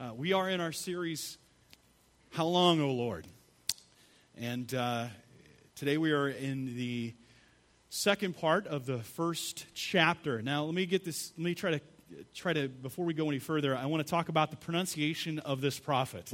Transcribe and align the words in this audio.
Uh, 0.00 0.12
we 0.14 0.32
are 0.32 0.48
in 0.48 0.60
our 0.60 0.70
series, 0.70 1.38
How 2.30 2.46
Long, 2.46 2.80
O 2.80 2.92
Lord? 2.92 3.26
And 4.36 4.72
uh, 4.72 5.08
today 5.74 5.98
we 5.98 6.12
are 6.12 6.28
in 6.28 6.76
the 6.76 7.14
second 7.88 8.36
part 8.36 8.68
of 8.68 8.86
the 8.86 8.98
first 8.98 9.66
chapter. 9.74 10.40
Now, 10.40 10.62
let 10.62 10.74
me 10.74 10.86
get 10.86 11.04
this, 11.04 11.32
let 11.36 11.44
me 11.44 11.52
try 11.52 11.72
to, 11.72 11.80
try 12.32 12.52
to, 12.52 12.68
before 12.68 13.06
we 13.06 13.12
go 13.12 13.28
any 13.28 13.40
further, 13.40 13.76
I 13.76 13.86
want 13.86 14.06
to 14.06 14.08
talk 14.08 14.28
about 14.28 14.52
the 14.52 14.56
pronunciation 14.56 15.40
of 15.40 15.60
this 15.60 15.80
prophet. 15.80 16.32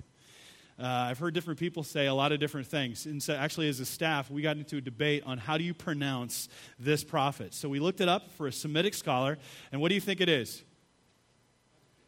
Uh, 0.78 0.84
I've 0.86 1.18
heard 1.18 1.32
different 1.32 1.58
people 1.58 1.84
say 1.84 2.04
a 2.04 2.12
lot 2.12 2.32
of 2.32 2.40
different 2.40 2.66
things. 2.66 3.06
And 3.06 3.22
so, 3.22 3.32
actually, 3.32 3.70
as 3.70 3.80
a 3.80 3.86
staff, 3.86 4.30
we 4.30 4.42
got 4.42 4.58
into 4.58 4.76
a 4.76 4.82
debate 4.82 5.22
on 5.24 5.38
how 5.38 5.56
do 5.56 5.64
you 5.64 5.72
pronounce 5.72 6.50
this 6.78 7.02
prophet. 7.02 7.54
So, 7.54 7.70
we 7.70 7.80
looked 7.80 8.02
it 8.02 8.10
up 8.10 8.30
for 8.32 8.46
a 8.46 8.52
Semitic 8.52 8.92
scholar, 8.92 9.38
and 9.72 9.80
what 9.80 9.88
do 9.88 9.94
you 9.94 10.02
think 10.02 10.20
it 10.20 10.28
is? 10.28 10.62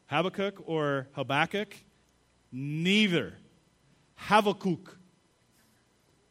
Habakkuk 0.06 0.62
or 0.66 1.08
Habakkuk? 1.12 1.74
Neither. 2.52 3.34
Habakkuk. 4.14 4.96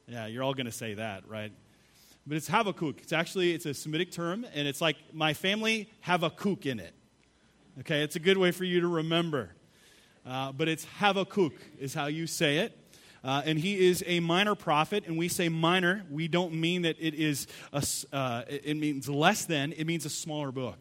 Yeah, 0.08 0.28
you're 0.28 0.44
all 0.44 0.54
going 0.54 0.66
to 0.66 0.72
say 0.72 0.94
that, 0.96 1.28
right? 1.28 1.52
But 2.28 2.38
it's 2.38 2.48
Habakkuk. 2.48 3.02
It's 3.02 3.14
actually 3.14 3.54
it's 3.54 3.66
a 3.66 3.74
Semitic 3.74 4.12
term, 4.12 4.46
and 4.54 4.68
it's 4.68 4.82
like 4.82 4.98
my 5.14 5.34
family 5.34 5.90
have 6.02 6.24
a 6.24 6.30
kook 6.30 6.66
in 6.66 6.80
it. 6.80 6.94
Okay, 7.80 8.02
it's 8.02 8.16
a 8.16 8.20
good 8.20 8.38
way 8.38 8.52
for 8.52 8.64
you 8.64 8.82
to 8.82 8.88
remember. 8.88 9.52
Uh, 10.26 10.52
but 10.52 10.68
it's 10.68 10.86
Habakkuk 11.00 11.54
is 11.78 11.94
how 11.94 12.08
you 12.08 12.26
say 12.26 12.60
it. 12.60 12.78
Uh, 13.24 13.42
and 13.46 13.60
he 13.60 13.88
is 13.88 14.04
a 14.06 14.20
minor 14.20 14.56
prophet, 14.56 15.04
and 15.08 15.18
we 15.18 15.28
say 15.28 15.50
minor. 15.50 16.04
We 16.10 16.28
don't 16.28 16.54
mean 16.54 16.84
that 16.84 16.96
it 17.00 17.16
is 17.16 17.48
a, 17.74 17.84
uh, 18.14 18.44
it 18.48 18.78
means 18.78 19.10
less 19.10 19.46
than. 19.46 19.74
It 19.74 19.86
means 19.86 20.06
a 20.06 20.10
smaller 20.10 20.52
book. 20.52 20.80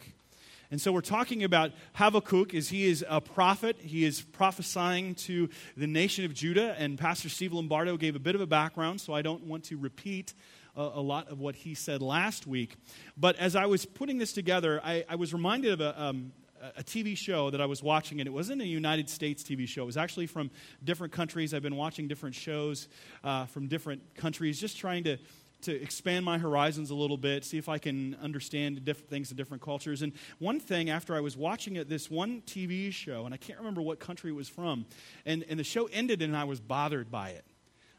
And 0.74 0.80
so 0.80 0.90
we're 0.90 1.02
talking 1.02 1.44
about 1.44 1.70
Habakkuk 1.92 2.52
as 2.52 2.68
he 2.68 2.86
is 2.86 3.04
a 3.08 3.20
prophet. 3.20 3.76
He 3.78 4.04
is 4.04 4.22
prophesying 4.22 5.14
to 5.14 5.48
the 5.76 5.86
nation 5.86 6.24
of 6.24 6.34
Judah, 6.34 6.74
and 6.76 6.98
Pastor 6.98 7.28
Steve 7.28 7.52
Lombardo 7.52 7.96
gave 7.96 8.16
a 8.16 8.18
bit 8.18 8.34
of 8.34 8.40
a 8.40 8.46
background, 8.48 9.00
so 9.00 9.12
I 9.12 9.22
don't 9.22 9.44
want 9.44 9.62
to 9.66 9.76
repeat 9.76 10.34
a, 10.74 10.82
a 10.82 11.00
lot 11.00 11.28
of 11.28 11.38
what 11.38 11.54
he 11.54 11.74
said 11.76 12.02
last 12.02 12.48
week. 12.48 12.74
But 13.16 13.36
as 13.36 13.54
I 13.54 13.66
was 13.66 13.86
putting 13.86 14.18
this 14.18 14.32
together, 14.32 14.80
I, 14.82 15.04
I 15.08 15.14
was 15.14 15.32
reminded 15.32 15.74
of 15.74 15.80
a, 15.80 16.02
um, 16.02 16.32
a 16.76 16.82
TV 16.82 17.16
show 17.16 17.50
that 17.50 17.60
I 17.60 17.66
was 17.66 17.80
watching, 17.80 18.20
and 18.20 18.26
it 18.26 18.32
wasn't 18.32 18.60
a 18.60 18.66
United 18.66 19.08
States 19.08 19.44
TV 19.44 19.68
show. 19.68 19.84
It 19.84 19.86
was 19.86 19.96
actually 19.96 20.26
from 20.26 20.50
different 20.82 21.12
countries. 21.12 21.54
I've 21.54 21.62
been 21.62 21.76
watching 21.76 22.08
different 22.08 22.34
shows 22.34 22.88
uh, 23.22 23.46
from 23.46 23.68
different 23.68 24.16
countries, 24.16 24.58
just 24.58 24.76
trying 24.76 25.04
to 25.04 25.18
to 25.64 25.82
expand 25.82 26.24
my 26.24 26.38
horizons 26.38 26.90
a 26.90 26.94
little 26.94 27.16
bit, 27.16 27.44
see 27.44 27.58
if 27.58 27.68
I 27.68 27.78
can 27.78 28.16
understand 28.22 28.84
different 28.84 29.10
things 29.10 29.30
in 29.30 29.36
different 29.36 29.62
cultures. 29.62 30.02
And 30.02 30.12
one 30.38 30.60
thing, 30.60 30.90
after 30.90 31.14
I 31.14 31.20
was 31.20 31.36
watching 31.36 31.76
it, 31.76 31.88
this 31.88 32.10
one 32.10 32.42
TV 32.42 32.92
show, 32.92 33.24
and 33.24 33.34
I 33.34 33.36
can't 33.36 33.58
remember 33.58 33.82
what 33.82 33.98
country 33.98 34.30
it 34.30 34.34
was 34.34 34.48
from, 34.48 34.86
and, 35.26 35.44
and 35.48 35.58
the 35.58 35.64
show 35.64 35.86
ended, 35.86 36.22
and 36.22 36.36
I 36.36 36.44
was 36.44 36.60
bothered 36.60 37.10
by 37.10 37.30
it 37.30 37.44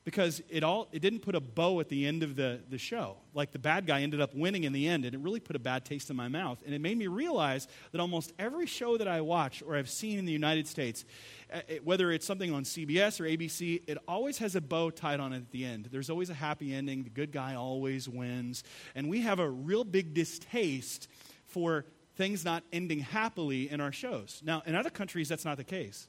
because 0.05 0.41
it 0.49 0.63
all 0.63 0.87
it 0.91 1.01
didn't 1.01 1.19
put 1.19 1.35
a 1.35 1.39
bow 1.41 1.79
at 1.79 1.89
the 1.89 2.05
end 2.05 2.23
of 2.23 2.35
the, 2.35 2.61
the 2.69 2.77
show. 2.77 3.17
Like 3.33 3.51
the 3.51 3.59
bad 3.59 3.87
guy 3.87 4.01
ended 4.01 4.21
up 4.21 4.33
winning 4.33 4.63
in 4.63 4.71
the 4.71 4.87
end 4.87 5.03
and 5.03 5.13
it 5.13 5.19
really 5.19 5.39
put 5.39 5.55
a 5.55 5.59
bad 5.59 5.83
taste 5.83 6.09
in 6.11 6.15
my 6.15 6.27
mouth. 6.27 6.61
And 6.63 6.73
it 6.73 6.79
made 6.79 6.97
me 6.97 7.07
realize 7.07 7.67
that 7.91 7.99
almost 7.99 8.31
every 8.37 8.67
show 8.67 8.97
that 8.97 9.07
i 9.07 9.19
watch 9.19 9.63
or 9.65 9.75
i've 9.75 9.89
seen 9.89 10.19
in 10.19 10.25
the 10.25 10.31
united 10.31 10.67
states 10.67 11.03
uh, 11.51 11.59
whether 11.83 12.11
it's 12.11 12.25
something 12.25 12.53
on 12.53 12.63
cbs 12.63 13.19
or 13.19 13.23
abc 13.23 13.81
it 13.87 13.97
always 14.07 14.37
has 14.37 14.55
a 14.55 14.61
bow 14.61 14.91
tied 14.91 15.19
on 15.19 15.33
it 15.33 15.37
at 15.37 15.51
the 15.51 15.65
end. 15.65 15.89
There's 15.91 16.09
always 16.09 16.29
a 16.29 16.35
happy 16.35 16.73
ending. 16.73 17.03
The 17.03 17.09
good 17.09 17.31
guy 17.31 17.55
always 17.55 18.07
wins. 18.07 18.63
And 18.93 19.09
we 19.09 19.21
have 19.21 19.39
a 19.39 19.49
real 19.49 19.83
big 19.83 20.13
distaste 20.13 21.07
for 21.47 21.85
things 22.15 22.45
not 22.45 22.63
ending 22.71 22.99
happily 22.99 23.69
in 23.69 23.81
our 23.81 23.91
shows. 23.91 24.41
Now 24.45 24.61
in 24.67 24.75
other 24.75 24.91
countries 24.91 25.27
that's 25.27 25.45
not 25.45 25.57
the 25.57 25.63
case 25.63 26.07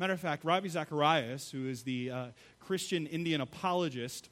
Matter 0.00 0.12
of 0.12 0.20
fact, 0.20 0.44
Ravi 0.44 0.68
Zacharias, 0.68 1.50
who 1.50 1.68
is 1.68 1.82
the 1.82 2.12
uh, 2.12 2.26
Christian 2.60 3.08
Indian 3.08 3.40
apologist, 3.40 4.28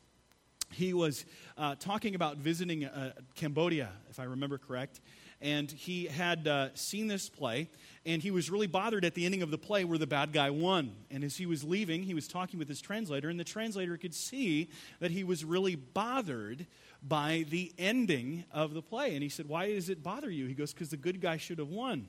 he 0.71 0.95
was 0.95 1.25
uh, 1.59 1.75
talking 1.75 2.15
about 2.15 2.37
visiting 2.37 2.85
uh, 2.85 3.13
Cambodia, 3.35 3.91
if 4.09 4.21
I 4.21 4.25
remember 4.25 4.59
correct. 4.59 5.01
And 5.41 5.69
he 5.69 6.07
had 6.07 6.47
uh, 6.47 6.69
seen 6.75 7.09
this 7.09 7.29
play, 7.29 7.69
and 8.05 8.23
he 8.23 8.31
was 8.31 8.49
really 8.49 8.69
bothered 8.69 9.05
at 9.05 9.15
the 9.15 9.25
ending 9.25 9.43
of 9.43 9.51
the 9.51 9.59
play 9.59 9.85
where 9.85 9.99
the 9.99 10.07
bad 10.07 10.33
guy 10.33 10.51
won. 10.51 10.93
And 11.11 11.25
as 11.25 11.37
he 11.37 11.47
was 11.47 11.65
leaving, 11.65 12.05
he 12.05 12.15
was 12.15 12.29
talking 12.29 12.61
with 12.61 12.69
his 12.69 12.81
translator, 12.81 13.29
and 13.29 13.39
the 13.39 13.45
translator 13.45 13.97
could 13.97 14.15
see 14.15 14.71
that 15.01 15.11
he 15.11 15.25
was 15.25 15.45
really 15.45 15.75
bothered 15.75 16.69
by 17.03 17.45
the 17.51 17.73
ending 17.77 18.45
of 18.53 18.73
the 18.73 18.83
play. 18.83 19.15
And 19.15 19.23
he 19.23 19.29
said, 19.29 19.49
Why 19.49 19.75
does 19.75 19.89
it 19.89 20.01
bother 20.01 20.31
you? 20.31 20.47
He 20.47 20.55
goes, 20.55 20.73
Because 20.73 20.91
the 20.91 20.97
good 20.97 21.21
guy 21.21 21.39
should 21.39 21.59
have 21.59 21.71
won. 21.71 22.07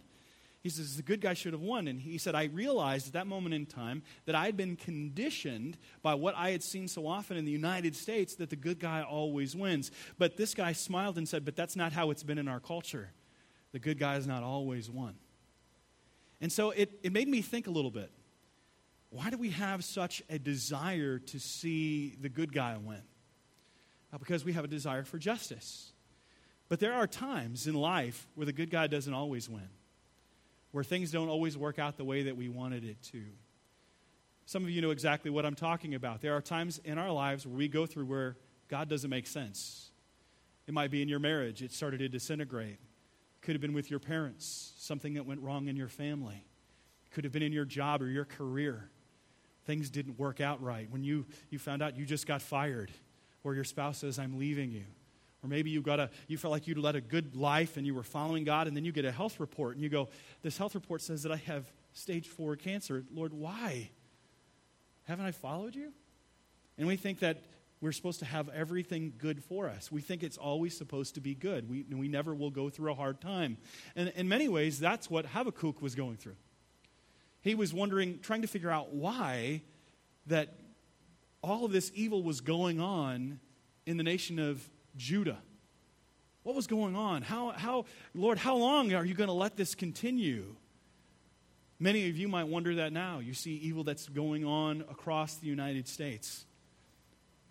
He 0.67 0.71
says, 0.71 0.97
the 0.97 1.01
good 1.01 1.21
guy 1.21 1.33
should 1.33 1.53
have 1.53 1.61
won. 1.61 1.87
And 1.87 1.97
he 1.97 2.17
said, 2.17 2.35
I 2.35 2.43
realized 2.43 3.07
at 3.07 3.13
that 3.13 3.25
moment 3.25 3.55
in 3.55 3.65
time 3.65 4.03
that 4.25 4.35
I 4.35 4.47
had 4.47 4.57
been 4.57 4.75
conditioned 4.75 5.77
by 6.01 6.13
what 6.13 6.35
I 6.35 6.49
had 6.49 6.61
seen 6.61 6.89
so 6.89 7.07
often 7.07 7.37
in 7.37 7.45
the 7.45 7.53
United 7.53 7.95
States 7.95 8.35
that 8.35 8.49
the 8.49 8.57
good 8.57 8.77
guy 8.77 9.01
always 9.01 9.55
wins. 9.55 9.91
But 10.17 10.35
this 10.35 10.53
guy 10.53 10.73
smiled 10.73 11.17
and 11.17 11.25
said, 11.25 11.45
But 11.45 11.55
that's 11.55 11.77
not 11.77 11.93
how 11.93 12.11
it's 12.11 12.21
been 12.21 12.37
in 12.37 12.49
our 12.49 12.59
culture. 12.59 13.13
The 13.71 13.79
good 13.79 13.97
guy 13.97 14.15
has 14.15 14.27
not 14.27 14.43
always 14.43 14.89
won. 14.89 15.15
And 16.41 16.51
so 16.51 16.71
it, 16.71 16.99
it 17.01 17.13
made 17.13 17.29
me 17.29 17.41
think 17.41 17.67
a 17.67 17.71
little 17.71 17.89
bit. 17.89 18.11
Why 19.09 19.29
do 19.29 19.37
we 19.37 19.51
have 19.51 19.85
such 19.85 20.21
a 20.29 20.37
desire 20.37 21.17
to 21.17 21.39
see 21.39 22.17
the 22.19 22.27
good 22.27 22.51
guy 22.51 22.75
win? 22.75 23.03
Because 24.19 24.43
we 24.43 24.51
have 24.51 24.65
a 24.65 24.67
desire 24.67 25.05
for 25.05 25.17
justice. 25.17 25.93
But 26.67 26.81
there 26.81 26.93
are 26.93 27.07
times 27.07 27.67
in 27.67 27.73
life 27.73 28.27
where 28.35 28.45
the 28.45 28.51
good 28.51 28.69
guy 28.69 28.87
doesn't 28.87 29.13
always 29.13 29.49
win 29.49 29.69
where 30.71 30.83
things 30.83 31.11
don't 31.11 31.29
always 31.29 31.57
work 31.57 31.79
out 31.79 31.97
the 31.97 32.03
way 32.03 32.23
that 32.23 32.35
we 32.35 32.49
wanted 32.49 32.83
it 32.83 33.01
to. 33.11 33.23
Some 34.45 34.63
of 34.63 34.69
you 34.69 34.81
know 34.81 34.91
exactly 34.91 35.29
what 35.29 35.45
I'm 35.45 35.55
talking 35.55 35.95
about. 35.95 36.21
There 36.21 36.35
are 36.35 36.41
times 36.41 36.79
in 36.85 36.97
our 36.97 37.11
lives 37.11 37.45
where 37.45 37.57
we 37.57 37.67
go 37.67 37.85
through 37.85 38.05
where 38.05 38.37
God 38.69 38.87
doesn't 38.87 39.09
make 39.09 39.27
sense. 39.27 39.89
It 40.67 40.73
might 40.73 40.91
be 40.91 41.01
in 41.01 41.09
your 41.09 41.19
marriage, 41.19 41.61
it 41.61 41.71
started 41.71 41.99
to 41.99 42.09
disintegrate. 42.09 42.79
Could 43.41 43.53
have 43.53 43.61
been 43.61 43.73
with 43.73 43.89
your 43.89 43.99
parents, 43.99 44.73
something 44.77 45.13
that 45.13 45.25
went 45.25 45.41
wrong 45.41 45.67
in 45.67 45.75
your 45.75 45.87
family. 45.87 46.43
Could 47.11 47.23
have 47.23 47.31
been 47.31 47.43
in 47.43 47.53
your 47.53 47.65
job 47.65 48.01
or 48.01 48.07
your 48.07 48.25
career. 48.25 48.89
Things 49.65 49.89
didn't 49.89 50.17
work 50.19 50.41
out 50.41 50.61
right. 50.61 50.89
When 50.89 51.03
you, 51.03 51.25
you 51.49 51.59
found 51.59 51.81
out 51.81 51.97
you 51.97 52.05
just 52.05 52.27
got 52.27 52.41
fired, 52.41 52.91
or 53.43 53.55
your 53.55 53.63
spouse 53.63 53.99
says, 53.99 54.19
I'm 54.19 54.37
leaving 54.37 54.71
you. 54.71 54.85
Or 55.43 55.49
maybe 55.49 55.69
you 55.69 55.81
got 55.81 55.99
a 55.99 56.09
you 56.27 56.37
felt 56.37 56.51
like 56.51 56.67
you'd 56.67 56.77
led 56.77 56.95
a 56.95 57.01
good 57.01 57.35
life 57.35 57.77
and 57.77 57.85
you 57.85 57.93
were 57.93 58.03
following 58.03 58.43
God, 58.43 58.67
and 58.67 58.75
then 58.75 58.85
you 58.85 58.91
get 58.91 59.05
a 59.05 59.11
health 59.11 59.39
report 59.39 59.75
and 59.75 59.83
you 59.83 59.89
go, 59.89 60.09
This 60.41 60.57
health 60.57 60.75
report 60.75 61.01
says 61.01 61.23
that 61.23 61.31
I 61.31 61.37
have 61.37 61.71
stage 61.93 62.27
four 62.27 62.55
cancer. 62.55 63.03
Lord, 63.13 63.33
why? 63.33 63.89
Haven't 65.03 65.25
I 65.25 65.31
followed 65.31 65.75
you? 65.75 65.93
And 66.77 66.87
we 66.87 66.97
think 66.97 67.19
that 67.19 67.43
we're 67.79 67.91
supposed 67.91 68.19
to 68.19 68.25
have 68.25 68.49
everything 68.49 69.13
good 69.17 69.43
for 69.43 69.69
us. 69.69 69.91
We 69.91 70.01
think 70.01 70.23
it's 70.23 70.37
always 70.37 70.75
supposed 70.75 71.15
to 71.15 71.21
be 71.21 71.35
good. 71.35 71.69
We, 71.69 71.85
we 71.91 72.07
never 72.07 72.33
will 72.33 72.49
go 72.49 72.69
through 72.69 72.91
a 72.91 72.95
hard 72.95 73.21
time. 73.21 73.57
And 73.95 74.11
in 74.15 74.27
many 74.27 74.49
ways, 74.49 74.79
that's 74.79 75.09
what 75.09 75.27
Habakkuk 75.27 75.81
was 75.81 75.93
going 75.93 76.17
through. 76.17 76.35
He 77.41 77.53
was 77.53 77.73
wondering, 77.73 78.19
trying 78.19 78.41
to 78.41 78.47
figure 78.47 78.71
out 78.71 78.93
why 78.93 79.61
that 80.25 80.55
all 81.43 81.65
of 81.65 81.71
this 81.71 81.91
evil 81.93 82.23
was 82.23 82.41
going 82.41 82.81
on 82.81 83.39
in 83.85 83.97
the 83.97 84.03
nation 84.03 84.39
of 84.39 84.67
Judah. 84.97 85.39
What 86.43 86.55
was 86.55 86.67
going 86.67 86.95
on? 86.95 87.23
How, 87.23 87.49
how, 87.49 87.85
Lord, 88.15 88.37
how 88.37 88.55
long 88.55 88.93
are 88.93 89.03
you 89.03 89.13
going 89.13 89.27
to 89.27 89.33
let 89.33 89.57
this 89.57 89.75
continue? 89.75 90.55
Many 91.79 92.09
of 92.09 92.17
you 92.17 92.27
might 92.27 92.45
wonder 92.45 92.75
that 92.75 92.93
now. 92.93 93.19
You 93.19 93.33
see 93.33 93.55
evil 93.55 93.83
that's 93.83 94.07
going 94.07 94.45
on 94.45 94.81
across 94.89 95.35
the 95.35 95.47
United 95.47 95.87
States. 95.87 96.45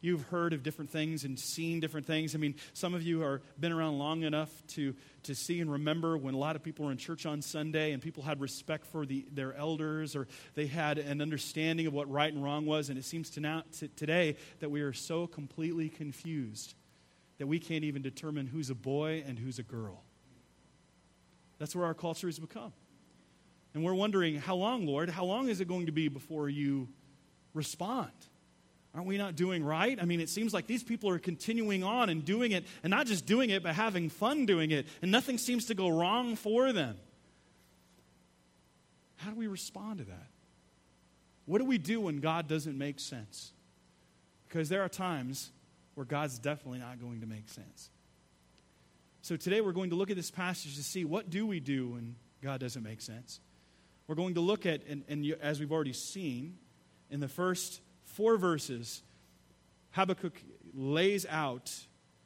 You've 0.00 0.22
heard 0.28 0.52
of 0.52 0.62
different 0.62 0.90
things 0.90 1.24
and 1.24 1.38
seen 1.38 1.80
different 1.80 2.06
things. 2.06 2.34
I 2.34 2.38
mean, 2.38 2.54
some 2.72 2.94
of 2.94 3.02
you 3.02 3.22
are 3.22 3.42
been 3.60 3.72
around 3.72 3.98
long 3.98 4.22
enough 4.22 4.50
to, 4.68 4.94
to 5.24 5.34
see 5.34 5.60
and 5.60 5.70
remember 5.70 6.16
when 6.16 6.32
a 6.32 6.38
lot 6.38 6.56
of 6.56 6.62
people 6.62 6.86
were 6.86 6.92
in 6.92 6.96
church 6.96 7.26
on 7.26 7.42
Sunday 7.42 7.92
and 7.92 8.02
people 8.02 8.22
had 8.22 8.40
respect 8.40 8.86
for 8.86 9.04
the, 9.04 9.26
their 9.32 9.54
elders 9.54 10.16
or 10.16 10.26
they 10.54 10.66
had 10.66 10.98
an 10.98 11.20
understanding 11.20 11.86
of 11.86 11.92
what 11.92 12.10
right 12.10 12.32
and 12.32 12.42
wrong 12.42 12.66
was. 12.66 12.88
And 12.88 12.98
it 12.98 13.04
seems 13.04 13.28
to 13.30 13.40
now, 13.40 13.62
to 13.78 13.88
today 13.88 14.36
that 14.60 14.70
we 14.70 14.80
are 14.80 14.92
so 14.92 15.26
completely 15.26 15.88
confused 15.88 16.74
that 17.38 17.46
we 17.46 17.58
can't 17.58 17.84
even 17.84 18.02
determine 18.02 18.46
who's 18.46 18.70
a 18.70 18.74
boy 18.74 19.24
and 19.26 19.38
who's 19.38 19.58
a 19.58 19.62
girl. 19.62 20.02
That's 21.58 21.74
where 21.74 21.86
our 21.86 21.94
culture 21.94 22.26
has 22.28 22.38
become. 22.38 22.72
And 23.74 23.84
we're 23.84 23.94
wondering, 23.94 24.36
how 24.36 24.54
long, 24.54 24.86
Lord? 24.86 25.10
How 25.10 25.24
long 25.24 25.48
is 25.48 25.60
it 25.60 25.68
going 25.68 25.86
to 25.86 25.92
be 25.92 26.08
before 26.08 26.48
you 26.48 26.88
respond? 27.52 28.10
Aren't 28.94 29.06
we 29.06 29.18
not 29.18 29.36
doing 29.36 29.62
right? 29.62 29.98
I 30.00 30.06
mean, 30.06 30.20
it 30.20 30.30
seems 30.30 30.54
like 30.54 30.66
these 30.66 30.82
people 30.82 31.10
are 31.10 31.18
continuing 31.18 31.84
on 31.84 32.08
and 32.08 32.24
doing 32.24 32.52
it, 32.52 32.64
and 32.82 32.90
not 32.90 33.06
just 33.06 33.26
doing 33.26 33.50
it, 33.50 33.62
but 33.62 33.74
having 33.74 34.08
fun 34.08 34.46
doing 34.46 34.70
it, 34.70 34.86
and 35.02 35.12
nothing 35.12 35.36
seems 35.36 35.66
to 35.66 35.74
go 35.74 35.88
wrong 35.88 36.36
for 36.36 36.72
them. 36.72 36.96
How 39.16 39.30
do 39.30 39.36
we 39.36 39.46
respond 39.46 39.98
to 39.98 40.04
that? 40.04 40.28
What 41.44 41.58
do 41.58 41.66
we 41.66 41.76
do 41.76 42.00
when 42.00 42.20
God 42.20 42.48
doesn't 42.48 42.76
make 42.76 42.98
sense? 42.98 43.52
Because 44.48 44.70
there 44.70 44.82
are 44.82 44.88
times 44.88 45.50
where 45.96 46.04
God's 46.04 46.38
definitely 46.38 46.78
not 46.78 47.00
going 47.00 47.22
to 47.22 47.26
make 47.26 47.48
sense. 47.48 47.90
So 49.22 49.34
today 49.34 49.60
we're 49.60 49.72
going 49.72 49.90
to 49.90 49.96
look 49.96 50.10
at 50.10 50.16
this 50.16 50.30
passage 50.30 50.76
to 50.76 50.82
see 50.84 51.04
what 51.04 51.30
do 51.30 51.46
we 51.46 51.58
do 51.58 51.88
when 51.88 52.14
God 52.42 52.60
doesn't 52.60 52.82
make 52.82 53.00
sense? 53.00 53.40
We're 54.06 54.14
going 54.14 54.34
to 54.34 54.40
look 54.40 54.66
at, 54.66 54.82
and, 54.86 55.02
and 55.08 55.34
as 55.40 55.58
we've 55.58 55.72
already 55.72 55.94
seen, 55.94 56.58
in 57.10 57.18
the 57.18 57.28
first 57.28 57.80
four 58.04 58.36
verses, 58.36 59.02
Habakkuk 59.92 60.40
lays 60.74 61.26
out 61.28 61.72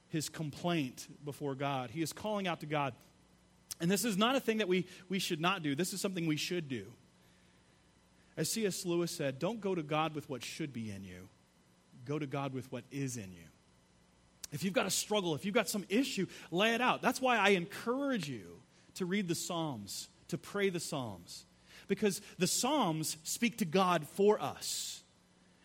his 0.08 0.28
complaint 0.28 1.06
before 1.24 1.54
God. 1.54 1.90
He 1.90 2.02
is 2.02 2.12
calling 2.12 2.48
out 2.48 2.60
to 2.60 2.66
God. 2.66 2.92
And 3.80 3.88
this 3.88 4.04
is 4.04 4.18
not 4.18 4.34
a 4.34 4.40
thing 4.40 4.58
that 4.58 4.68
we, 4.68 4.84
we 5.08 5.20
should 5.20 5.40
not 5.40 5.62
do, 5.62 5.74
this 5.74 5.92
is 5.92 6.00
something 6.00 6.26
we 6.26 6.36
should 6.36 6.68
do. 6.68 6.86
As 8.36 8.50
C.S. 8.50 8.84
Lewis 8.84 9.12
said, 9.12 9.38
don't 9.38 9.60
go 9.60 9.74
to 9.74 9.82
God 9.82 10.14
with 10.14 10.28
what 10.28 10.42
should 10.42 10.72
be 10.72 10.90
in 10.90 11.04
you, 11.04 11.28
go 12.04 12.18
to 12.18 12.26
God 12.26 12.52
with 12.52 12.70
what 12.72 12.84
is 12.90 13.16
in 13.16 13.32
you. 13.32 13.46
If 14.52 14.64
you've 14.64 14.74
got 14.74 14.86
a 14.86 14.90
struggle, 14.90 15.34
if 15.34 15.44
you've 15.44 15.54
got 15.54 15.68
some 15.68 15.84
issue, 15.88 16.26
lay 16.50 16.74
it 16.74 16.80
out. 16.80 17.02
That's 17.02 17.20
why 17.20 17.36
I 17.36 17.50
encourage 17.50 18.28
you 18.28 18.60
to 18.94 19.06
read 19.06 19.28
the 19.28 19.34
Psalms, 19.34 20.08
to 20.28 20.38
pray 20.38 20.70
the 20.70 20.80
Psalms, 20.80 21.44
because 21.88 22.20
the 22.38 22.46
Psalms 22.46 23.16
speak 23.22 23.58
to 23.58 23.64
God 23.64 24.06
for 24.06 24.40
us. 24.40 25.02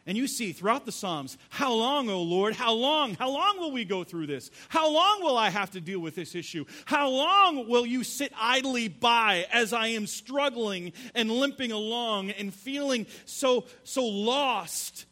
And 0.08 0.16
you 0.16 0.28
see 0.28 0.52
throughout 0.52 0.86
the 0.86 0.92
Psalms, 0.92 1.36
how 1.50 1.74
long, 1.74 2.10
O 2.10 2.22
Lord? 2.22 2.54
How 2.54 2.74
long? 2.74 3.16
How 3.16 3.32
long 3.32 3.60
will 3.60 3.72
we 3.72 3.86
go 3.86 4.04
through 4.04 4.28
this? 4.28 4.52
How 4.70 4.88
long 4.92 5.24
will 5.24 5.36
I 5.36 5.50
have 5.50 5.72
to 5.72 5.82
deal 5.82 6.00
with 6.00 6.14
this 6.14 6.36
issue? 6.36 6.66
How 6.86 7.10
long 7.10 7.68
will 7.68 7.88
you 7.88 8.04
sit 8.04 8.32
idly 8.40 8.88
by 8.88 9.48
as 9.52 9.74
I 9.74 9.88
am 9.88 10.06
struggling 10.06 10.94
and 11.16 11.32
limping 11.32 11.72
along 11.72 12.30
and 12.30 12.54
feeling 12.54 13.08
so, 13.26 13.66
so 13.84 14.06
lost 14.06 15.08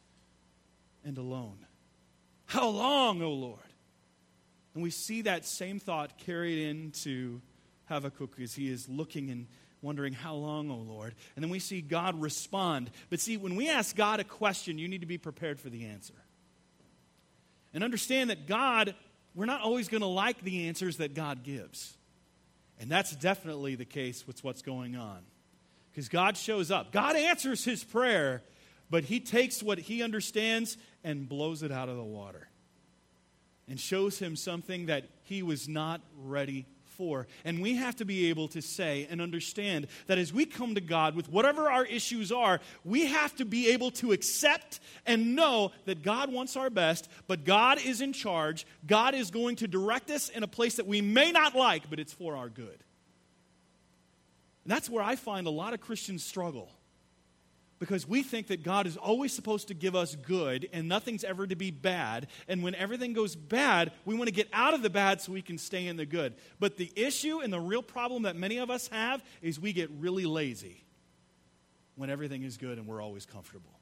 and 1.04 1.18
alone? 1.18 1.58
How 2.46 2.70
long, 2.70 3.24
O 3.24 3.32
Lord? 3.32 3.60
And 4.74 4.82
we 4.82 4.90
see 4.90 5.24
that 5.24 5.46
same 5.46 5.80
thought 5.80 6.18
carried 6.18 6.68
into 6.68 7.42
Habakkuk 7.86 8.40
as 8.42 8.54
he 8.56 8.72
is 8.72 8.90
looking 8.90 9.30
and 9.30 9.48
wondering, 9.82 10.14
How 10.14 10.34
long, 10.34 10.72
O 10.72 10.78
Lord? 10.78 11.14
And 11.36 11.44
then 11.44 11.52
we 11.52 11.60
see 11.60 11.82
God 11.82 12.20
respond. 12.22 12.90
But 13.10 13.20
see, 13.20 13.38
when 13.38 13.56
we 13.56 13.70
ask 13.70 13.96
God 13.96 14.20
a 14.20 14.24
question, 14.24 14.78
you 14.78 14.88
need 14.88 15.02
to 15.02 15.08
be 15.08 15.18
prepared 15.18 15.60
for 15.60 15.70
the 15.70 15.86
answer. 15.86 16.16
And 17.74 17.84
understand 17.84 18.30
that 18.30 18.48
God, 18.48 18.96
we're 19.36 19.46
not 19.46 19.62
always 19.62 19.88
going 19.88 20.02
to 20.02 20.08
like 20.08 20.42
the 20.42 20.68
answers 20.68 20.98
that 20.98 21.14
God 21.14 21.44
gives. 21.44 21.96
And 22.80 22.90
that's 22.90 23.16
definitely 23.16 23.76
the 23.76 23.86
case 23.86 24.26
with 24.26 24.44
what's 24.44 24.62
going 24.62 24.96
on. 24.96 25.20
Because 25.92 26.10
God 26.10 26.38
shows 26.38 26.72
up, 26.72 26.92
God 26.92 27.16
answers 27.16 27.64
his 27.64 27.84
prayer, 27.84 28.42
but 28.90 29.04
he 29.04 29.20
takes 29.20 29.62
what 29.62 29.78
he 29.78 30.02
understands 30.02 30.78
and 31.04 31.30
blows 31.30 31.62
it 31.62 31.72
out 31.72 31.90
of 31.90 31.98
the 31.98 32.04
water 32.04 32.48
and 33.68 33.80
shows 33.80 34.20
him 34.20 34.36
something 34.36 34.88
that 34.88 35.06
he 35.24 35.44
was 35.44 35.68
not 35.68 36.02
ready 36.24 36.66
for. 36.94 37.28
And 37.44 37.62
we 37.62 37.76
have 37.76 37.96
to 37.98 38.06
be 38.06 38.30
able 38.30 38.48
to 38.50 38.62
say 38.62 39.08
and 39.10 39.22
understand 39.22 39.88
that 40.08 40.18
as 40.18 40.32
we 40.32 40.46
come 40.46 40.76
to 40.76 40.82
God 40.82 41.16
with 41.16 41.30
whatever 41.30 41.70
our 41.70 41.86
issues 41.86 42.32
are, 42.32 42.60
we 42.84 43.08
have 43.08 43.36
to 43.38 43.46
be 43.46 43.70
able 43.70 43.92
to 43.92 44.12
accept 44.12 44.80
and 45.06 45.36
know 45.36 45.72
that 45.86 46.04
God 46.04 46.32
wants 46.32 46.56
our 46.56 46.70
best, 46.70 47.10
but 47.28 47.46
God 47.46 47.80
is 47.84 48.02
in 48.02 48.14
charge. 48.14 48.66
God 48.86 49.16
is 49.16 49.32
going 49.32 49.56
to 49.58 49.68
direct 49.68 50.12
us 50.12 50.30
in 50.30 50.44
a 50.44 50.48
place 50.48 50.76
that 50.76 50.88
we 50.88 51.02
may 51.02 51.32
not 51.32 51.56
like, 51.56 51.90
but 51.90 52.00
it's 52.00 52.14
for 52.14 52.36
our 52.36 52.50
good. 52.50 52.80
And 54.64 54.72
that's 54.72 54.90
where 54.90 55.04
I 55.04 55.16
find 55.16 55.48
a 55.48 55.52
lot 55.52 55.74
of 55.74 55.82
Christians 55.82 56.24
struggle 56.24 56.70
because 57.84 58.08
we 58.08 58.24
think 58.24 58.48
that 58.48 58.64
God 58.64 58.88
is 58.88 58.96
always 58.96 59.34
supposed 59.34 59.68
to 59.68 59.74
give 59.74 59.94
us 59.94 60.16
good 60.16 60.70
and 60.72 60.88
nothing's 60.88 61.26
ever 61.26 61.46
to 61.46 61.56
be 61.58 61.70
bad. 61.70 62.28
And 62.48 62.64
when 62.64 62.76
everything 62.76 63.12
goes 63.12 63.36
bad, 63.36 63.92
we 64.06 64.16
want 64.16 64.30
to 64.30 64.34
get 64.34 64.48
out 64.54 64.74
of 64.74 64.82
the 64.82 64.90
bad 64.90 65.20
so 65.20 65.34
we 65.34 65.42
can 65.42 65.58
stay 65.58 65.88
in 65.88 65.98
the 65.98 66.06
good. 66.06 66.34
But 66.62 66.78
the 66.78 66.90
issue 66.96 67.42
and 67.42 67.52
the 67.52 67.60
real 67.60 67.84
problem 67.84 68.24
that 68.24 68.38
many 68.38 68.58
of 68.60 68.72
us 68.72 68.88
have 68.88 69.22
is 69.42 69.60
we 69.60 69.74
get 69.74 69.92
really 70.00 70.26
lazy 70.26 70.86
when 71.98 72.10
everything 72.10 72.44
is 72.44 72.56
good 72.56 72.78
and 72.78 72.88
we're 72.88 73.02
always 73.02 73.26
comfortable. 73.26 73.78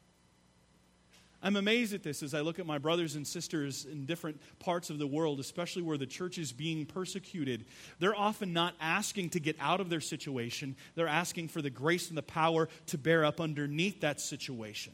I'm 1.43 1.55
amazed 1.55 1.93
at 1.93 2.03
this 2.03 2.21
as 2.21 2.33
I 2.33 2.41
look 2.41 2.59
at 2.59 2.67
my 2.67 2.77
brothers 2.77 3.15
and 3.15 3.25
sisters 3.25 3.85
in 3.85 4.05
different 4.05 4.39
parts 4.59 4.89
of 4.91 4.99
the 4.99 5.07
world, 5.07 5.39
especially 5.39 5.81
where 5.81 5.97
the 5.97 6.05
church 6.05 6.37
is 6.37 6.51
being 6.51 6.85
persecuted. 6.85 7.65
They're 7.99 8.15
often 8.15 8.53
not 8.53 8.75
asking 8.79 9.31
to 9.31 9.39
get 9.39 9.55
out 9.59 9.81
of 9.81 9.89
their 9.89 10.01
situation, 10.01 10.75
they're 10.95 11.07
asking 11.07 11.47
for 11.47 11.61
the 11.61 11.69
grace 11.69 12.09
and 12.09 12.17
the 12.17 12.23
power 12.23 12.69
to 12.87 12.97
bear 12.97 13.25
up 13.25 13.41
underneath 13.41 14.01
that 14.01 14.21
situation. 14.21 14.93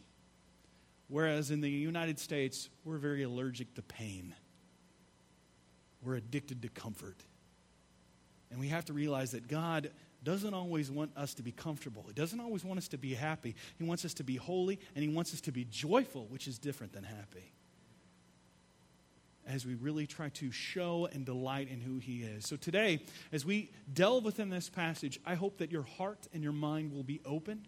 Whereas 1.09 1.51
in 1.51 1.61
the 1.61 1.69
United 1.69 2.19
States, 2.19 2.69
we're 2.83 2.97
very 2.97 3.23
allergic 3.23 3.73
to 3.75 3.81
pain, 3.81 4.33
we're 6.01 6.15
addicted 6.15 6.61
to 6.61 6.69
comfort. 6.69 7.17
And 8.49 8.61
we 8.61 8.69
have 8.69 8.85
to 8.85 8.93
realize 8.93 9.31
that 9.31 9.49
God 9.49 9.91
doesn't 10.23 10.53
always 10.53 10.89
want 10.91 11.15
us 11.15 11.33
to 11.35 11.43
be 11.43 11.51
comfortable. 11.51 12.03
He 12.07 12.13
doesn't 12.13 12.39
always 12.39 12.63
want 12.63 12.77
us 12.79 12.87
to 12.89 12.97
be 12.97 13.13
happy. 13.13 13.55
He 13.77 13.83
wants 13.83 14.05
us 14.05 14.13
to 14.15 14.23
be 14.23 14.35
holy 14.35 14.79
and 14.95 15.03
He 15.03 15.09
wants 15.09 15.33
us 15.33 15.41
to 15.41 15.51
be 15.51 15.65
joyful, 15.65 16.25
which 16.29 16.47
is 16.47 16.57
different 16.57 16.93
than 16.93 17.03
happy. 17.03 17.53
As 19.47 19.65
we 19.65 19.75
really 19.75 20.07
try 20.07 20.29
to 20.29 20.51
show 20.51 21.07
and 21.11 21.25
delight 21.25 21.69
in 21.69 21.79
who 21.79 21.99
He 21.99 22.23
is. 22.23 22.45
So 22.47 22.57
today, 22.57 22.99
as 23.31 23.45
we 23.45 23.71
delve 23.91 24.25
within 24.25 24.49
this 24.49 24.69
passage, 24.69 25.19
I 25.25 25.35
hope 25.35 25.59
that 25.59 25.71
your 25.71 25.83
heart 25.83 26.27
and 26.33 26.43
your 26.43 26.51
mind 26.53 26.91
will 26.91 27.03
be 27.03 27.21
open 27.25 27.65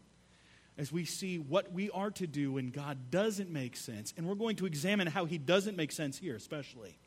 as 0.77 0.91
we 0.91 1.03
see 1.03 1.37
what 1.37 1.73
we 1.73 1.89
are 1.91 2.09
to 2.11 2.25
do 2.25 2.53
when 2.53 2.69
God 2.69 3.11
doesn't 3.11 3.49
make 3.49 3.75
sense. 3.75 4.13
And 4.15 4.25
we're 4.25 4.35
going 4.35 4.55
to 4.57 4.65
examine 4.65 5.07
how 5.07 5.25
He 5.25 5.37
doesn't 5.37 5.75
make 5.75 5.91
sense 5.91 6.17
here, 6.17 6.35
especially. 6.35 6.97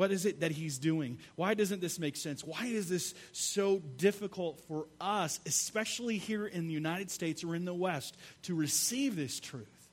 What 0.00 0.12
is 0.12 0.24
it 0.24 0.40
that 0.40 0.50
he's 0.50 0.78
doing? 0.78 1.18
Why 1.36 1.52
doesn't 1.52 1.82
this 1.82 1.98
make 1.98 2.16
sense? 2.16 2.42
Why 2.42 2.64
is 2.64 2.88
this 2.88 3.12
so 3.32 3.80
difficult 3.98 4.62
for 4.66 4.86
us, 4.98 5.38
especially 5.44 6.16
here 6.16 6.46
in 6.46 6.68
the 6.68 6.72
United 6.72 7.10
States 7.10 7.44
or 7.44 7.54
in 7.54 7.66
the 7.66 7.74
West, 7.74 8.16
to 8.44 8.54
receive 8.54 9.14
this 9.14 9.38
truth? 9.38 9.90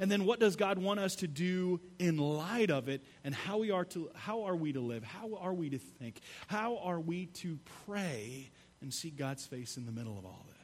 And 0.00 0.10
then 0.10 0.24
what 0.24 0.40
does 0.40 0.56
God 0.56 0.78
want 0.78 0.98
us 0.98 1.14
to 1.16 1.28
do 1.28 1.80
in 2.00 2.16
light 2.16 2.72
of 2.72 2.88
it 2.88 3.04
and 3.22 3.32
how 3.32 3.58
we 3.58 3.70
are 3.70 3.84
to 3.84 4.10
how 4.16 4.42
are 4.42 4.56
we 4.56 4.72
to 4.72 4.80
live? 4.80 5.04
How 5.04 5.36
are 5.36 5.54
we 5.54 5.70
to 5.70 5.78
think? 5.78 6.20
How 6.48 6.78
are 6.78 6.98
we 6.98 7.26
to 7.26 7.60
pray 7.86 8.50
and 8.80 8.92
see 8.92 9.10
God's 9.10 9.46
face 9.46 9.76
in 9.76 9.86
the 9.86 9.92
middle 9.92 10.18
of 10.18 10.24
all 10.24 10.46
this? 10.48 10.57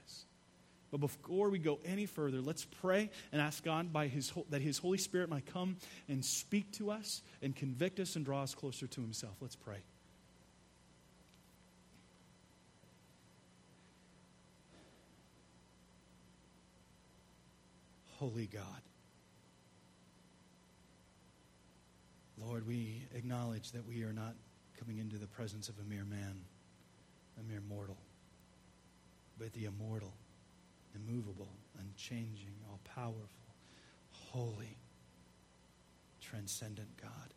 But 0.95 1.01
before 1.01 1.51
we 1.51 1.59
go 1.59 1.81
any 1.85 2.07
further, 2.07 2.41
let's 2.41 2.65
pray 2.65 3.11
and 3.33 3.43
ask 3.43 3.65
God 3.65 3.93
by 3.93 4.07
his, 4.07 4.33
that 4.51 4.63
His 4.63 4.79
Holy 4.79 4.97
Spirit 4.97 5.29
might 5.29 5.45
come 5.45 5.77
and 6.09 6.25
speak 6.25 6.71
to 6.75 6.93
us 6.93 7.21
and 7.43 7.57
convict 7.57 7.99
us 7.99 8.15
and 8.15 8.25
draw 8.25 8.45
us 8.45 8.55
closer 8.55 8.87
to 8.87 9.01
Himself. 9.01 9.35
Let's 9.41 9.57
pray. 9.57 9.79
Holy 18.13 18.47
God. 18.47 18.63
Lord, 22.41 22.69
we 22.69 23.03
acknowledge 23.17 23.73
that 23.73 23.85
we 23.85 24.05
are 24.05 24.13
not 24.13 24.37
coming 24.79 24.99
into 24.99 25.19
the 25.19 25.27
presence 25.27 25.69
of 25.69 25.75
a 25.81 25.91
mere 25.93 26.05
man, 26.05 26.37
a 27.41 27.43
mere 27.43 27.63
mortal, 27.69 27.99
but 29.41 29.53
the 29.55 29.65
immortal 29.65 30.13
immovable, 30.95 31.49
unchanging, 31.79 32.55
all 32.69 32.81
powerful, 32.85 33.55
holy, 34.11 34.77
transcendent 36.21 36.89
God. 37.01 37.35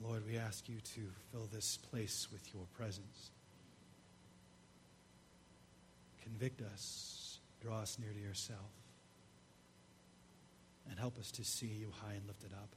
Lord, 0.00 0.26
we 0.26 0.38
ask 0.38 0.68
you 0.68 0.80
to 0.94 1.00
fill 1.30 1.48
this 1.52 1.76
place 1.76 2.28
with 2.32 2.54
your 2.54 2.64
presence. 2.74 3.30
Convict 6.22 6.62
us, 6.62 7.38
draw 7.60 7.80
us 7.80 7.98
near 7.98 8.12
to 8.12 8.18
yourself, 8.18 8.70
and 10.88 10.98
help 10.98 11.18
us 11.18 11.30
to 11.32 11.44
see 11.44 11.66
you 11.66 11.92
high 12.02 12.14
and 12.14 12.26
lifted 12.26 12.52
up, 12.54 12.74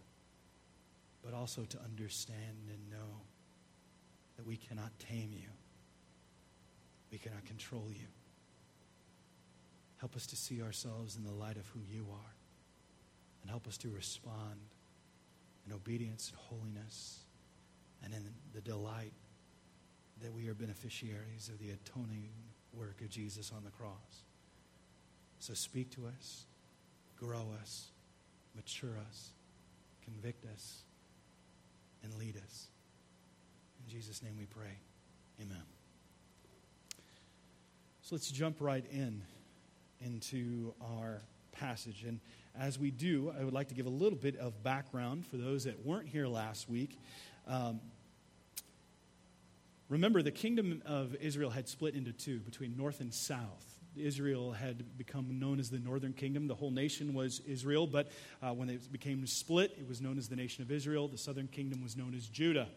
but 1.23 1.33
also 1.33 1.63
to 1.63 1.79
understand 1.81 2.67
and 2.69 2.91
know 2.91 3.21
that 4.35 4.45
we 4.45 4.57
cannot 4.57 4.91
tame 4.99 5.29
you 5.31 5.49
we 7.13 7.19
cannot 7.19 7.45
control 7.45 7.85
you. 7.91 8.07
Help 9.97 10.15
us 10.15 10.25
to 10.25 10.35
see 10.35 10.63
ourselves 10.63 11.15
in 11.15 11.23
the 11.23 11.31
light 11.31 11.57
of 11.57 11.67
who 11.67 11.79
you 11.87 12.07
are. 12.11 12.33
And 13.41 13.51
help 13.51 13.67
us 13.67 13.77
to 13.77 13.89
respond 13.89 14.59
in 15.67 15.73
obedience 15.73 16.29
and 16.29 16.39
holiness 16.39 17.19
and 18.03 18.13
in 18.13 18.25
the 18.53 18.61
delight 18.61 19.13
that 20.23 20.33
we 20.33 20.49
are 20.49 20.55
beneficiaries 20.55 21.49
of 21.49 21.59
the 21.59 21.69
atoning 21.69 22.31
work 22.73 22.99
of 23.01 23.09
Jesus 23.09 23.51
on 23.55 23.63
the 23.63 23.69
cross. 23.69 24.23
So 25.39 25.53
speak 25.53 25.91
to 25.91 26.07
us, 26.07 26.45
grow 27.15 27.45
us, 27.61 27.89
mature 28.55 28.97
us, 29.07 29.29
convict 30.03 30.45
us, 30.45 30.81
and 32.01 32.11
lead 32.15 32.37
us. 32.37 32.67
In 33.85 33.91
Jesus' 33.91 34.23
name 34.23 34.33
we 34.39 34.45
pray. 34.45 34.79
Amen. 35.39 35.72
Let's 38.13 38.29
jump 38.29 38.57
right 38.59 38.85
in 38.91 39.23
into 39.99 40.75
our 40.99 41.23
passage. 41.51 42.03
And 42.07 42.19
as 42.55 42.77
we 42.77 42.91
do, 42.91 43.33
I 43.35 43.43
would 43.43 43.55
like 43.55 43.69
to 43.69 43.73
give 43.73 43.87
a 43.87 43.89
little 43.89 44.19
bit 44.19 44.37
of 44.37 44.61
background 44.61 45.25
for 45.25 45.37
those 45.37 45.63
that 45.63 45.83
weren't 45.83 46.07
here 46.07 46.27
last 46.27 46.69
week. 46.69 46.99
Um, 47.47 47.79
Remember, 49.89 50.21
the 50.21 50.29
kingdom 50.29 50.83
of 50.85 51.15
Israel 51.15 51.49
had 51.49 51.67
split 51.67 51.95
into 51.95 52.11
two 52.11 52.37
between 52.37 52.77
north 52.77 52.99
and 52.99 53.11
south. 53.11 53.79
Israel 53.97 54.51
had 54.51 54.95
become 54.95 55.39
known 55.39 55.59
as 55.59 55.71
the 55.71 55.79
northern 55.79 56.13
kingdom. 56.13 56.47
The 56.47 56.53
whole 56.53 56.71
nation 56.71 57.15
was 57.15 57.41
Israel, 57.47 57.87
but 57.87 58.11
uh, 58.43 58.53
when 58.53 58.69
it 58.69 58.91
became 58.91 59.25
split, 59.25 59.75
it 59.79 59.87
was 59.89 60.01
known 60.01 60.19
as 60.19 60.29
the 60.29 60.35
nation 60.35 60.61
of 60.61 60.71
Israel. 60.71 61.07
The 61.07 61.17
southern 61.17 61.47
kingdom 61.47 61.81
was 61.81 61.97
known 61.97 62.13
as 62.13 62.27
Judah. 62.27 62.67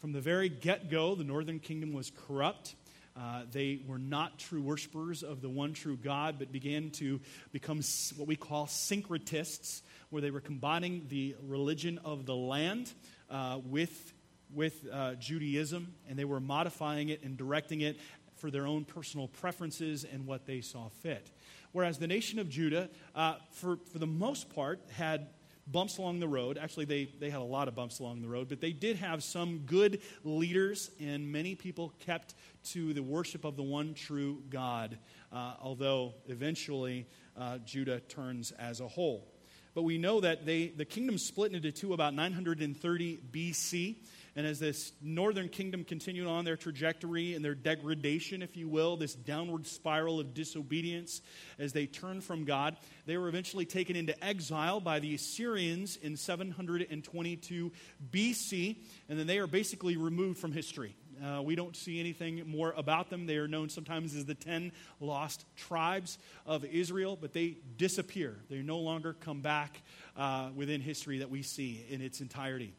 From 0.00 0.12
the 0.12 0.20
very 0.20 0.50
get 0.50 0.90
go, 0.90 1.14
the 1.14 1.24
northern 1.24 1.60
kingdom 1.60 1.94
was 1.94 2.12
corrupt. 2.26 2.74
Uh, 3.16 3.42
they 3.50 3.80
were 3.86 3.98
not 3.98 4.38
true 4.38 4.62
worshippers 4.62 5.22
of 5.22 5.42
the 5.42 5.48
one 5.48 5.74
true 5.74 5.96
God, 5.96 6.36
but 6.38 6.50
began 6.50 6.90
to 6.90 7.20
become 7.52 7.80
what 8.16 8.26
we 8.26 8.36
call 8.36 8.66
syncretists, 8.66 9.82
where 10.10 10.22
they 10.22 10.30
were 10.30 10.40
combining 10.40 11.06
the 11.08 11.36
religion 11.42 11.98
of 12.04 12.24
the 12.24 12.34
land 12.34 12.92
uh, 13.30 13.58
with, 13.64 14.14
with 14.54 14.86
uh, 14.90 15.14
Judaism, 15.14 15.94
and 16.08 16.18
they 16.18 16.24
were 16.24 16.40
modifying 16.40 17.10
it 17.10 17.22
and 17.22 17.36
directing 17.36 17.82
it 17.82 17.98
for 18.36 18.50
their 18.50 18.66
own 18.66 18.84
personal 18.84 19.28
preferences 19.28 20.04
and 20.04 20.26
what 20.26 20.46
they 20.46 20.60
saw 20.60 20.88
fit. 20.88 21.30
Whereas 21.72 21.98
the 21.98 22.06
nation 22.06 22.38
of 22.38 22.48
Judah, 22.48 22.90
uh, 23.14 23.36
for, 23.50 23.78
for 23.92 23.98
the 23.98 24.06
most 24.06 24.54
part, 24.54 24.80
had 24.90 25.28
bumps 25.66 25.98
along 25.98 26.20
the 26.20 26.28
road. 26.28 26.58
Actually, 26.58 26.86
they, 26.86 27.08
they 27.20 27.30
had 27.30 27.40
a 27.40 27.44
lot 27.44 27.68
of 27.68 27.74
bumps 27.74 27.98
along 27.98 28.22
the 28.22 28.28
road, 28.28 28.48
but 28.48 28.60
they 28.60 28.72
did 28.72 28.96
have 28.96 29.22
some 29.22 29.60
good 29.60 30.00
leaders, 30.24 30.90
and 31.00 31.30
many 31.30 31.54
people 31.54 31.92
kept 32.00 32.34
to 32.64 32.92
the 32.92 33.02
worship 33.02 33.44
of 33.44 33.56
the 33.56 33.62
one 33.62 33.94
true 33.94 34.42
God, 34.50 34.98
uh, 35.32 35.54
although 35.60 36.14
eventually 36.26 37.06
uh, 37.36 37.58
Judah 37.58 38.00
turns 38.00 38.50
as 38.52 38.80
a 38.80 38.88
whole. 38.88 39.28
But 39.74 39.82
we 39.82 39.96
know 39.96 40.20
that 40.20 40.44
they, 40.44 40.68
the 40.68 40.84
kingdom 40.84 41.16
split 41.16 41.52
into 41.52 41.72
two 41.72 41.94
about 41.94 42.14
930 42.14 43.20
BC. 43.32 43.96
And 44.34 44.46
as 44.46 44.58
this 44.58 44.92
northern 45.02 45.48
kingdom 45.48 45.84
continued 45.84 46.26
on 46.26 46.44
their 46.44 46.56
trajectory 46.56 47.34
and 47.34 47.44
their 47.44 47.54
degradation, 47.54 48.40
if 48.40 48.56
you 48.56 48.66
will, 48.66 48.96
this 48.96 49.14
downward 49.14 49.66
spiral 49.66 50.20
of 50.20 50.32
disobedience, 50.32 51.20
as 51.58 51.72
they 51.74 51.86
turned 51.86 52.24
from 52.24 52.44
God, 52.44 52.76
they 53.04 53.18
were 53.18 53.28
eventually 53.28 53.66
taken 53.66 53.94
into 53.94 54.24
exile 54.24 54.80
by 54.80 55.00
the 55.00 55.14
Assyrians 55.14 55.96
in 55.96 56.16
722 56.16 57.72
BC. 58.10 58.76
And 59.10 59.18
then 59.18 59.26
they 59.26 59.38
are 59.38 59.46
basically 59.46 59.98
removed 59.98 60.38
from 60.38 60.52
history. 60.52 60.96
Uh, 61.22 61.42
we 61.42 61.54
don't 61.54 61.76
see 61.76 62.00
anything 62.00 62.42
more 62.46 62.72
about 62.76 63.10
them. 63.10 63.26
They 63.26 63.36
are 63.36 63.46
known 63.46 63.68
sometimes 63.68 64.14
as 64.16 64.24
the 64.24 64.34
10 64.34 64.72
lost 64.98 65.44
tribes 65.56 66.18
of 66.46 66.64
Israel, 66.64 67.18
but 67.20 67.32
they 67.32 67.58
disappear. 67.76 68.38
They 68.50 68.62
no 68.62 68.78
longer 68.78 69.12
come 69.12 69.40
back 69.40 69.82
uh, 70.16 70.50
within 70.54 70.80
history 70.80 71.18
that 71.18 71.30
we 71.30 71.42
see 71.42 71.84
in 71.90 72.00
its 72.00 72.20
entirety. 72.20 72.72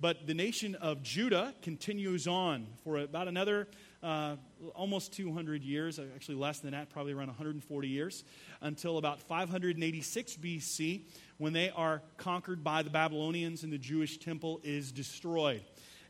But 0.00 0.26
the 0.26 0.32
nation 0.32 0.76
of 0.76 1.02
Judah 1.02 1.54
continues 1.60 2.26
on 2.26 2.66
for 2.84 2.96
about 2.96 3.28
another 3.28 3.68
uh, 4.02 4.36
almost 4.74 5.12
200 5.12 5.62
years, 5.62 5.98
uh, 5.98 6.04
actually 6.14 6.36
less 6.36 6.60
than 6.60 6.70
that, 6.72 6.88
probably 6.88 7.12
around 7.12 7.26
140 7.26 7.88
years, 7.88 8.24
until 8.62 8.96
about 8.96 9.20
586 9.20 10.36
BC, 10.36 11.02
when 11.36 11.52
they 11.52 11.68
are 11.70 12.00
conquered 12.16 12.64
by 12.64 12.82
the 12.82 12.88
Babylonians 12.88 13.62
and 13.62 13.70
the 13.70 13.78
Jewish 13.78 14.16
temple 14.16 14.60
is 14.64 14.90
destroyed. 14.90 15.62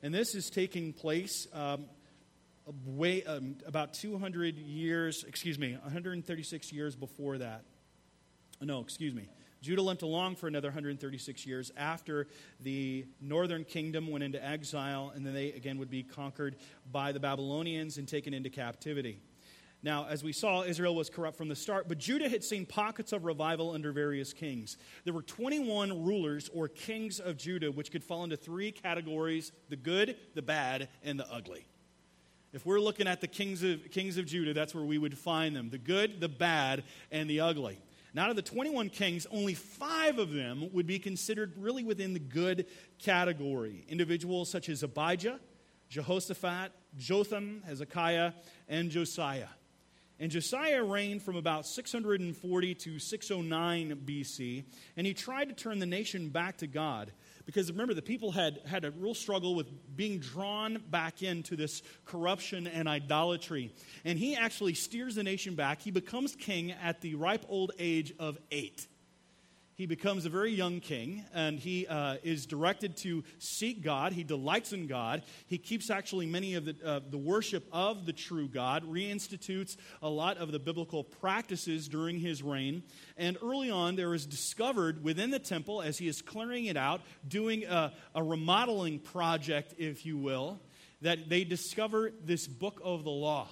And 0.03 0.15
this 0.15 0.37
is 0.37 0.51
taking 0.51 0.93
place 0.93 1.49
um, 1.53 1.87
way, 2.87 3.25
um, 3.25 3.57
about 3.67 3.95
200 3.95 4.57
years, 4.57 5.25
excuse 5.27 5.59
me, 5.59 5.73
136 5.73 6.73
years 6.73 6.95
before 6.95 7.39
that. 7.39 7.65
No, 8.61 8.81
excuse 8.81 9.15
me. 9.15 9.29
Judah 9.61 9.83
limped 9.83 10.03
along 10.03 10.37
for 10.37 10.49
another 10.49 10.69
136 10.69 11.47
years 11.47 11.71
after 11.77 12.27
the 12.61 13.05
northern 13.21 13.65
kingdom 13.65 14.11
went 14.11 14.25
into 14.25 14.43
exile, 14.45 15.13
and 15.15 15.27
then 15.27 15.35
they 15.35 15.53
again 15.53 15.79
would 15.79 15.91
be 15.91 16.03
conquered 16.03 16.57
by 16.91 17.13
the 17.13 17.21
Babylonians 17.21 17.99
and 17.99 18.09
taken 18.09 18.33
into 18.33 18.49
captivity. 18.49 19.21
Now, 19.83 20.07
as 20.09 20.23
we 20.23 20.33
saw, 20.33 20.63
Israel 20.63 20.95
was 20.95 21.09
corrupt 21.09 21.39
from 21.39 21.49
the 21.49 21.57
start, 21.57 21.89
but 21.89 21.99
Judah 21.99 22.29
had 22.29 22.45
seen 22.45 22.67
pockets 22.67 23.13
of 23.13 23.25
revival 23.25 23.73
under 23.73 23.93
various 23.93 24.33
kings. 24.33 24.77
There 25.05 25.15
were 25.15 25.23
21 25.23 26.05
rulers 26.05 26.51
or 26.53 26.69
kings 26.69 27.19
of 27.19 27.39
Judah, 27.39 27.73
which 27.73 27.91
could 27.91 28.05
fall 28.05 28.25
into 28.25 28.37
three 28.37 28.73
categories 28.73 29.53
the 29.71 29.77
good, 29.77 30.17
the 30.35 30.43
bad, 30.43 30.89
and 31.03 31.19
the 31.19 31.31
ugly. 31.33 31.67
If 32.53 32.67
we're 32.67 32.81
looking 32.81 33.07
at 33.07 33.21
the 33.21 33.29
kings 33.29 33.63
of, 33.63 33.91
kings 33.91 34.19
of 34.19 34.27
Judah, 34.27 34.53
that's 34.53 34.75
where 34.75 34.85
we 34.85 34.99
would 34.99 35.17
find 35.17 35.57
them 35.57 35.71
the 35.71 35.79
good, 35.79 36.21
the 36.21 36.29
bad, 36.29 36.85
and 37.11 37.31
the 37.31 37.41
ugly. 37.41 37.79
Now, 38.13 38.25
out 38.25 38.31
of 38.31 38.37
the 38.37 38.43
21 38.43 38.91
kings, 38.91 39.27
only 39.31 39.55
five 39.55 40.19
of 40.19 40.33
them 40.33 40.69
would 40.73 40.87
be 40.87 40.99
considered 40.99 41.53
really 41.57 41.85
within 41.85 42.13
the 42.13 42.19
good 42.19 42.67
category. 42.99 43.85
Individuals 43.89 44.51
such 44.51 44.69
as 44.69 44.83
Abijah, 44.83 45.39
Jehoshaphat, 45.89 46.73
Jotham, 46.97 47.63
Hezekiah, 47.67 48.33
and 48.69 48.91
Josiah. 48.91 49.49
And 50.19 50.31
Josiah 50.31 50.85
reigned 50.85 51.23
from 51.23 51.37
about 51.37 51.67
640 51.67 52.75
to 52.75 52.99
609 52.99 54.03
BC, 54.05 54.65
and 54.97 55.07
he 55.07 55.15
tried 55.15 55.49
to 55.49 55.55
turn 55.55 55.79
the 55.79 55.87
nation 55.87 56.29
back 56.29 56.59
to 56.59 56.67
God. 56.67 57.11
Because 57.51 57.69
remember, 57.69 57.95
the 57.95 58.01
people 58.01 58.31
had 58.31 58.61
had 58.65 58.85
a 58.85 58.93
real 58.93 59.13
struggle 59.13 59.57
with 59.57 59.67
being 59.97 60.21
drawn 60.21 60.81
back 60.89 61.21
into 61.25 61.57
this 61.57 61.83
corruption 62.05 62.69
and 62.69 62.87
idolatry. 62.87 63.73
And 64.05 64.17
he 64.17 64.37
actually 64.37 64.75
steers 64.75 65.17
the 65.17 65.25
nation 65.25 65.57
back. 65.57 65.83
He 65.83 65.91
becomes 65.91 66.37
king 66.37 66.71
at 66.71 67.01
the 67.01 67.17
ripe 67.17 67.45
old 67.49 67.73
age 67.77 68.13
of 68.21 68.39
eight 68.53 68.87
he 69.81 69.87
becomes 69.87 70.27
a 70.27 70.29
very 70.29 70.53
young 70.53 70.79
king 70.79 71.25
and 71.33 71.59
he 71.59 71.87
uh, 71.87 72.17
is 72.23 72.45
directed 72.45 72.99
to 72.99 73.25
seek 73.39 73.83
God. 73.83 74.13
He 74.13 74.25
delights 74.25 74.75
in 74.75 74.87
God. 74.87 75.23
He 75.47 75.57
keeps 75.57 75.89
actually 75.89 76.27
many 76.27 76.55
of 76.55 76.67
the, 76.67 76.77
uh, 76.85 77.01
the 77.09 77.17
worship 77.17 77.67
of 77.73 78.05
the 78.05 78.13
true 78.13 78.47
God, 78.47 78.85
reinstitutes 78.85 79.79
a 80.03 80.09
lot 80.11 80.37
of 80.37 80.53
the 80.53 80.59
biblical 80.59 81.03
practices 81.03 81.89
during 81.89 82.21
his 82.21 82.43
reign. 82.43 82.83
And 83.17 83.39
early 83.43 83.71
on, 83.71 83.97
there 83.97 84.13
is 84.13 84.27
discovered 84.27 85.03
within 85.03 85.31
the 85.31 85.39
temple, 85.39 85.81
as 85.81 85.97
he 85.97 86.09
is 86.09 86.21
clearing 86.21 86.67
it 86.67 86.77
out, 86.77 87.01
doing 87.27 87.65
a, 87.65 87.95
a 88.15 88.23
remodeling 88.23 88.99
project, 88.99 89.77
if 89.79 90.05
you 90.05 90.19
will, 90.19 90.61
that 91.01 91.31
they 91.31 91.43
discover 91.45 92.13
this 92.23 92.47
book 92.47 92.83
of 92.85 93.03
the 93.03 93.09
law 93.09 93.49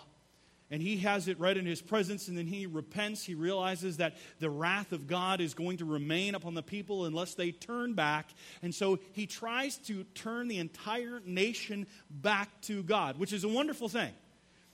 and 0.70 0.82
he 0.82 0.98
has 0.98 1.28
it 1.28 1.40
right 1.40 1.56
in 1.56 1.64
his 1.64 1.80
presence, 1.80 2.28
and 2.28 2.37
then 2.37 2.46
he 2.46 2.66
repents. 2.66 3.25
He 3.25 3.34
realizes 3.34 3.96
that 3.96 4.16
the 4.38 4.50
wrath 4.50 4.92
of 4.92 5.06
God 5.06 5.40
is 5.40 5.54
going 5.54 5.78
to 5.78 5.87
remain 5.87 6.34
upon 6.34 6.54
the 6.54 6.62
people 6.62 7.06
unless 7.06 7.34
they 7.34 7.52
turn 7.52 7.94
back. 7.94 8.28
And 8.62 8.75
so 8.75 8.98
he 9.12 9.26
tries 9.26 9.78
to 9.87 10.04
turn 10.14 10.48
the 10.48 10.58
entire 10.58 11.22
nation 11.25 11.87
back 12.10 12.60
to 12.62 12.82
God, 12.82 13.18
which 13.18 13.32
is 13.32 13.44
a 13.44 13.48
wonderful 13.48 13.88
thing. 13.88 14.12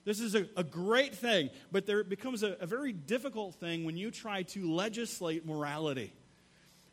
This 0.04 0.20
is 0.20 0.34
a, 0.34 0.46
a 0.56 0.64
great 0.64 1.14
thing, 1.14 1.48
but 1.70 1.86
there 1.86 2.04
becomes 2.04 2.42
a, 2.42 2.56
a 2.60 2.66
very 2.66 2.92
difficult 2.92 3.54
thing 3.54 3.84
when 3.84 3.96
you 3.96 4.10
try 4.10 4.42
to 4.42 4.70
legislate 4.70 5.46
morality 5.46 6.12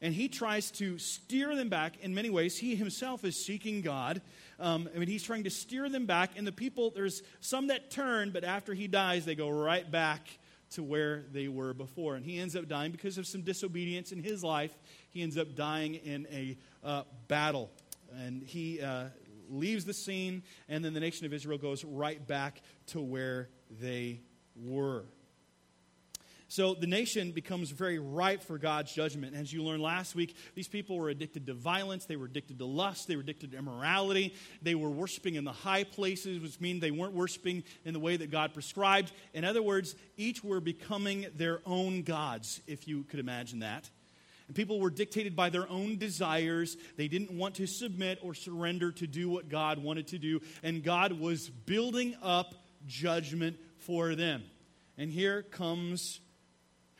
and 0.01 0.13
he 0.15 0.27
tries 0.27 0.71
to 0.71 0.97
steer 0.97 1.55
them 1.55 1.69
back 1.69 1.93
in 2.01 2.15
many 2.15 2.29
ways. 2.29 2.57
He 2.57 2.75
himself 2.75 3.23
is 3.23 3.35
seeking 3.35 3.81
God. 3.81 4.21
Um, 4.61 4.87
I 4.95 4.99
mean, 4.99 5.07
he's 5.07 5.23
trying 5.23 5.43
to 5.45 5.49
steer 5.49 5.89
them 5.89 6.05
back, 6.05 6.37
and 6.37 6.45
the 6.45 6.51
people, 6.51 6.91
there's 6.91 7.23
some 7.39 7.67
that 7.67 7.89
turn, 7.89 8.29
but 8.31 8.43
after 8.43 8.73
he 8.73 8.87
dies, 8.87 9.25
they 9.25 9.35
go 9.35 9.49
right 9.49 9.89
back 9.89 10.27
to 10.71 10.83
where 10.83 11.25
they 11.31 11.47
were 11.47 11.73
before. 11.73 12.15
And 12.15 12.23
he 12.23 12.39
ends 12.39 12.55
up 12.55 12.67
dying 12.67 12.91
because 12.91 13.17
of 13.17 13.27
some 13.27 13.41
disobedience 13.41 14.11
in 14.11 14.23
his 14.23 14.43
life. 14.43 14.71
He 15.09 15.21
ends 15.21 15.37
up 15.37 15.55
dying 15.55 15.95
in 15.95 16.27
a 16.31 16.57
uh, 16.83 17.03
battle. 17.27 17.71
And 18.15 18.43
he 18.43 18.81
uh, 18.81 19.05
leaves 19.49 19.83
the 19.83 19.93
scene, 19.93 20.43
and 20.69 20.85
then 20.85 20.93
the 20.93 20.99
nation 20.99 21.25
of 21.25 21.33
Israel 21.33 21.57
goes 21.57 21.83
right 21.83 22.25
back 22.25 22.61
to 22.87 23.01
where 23.01 23.49
they 23.81 24.21
were. 24.55 25.05
So 26.51 26.73
the 26.73 26.85
nation 26.85 27.31
becomes 27.31 27.71
very 27.71 27.97
ripe 27.97 28.43
for 28.43 28.57
God's 28.57 28.91
judgment. 28.91 29.37
As 29.37 29.53
you 29.53 29.63
learned 29.63 29.81
last 29.81 30.15
week, 30.15 30.35
these 30.53 30.67
people 30.67 30.97
were 30.97 31.07
addicted 31.07 31.45
to 31.45 31.53
violence, 31.53 32.03
they 32.03 32.17
were 32.17 32.25
addicted 32.25 32.59
to 32.59 32.65
lust, 32.65 33.07
they 33.07 33.15
were 33.15 33.21
addicted 33.21 33.51
to 33.51 33.57
immorality, 33.57 34.35
they 34.61 34.75
were 34.75 34.89
worshiping 34.89 35.35
in 35.35 35.45
the 35.45 35.53
high 35.53 35.85
places, 35.85 36.41
which 36.41 36.59
means 36.59 36.81
they 36.81 36.91
weren't 36.91 37.13
worshiping 37.13 37.63
in 37.85 37.93
the 37.93 38.01
way 38.01 38.17
that 38.17 38.31
God 38.31 38.53
prescribed. 38.53 39.13
In 39.33 39.45
other 39.45 39.63
words, 39.63 39.95
each 40.17 40.43
were 40.43 40.59
becoming 40.59 41.25
their 41.37 41.61
own 41.65 42.01
gods, 42.01 42.59
if 42.67 42.85
you 42.85 43.03
could 43.03 43.21
imagine 43.21 43.59
that. 43.59 43.89
And 44.47 44.53
people 44.53 44.81
were 44.81 44.89
dictated 44.89 45.37
by 45.37 45.51
their 45.51 45.69
own 45.69 45.99
desires. 45.99 46.75
They 46.97 47.07
didn't 47.07 47.31
want 47.31 47.55
to 47.55 47.65
submit 47.65 48.19
or 48.21 48.33
surrender 48.33 48.91
to 48.91 49.07
do 49.07 49.29
what 49.29 49.47
God 49.47 49.77
wanted 49.77 50.07
to 50.07 50.17
do. 50.17 50.41
And 50.63 50.83
God 50.83 51.13
was 51.13 51.49
building 51.49 52.13
up 52.21 52.55
judgment 52.87 53.55
for 53.77 54.15
them. 54.15 54.43
And 54.97 55.09
here 55.09 55.43
comes 55.43 56.19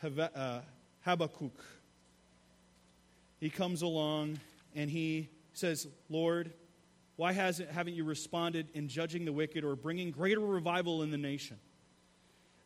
Uh, 0.04 0.60
Habakkuk. 1.02 1.64
He 3.38 3.50
comes 3.50 3.82
along 3.82 4.40
and 4.74 4.90
he 4.90 5.28
says, 5.52 5.86
Lord, 6.08 6.52
why 7.16 7.32
hasn't, 7.32 7.70
haven't 7.70 7.94
you 7.94 8.04
responded 8.04 8.68
in 8.74 8.88
judging 8.88 9.24
the 9.24 9.32
wicked 9.32 9.64
or 9.64 9.76
bringing 9.76 10.10
greater 10.10 10.40
revival 10.40 11.02
in 11.02 11.10
the 11.10 11.18
nation? 11.18 11.58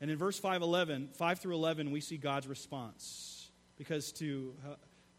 And 0.00 0.10
in 0.10 0.16
verse 0.16 0.38
5, 0.38 0.62
11, 0.62 1.10
5 1.12 1.38
through 1.38 1.54
11, 1.54 1.90
we 1.90 2.00
see 2.00 2.16
God's 2.16 2.46
response. 2.46 3.50
Because 3.76 4.12
to 4.12 4.54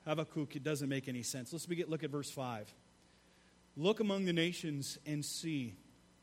Habakkuk, 0.05 0.55
it 0.55 0.63
doesn't 0.63 0.89
make 0.89 1.07
any 1.07 1.23
sense. 1.23 1.53
Let's 1.53 1.65
begin, 1.67 1.87
look 1.87 2.03
at 2.03 2.09
verse 2.09 2.31
5. 2.31 2.73
Look 3.75 3.99
among 3.99 4.25
the 4.25 4.33
nations 4.33 4.97
and 5.05 5.23
see. 5.23 5.75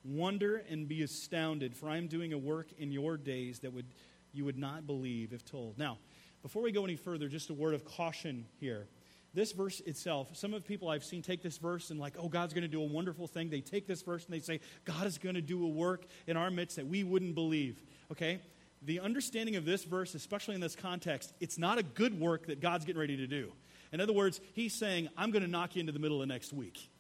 Wonder 0.05 0.63
and 0.69 0.89
be 0.89 1.03
astounded, 1.03 1.77
for 1.77 1.89
I 1.89 1.99
am 1.99 2.09
doing 2.09 2.33
a 2.33 2.39
work 2.39 2.67
in 2.79 2.91
your 2.91 3.17
days 3.17 3.61
that 3.61 3.73
would, 3.73 3.87
you 4.35 4.45
would 4.45 4.59
not 4.59 4.87
believe 4.87 5.33
if 5.33 5.45
told. 5.45 5.79
Now, 5.79 5.99
before 6.43 6.63
we 6.63 6.73
go 6.73 6.85
any 6.85 6.97
further, 6.97 7.29
just 7.29 7.51
a 7.51 7.55
word 7.55 7.75
of 7.75 7.85
caution 7.85 8.47
here. 8.61 8.87
This 9.33 9.51
verse 9.51 9.81
itself, 9.81 10.37
some 10.37 10.55
of 10.55 10.63
the 10.63 10.69
people 10.69 10.89
I've 10.89 11.03
seen 11.03 11.21
take 11.21 11.43
this 11.43 11.59
verse 11.59 11.91
and, 11.91 11.99
like, 11.99 12.15
oh, 12.19 12.29
God's 12.29 12.55
going 12.55 12.63
to 12.63 12.69
do 12.69 12.81
a 12.81 12.87
wonderful 12.87 13.27
thing. 13.27 13.51
They 13.51 13.61
take 13.61 13.87
this 13.87 14.03
verse 14.03 14.25
and 14.25 14.33
they 14.33 14.41
say, 14.41 14.61
God 14.85 15.07
is 15.07 15.19
going 15.19 15.35
to 15.35 15.41
do 15.41 15.65
a 15.65 15.69
work 15.69 16.05
in 16.27 16.37
our 16.37 16.51
midst 16.51 16.77
that 16.77 16.87
we 16.87 17.03
wouldn't 17.03 17.35
believe. 17.35 17.83
Okay? 18.13 18.41
The 18.83 19.01
understanding 19.01 19.57
of 19.57 19.65
this 19.65 19.83
verse, 19.83 20.15
especially 20.15 20.55
in 20.55 20.61
this 20.61 20.77
context, 20.77 21.33
it's 21.41 21.59
not 21.59 21.79
a 21.79 21.83
good 21.83 22.21
work 22.21 22.47
that 22.47 22.61
God's 22.61 22.85
getting 22.85 23.01
ready 23.01 23.17
to 23.17 23.27
do. 23.27 23.51
In 23.93 24.01
other 24.01 24.13
words, 24.13 24.41
he's 24.53 24.75
saying, 24.75 25.09
I'm 25.17 25.31
going 25.31 25.43
to 25.43 25.51
knock 25.51 25.75
you 25.75 25.81
into 25.81 25.93
the 25.93 25.99
middle 25.99 26.23
of 26.23 26.29
next 26.29 26.53
week. 26.53 26.91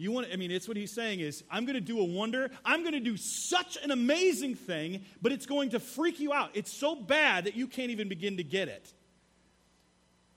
You 0.00 0.12
want, 0.12 0.28
I 0.32 0.36
mean, 0.36 0.50
it's 0.50 0.66
what 0.66 0.78
he's 0.78 0.92
saying 0.92 1.20
is, 1.20 1.44
I'm 1.50 1.66
going 1.66 1.74
to 1.74 1.80
do 1.80 2.00
a 2.00 2.04
wonder. 2.04 2.50
I'm 2.64 2.80
going 2.80 2.94
to 2.94 3.00
do 3.00 3.18
such 3.18 3.76
an 3.84 3.90
amazing 3.90 4.54
thing, 4.54 5.04
but 5.20 5.30
it's 5.30 5.44
going 5.44 5.70
to 5.70 5.78
freak 5.78 6.20
you 6.20 6.32
out. 6.32 6.52
It's 6.54 6.72
so 6.72 6.96
bad 6.96 7.44
that 7.44 7.54
you 7.54 7.66
can't 7.66 7.90
even 7.90 8.08
begin 8.08 8.38
to 8.38 8.42
get 8.42 8.68
it. 8.68 8.94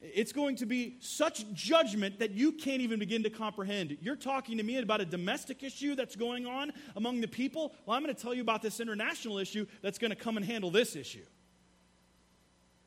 It's 0.02 0.34
going 0.34 0.58
to 0.58 0.66
be 0.66 0.98
such 1.00 1.50
judgment 1.54 2.20
that 2.20 2.32
you 2.32 2.52
can't 2.52 2.82
even 2.82 3.00
begin 3.00 3.24
to 3.24 3.30
comprehend. 3.30 3.98
You're 4.02 4.18
talking 4.18 4.58
to 4.58 4.64
me 4.64 4.80
about 4.80 5.00
a 5.00 5.06
domestic 5.06 5.64
issue 5.64 5.96
that's 5.96 6.18
going 6.18 6.46
on 6.46 6.74
among 6.98 7.22
the 7.22 7.28
people. 7.30 7.74
Well, 7.86 7.96
I'm 7.96 8.04
going 8.04 8.14
to 8.14 8.22
tell 8.22 8.34
you 8.34 8.42
about 8.42 8.64
this 8.64 8.82
international 8.82 9.38
issue 9.38 9.66
that's 9.82 9.98
going 9.98 10.12
to 10.12 10.18
come 10.18 10.36
and 10.36 10.46
handle 10.46 10.72
this 10.72 10.98
issue. 10.98 11.24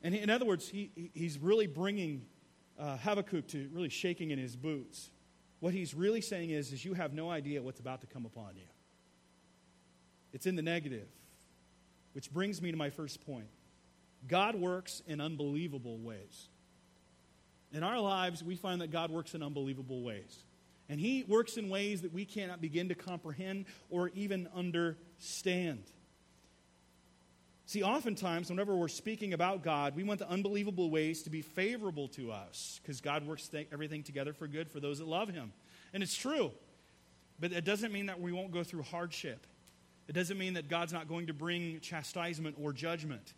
And 0.03 0.13
in 0.13 0.29
other 0.29 0.45
words, 0.45 0.69
he, 0.69 0.91
he's 1.15 1.39
really 1.39 1.65
bringing 1.65 2.27
uh, 2.77 2.97
Habakkuk 2.97 3.47
to 3.47 3.67
really 3.73 3.89
shaking 3.89 4.29
in 4.29 4.37
his 4.37 4.55
boots. 4.55 5.09
What 5.59 5.73
he's 5.73 5.93
really 5.93 6.21
saying 6.21 6.51
is, 6.51 6.71
is 6.71 6.85
you 6.85 6.93
have 6.93 7.13
no 7.13 7.29
idea 7.29 7.61
what's 7.61 7.79
about 7.79 8.01
to 8.01 8.07
come 8.07 8.25
upon 8.25 8.55
you. 8.55 8.67
It's 10.33 10.45
in 10.45 10.55
the 10.55 10.61
negative. 10.61 11.07
Which 12.13 12.31
brings 12.31 12.61
me 12.61 12.71
to 12.71 12.77
my 12.77 12.89
first 12.89 13.25
point. 13.25 13.47
God 14.27 14.55
works 14.55 15.01
in 15.07 15.21
unbelievable 15.21 15.97
ways. 15.99 16.49
In 17.71 17.83
our 17.83 17.99
lives, 17.99 18.43
we 18.43 18.55
find 18.55 18.81
that 18.81 18.91
God 18.91 19.11
works 19.11 19.33
in 19.35 19.43
unbelievable 19.43 20.01
ways. 20.01 20.43
And 20.89 20.99
He 20.99 21.23
works 21.27 21.57
in 21.57 21.69
ways 21.69 22.01
that 22.01 22.13
we 22.13 22.25
cannot 22.25 22.61
begin 22.61 22.89
to 22.89 22.95
comprehend 22.95 23.65
or 23.89 24.09
even 24.09 24.47
understand. 24.55 25.83
See, 27.67 27.83
oftentimes, 27.83 28.49
whenever 28.49 28.73
we're 28.77 28.87
speaking 28.87 29.33
about 29.33 29.61
God, 29.61 29.93
we 29.93 30.03
want 30.03 30.19
the 30.19 30.29
unbelievable 30.29 30.89
ways 30.89 31.23
to 31.23 31.29
be 31.29 31.41
favorable 31.41 32.07
to 32.09 32.31
us 32.31 32.79
because 32.81 33.01
God 33.01 33.27
works 33.27 33.49
th- 33.49 33.67
everything 33.73 34.03
together 34.03 34.31
for 34.31 34.47
good 34.47 34.69
for 34.69 34.79
those 34.79 34.99
that 34.99 35.07
love 35.07 35.27
Him. 35.27 35.51
And 35.93 36.01
it's 36.01 36.15
true. 36.15 36.51
But 37.41 37.51
it 37.51 37.65
doesn't 37.65 37.91
mean 37.91 38.05
that 38.05 38.21
we 38.21 38.31
won't 38.31 38.51
go 38.51 38.63
through 38.63 38.83
hardship. 38.83 39.45
It 40.07 40.13
doesn't 40.13 40.37
mean 40.37 40.53
that 40.53 40.69
God's 40.69 40.93
not 40.93 41.09
going 41.09 41.27
to 41.27 41.33
bring 41.33 41.81
chastisement 41.81 42.55
or 42.57 42.71
judgment. 42.71 43.33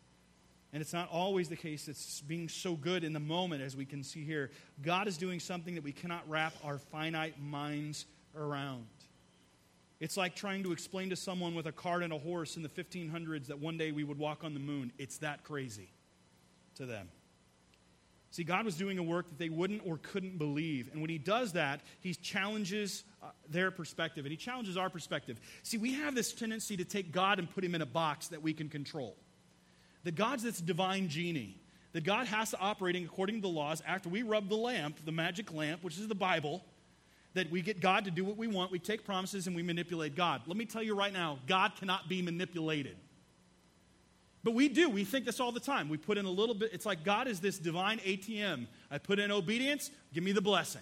And 0.74 0.81
it's 0.81 0.93
not 0.93 1.09
always 1.09 1.50
the 1.50 1.55
case 1.55 1.88
it's 1.88 2.21
being 2.21 2.50
so 2.50 2.75
good 2.75 3.03
in 3.03 3.13
the 3.13 3.19
moment 3.19 3.63
as 3.63 3.75
we 3.75 3.86
can 3.86 4.03
see 4.03 4.24
here. 4.24 4.51
God 4.83 5.07
is 5.07 5.17
doing 5.17 5.39
something 5.39 5.74
that 5.74 5.83
we 5.83 5.91
cannot 5.91 6.29
wrap 6.29 6.53
our 6.63 6.77
finite 6.77 7.41
minds 7.41 8.05
around. 8.38 8.86
It's 10.00 10.15
like 10.15 10.36
trying 10.36 10.63
to 10.63 10.72
explain 10.72 11.10
to 11.10 11.15
someone 11.15 11.56
with 11.56 11.65
a 11.65 11.72
cart 11.72 12.03
and 12.03 12.13
a 12.13 12.18
horse 12.18 12.56
in 12.56 12.63
the 12.63 12.70
1500s 12.70 13.48
that 13.48 13.60
one 13.60 13.77
day 13.77 13.91
we 13.91 14.03
would 14.03 14.18
walk 14.18 14.44
on 14.44 14.53
the 14.53 14.60
moon. 14.60 14.94
It's 14.98 15.18
that 15.18 15.44
crazy 15.44 15.89
to 16.75 16.86
them. 16.86 17.10
See, 18.32 18.44
God 18.44 18.63
was 18.63 18.75
doing 18.75 19.00
a 19.00 19.03
work 19.03 19.27
that 19.27 19.39
they 19.39 19.50
wouldn't 19.50 19.82
or 19.86 19.98
couldn't 19.98 20.38
believe. 20.38 20.89
And 20.91 21.01
when 21.01 21.10
He 21.10 21.18
does 21.18 21.53
that, 21.53 21.82
He 22.00 22.13
challenges 22.13 23.03
uh, 23.22 23.27
their 23.50 23.72
perspective 23.72 24.24
and 24.24 24.32
He 24.32 24.38
challenges 24.38 24.77
our 24.77 24.89
perspective. 24.89 25.39
See, 25.63 25.77
we 25.77 25.94
have 25.94 26.15
this 26.15 26.32
tendency 26.32 26.77
to 26.77 26.86
take 26.86 27.12
God 27.12 27.39
and 27.39 27.50
put 27.50 27.63
Him 27.63 27.75
in 27.75 27.82
a 27.82 27.88
box 27.88 28.27
that 28.27 28.41
we 28.41 28.53
can 28.53 28.70
control. 28.70 29.18
That 30.03 30.15
God's 30.15 30.44
this 30.44 30.62
divine 30.62 31.10
genie, 31.10 31.60
that 31.94 32.03
God 32.03 32.27
has 32.27 32.51
to 32.51 32.60
operating 32.60 33.03
according 33.03 33.38
to 33.38 33.41
the 33.41 33.50
laws 33.50 33.82
after 33.86 34.08
we 34.08 34.22
rub 34.22 34.48
the 34.48 34.55
lamp, 34.55 35.03
the 35.03 35.12
magic 35.12 35.51
lamp, 35.51 35.83
which 35.83 35.98
is 35.98 36.07
the 36.07 36.16
Bible 36.16 36.64
that 37.33 37.50
we 37.51 37.61
get 37.61 37.79
God 37.79 38.05
to 38.05 38.11
do 38.11 38.25
what 38.25 38.37
we 38.37 38.48
want, 38.48 38.72
we 38.72 38.79
take 38.79 39.05
promises 39.05 39.48
and 39.48 39.55
we 39.55 39.63
manipulate 39.63 40.15
God. 40.15 40.42
Let 40.48 40.57
me 40.57 40.65
tell 40.65 40.81
you 40.81 40.96
right 40.96 41.13
now, 41.13 41.39
God 41.48 41.74
cannot 41.77 42.09
be 42.09 42.22
manipulated. 42.22 42.98
But 44.44 44.53
we 44.53 44.70
do. 44.70 44.89
We 44.89 45.03
think 45.03 45.25
this 45.25 45.39
all 45.39 45.51
the 45.51 45.59
time. 45.59 45.89
We 45.89 45.98
put 45.98 46.18
in 46.18 46.25
a 46.25 46.31
little 46.31 46.55
bit, 46.55 46.72
it's 46.74 46.85
like 46.85 47.03
God 47.03 47.27
is 47.27 47.39
this 47.39 47.59
divine 47.59 48.00
ATM. 48.00 48.68
I 48.89 48.98
put 48.98 49.20
in 49.20 49.31
obedience, 49.31 49.92
give 50.13 50.24
me 50.24 50.31
the 50.31 50.42
blessing. 50.42 50.81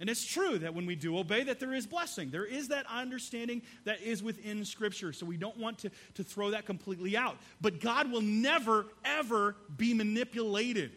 And 0.00 0.08
it's 0.08 0.24
true 0.24 0.58
that 0.58 0.74
when 0.74 0.86
we 0.86 0.96
do 0.96 1.18
obey, 1.18 1.44
that 1.44 1.60
there 1.60 1.74
is 1.74 1.86
blessing. 1.86 2.30
There 2.30 2.46
is 2.46 2.68
that 2.68 2.86
understanding 2.90 3.60
that 3.84 4.00
is 4.00 4.22
within 4.22 4.64
Scripture. 4.64 5.12
So 5.12 5.26
we 5.26 5.36
don't 5.36 5.58
want 5.58 5.78
to, 5.80 5.90
to 6.14 6.24
throw 6.24 6.50
that 6.50 6.64
completely 6.64 7.18
out. 7.18 7.36
But 7.60 7.80
God 7.80 8.10
will 8.10 8.22
never, 8.22 8.86
ever 9.04 9.56
be 9.76 9.92
manipulated. 9.92 10.92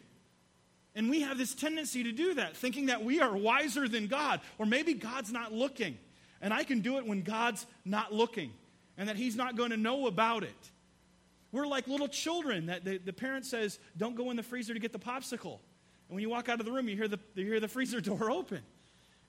And 0.96 1.10
we 1.10 1.22
have 1.22 1.38
this 1.38 1.56
tendency 1.56 2.04
to 2.04 2.12
do 2.12 2.36
that, 2.36 2.56
thinking 2.56 2.88
that 2.88 3.04
we 3.04 3.20
are 3.20 3.36
wiser 3.36 3.88
than 3.88 4.08
God, 4.08 4.42
or 4.58 4.66
maybe 4.66 4.94
God's 4.94 5.32
not 5.32 5.52
looking. 5.52 5.98
And 6.42 6.54
I 6.54 6.64
can 6.64 6.82
do 6.82 6.98
it 6.98 7.06
when 7.08 7.24
God's 7.24 7.66
not 7.84 8.14
looking, 8.14 8.52
and 8.98 9.10
that 9.10 9.16
He's 9.16 9.36
not 9.36 9.56
going 9.56 9.72
to 9.72 9.78
know 9.78 10.08
about 10.08 10.44
it. 10.44 10.72
We're 11.52 11.68
like 11.68 11.88
little 11.88 12.08
children 12.08 12.68
that 12.68 12.84
the, 12.84 12.98
the 12.98 13.14
parent 13.14 13.46
says, 13.46 13.80
Don't 13.98 14.16
go 14.16 14.30
in 14.30 14.38
the 14.38 14.44
freezer 14.44 14.74
to 14.74 14.80
get 14.80 14.92
the 14.92 15.00
popsicle. 15.00 15.60
And 16.10 16.16
when 16.16 16.22
you 16.22 16.30
walk 16.30 16.50
out 16.50 16.60
of 16.60 16.66
the 16.66 16.72
room, 16.72 16.90
you 16.90 16.96
hear 16.96 17.08
the, 17.08 17.20
you 17.36 17.46
hear 17.46 17.60
the 17.60 17.68
freezer 17.68 18.02
door 18.02 18.30
open. 18.30 18.62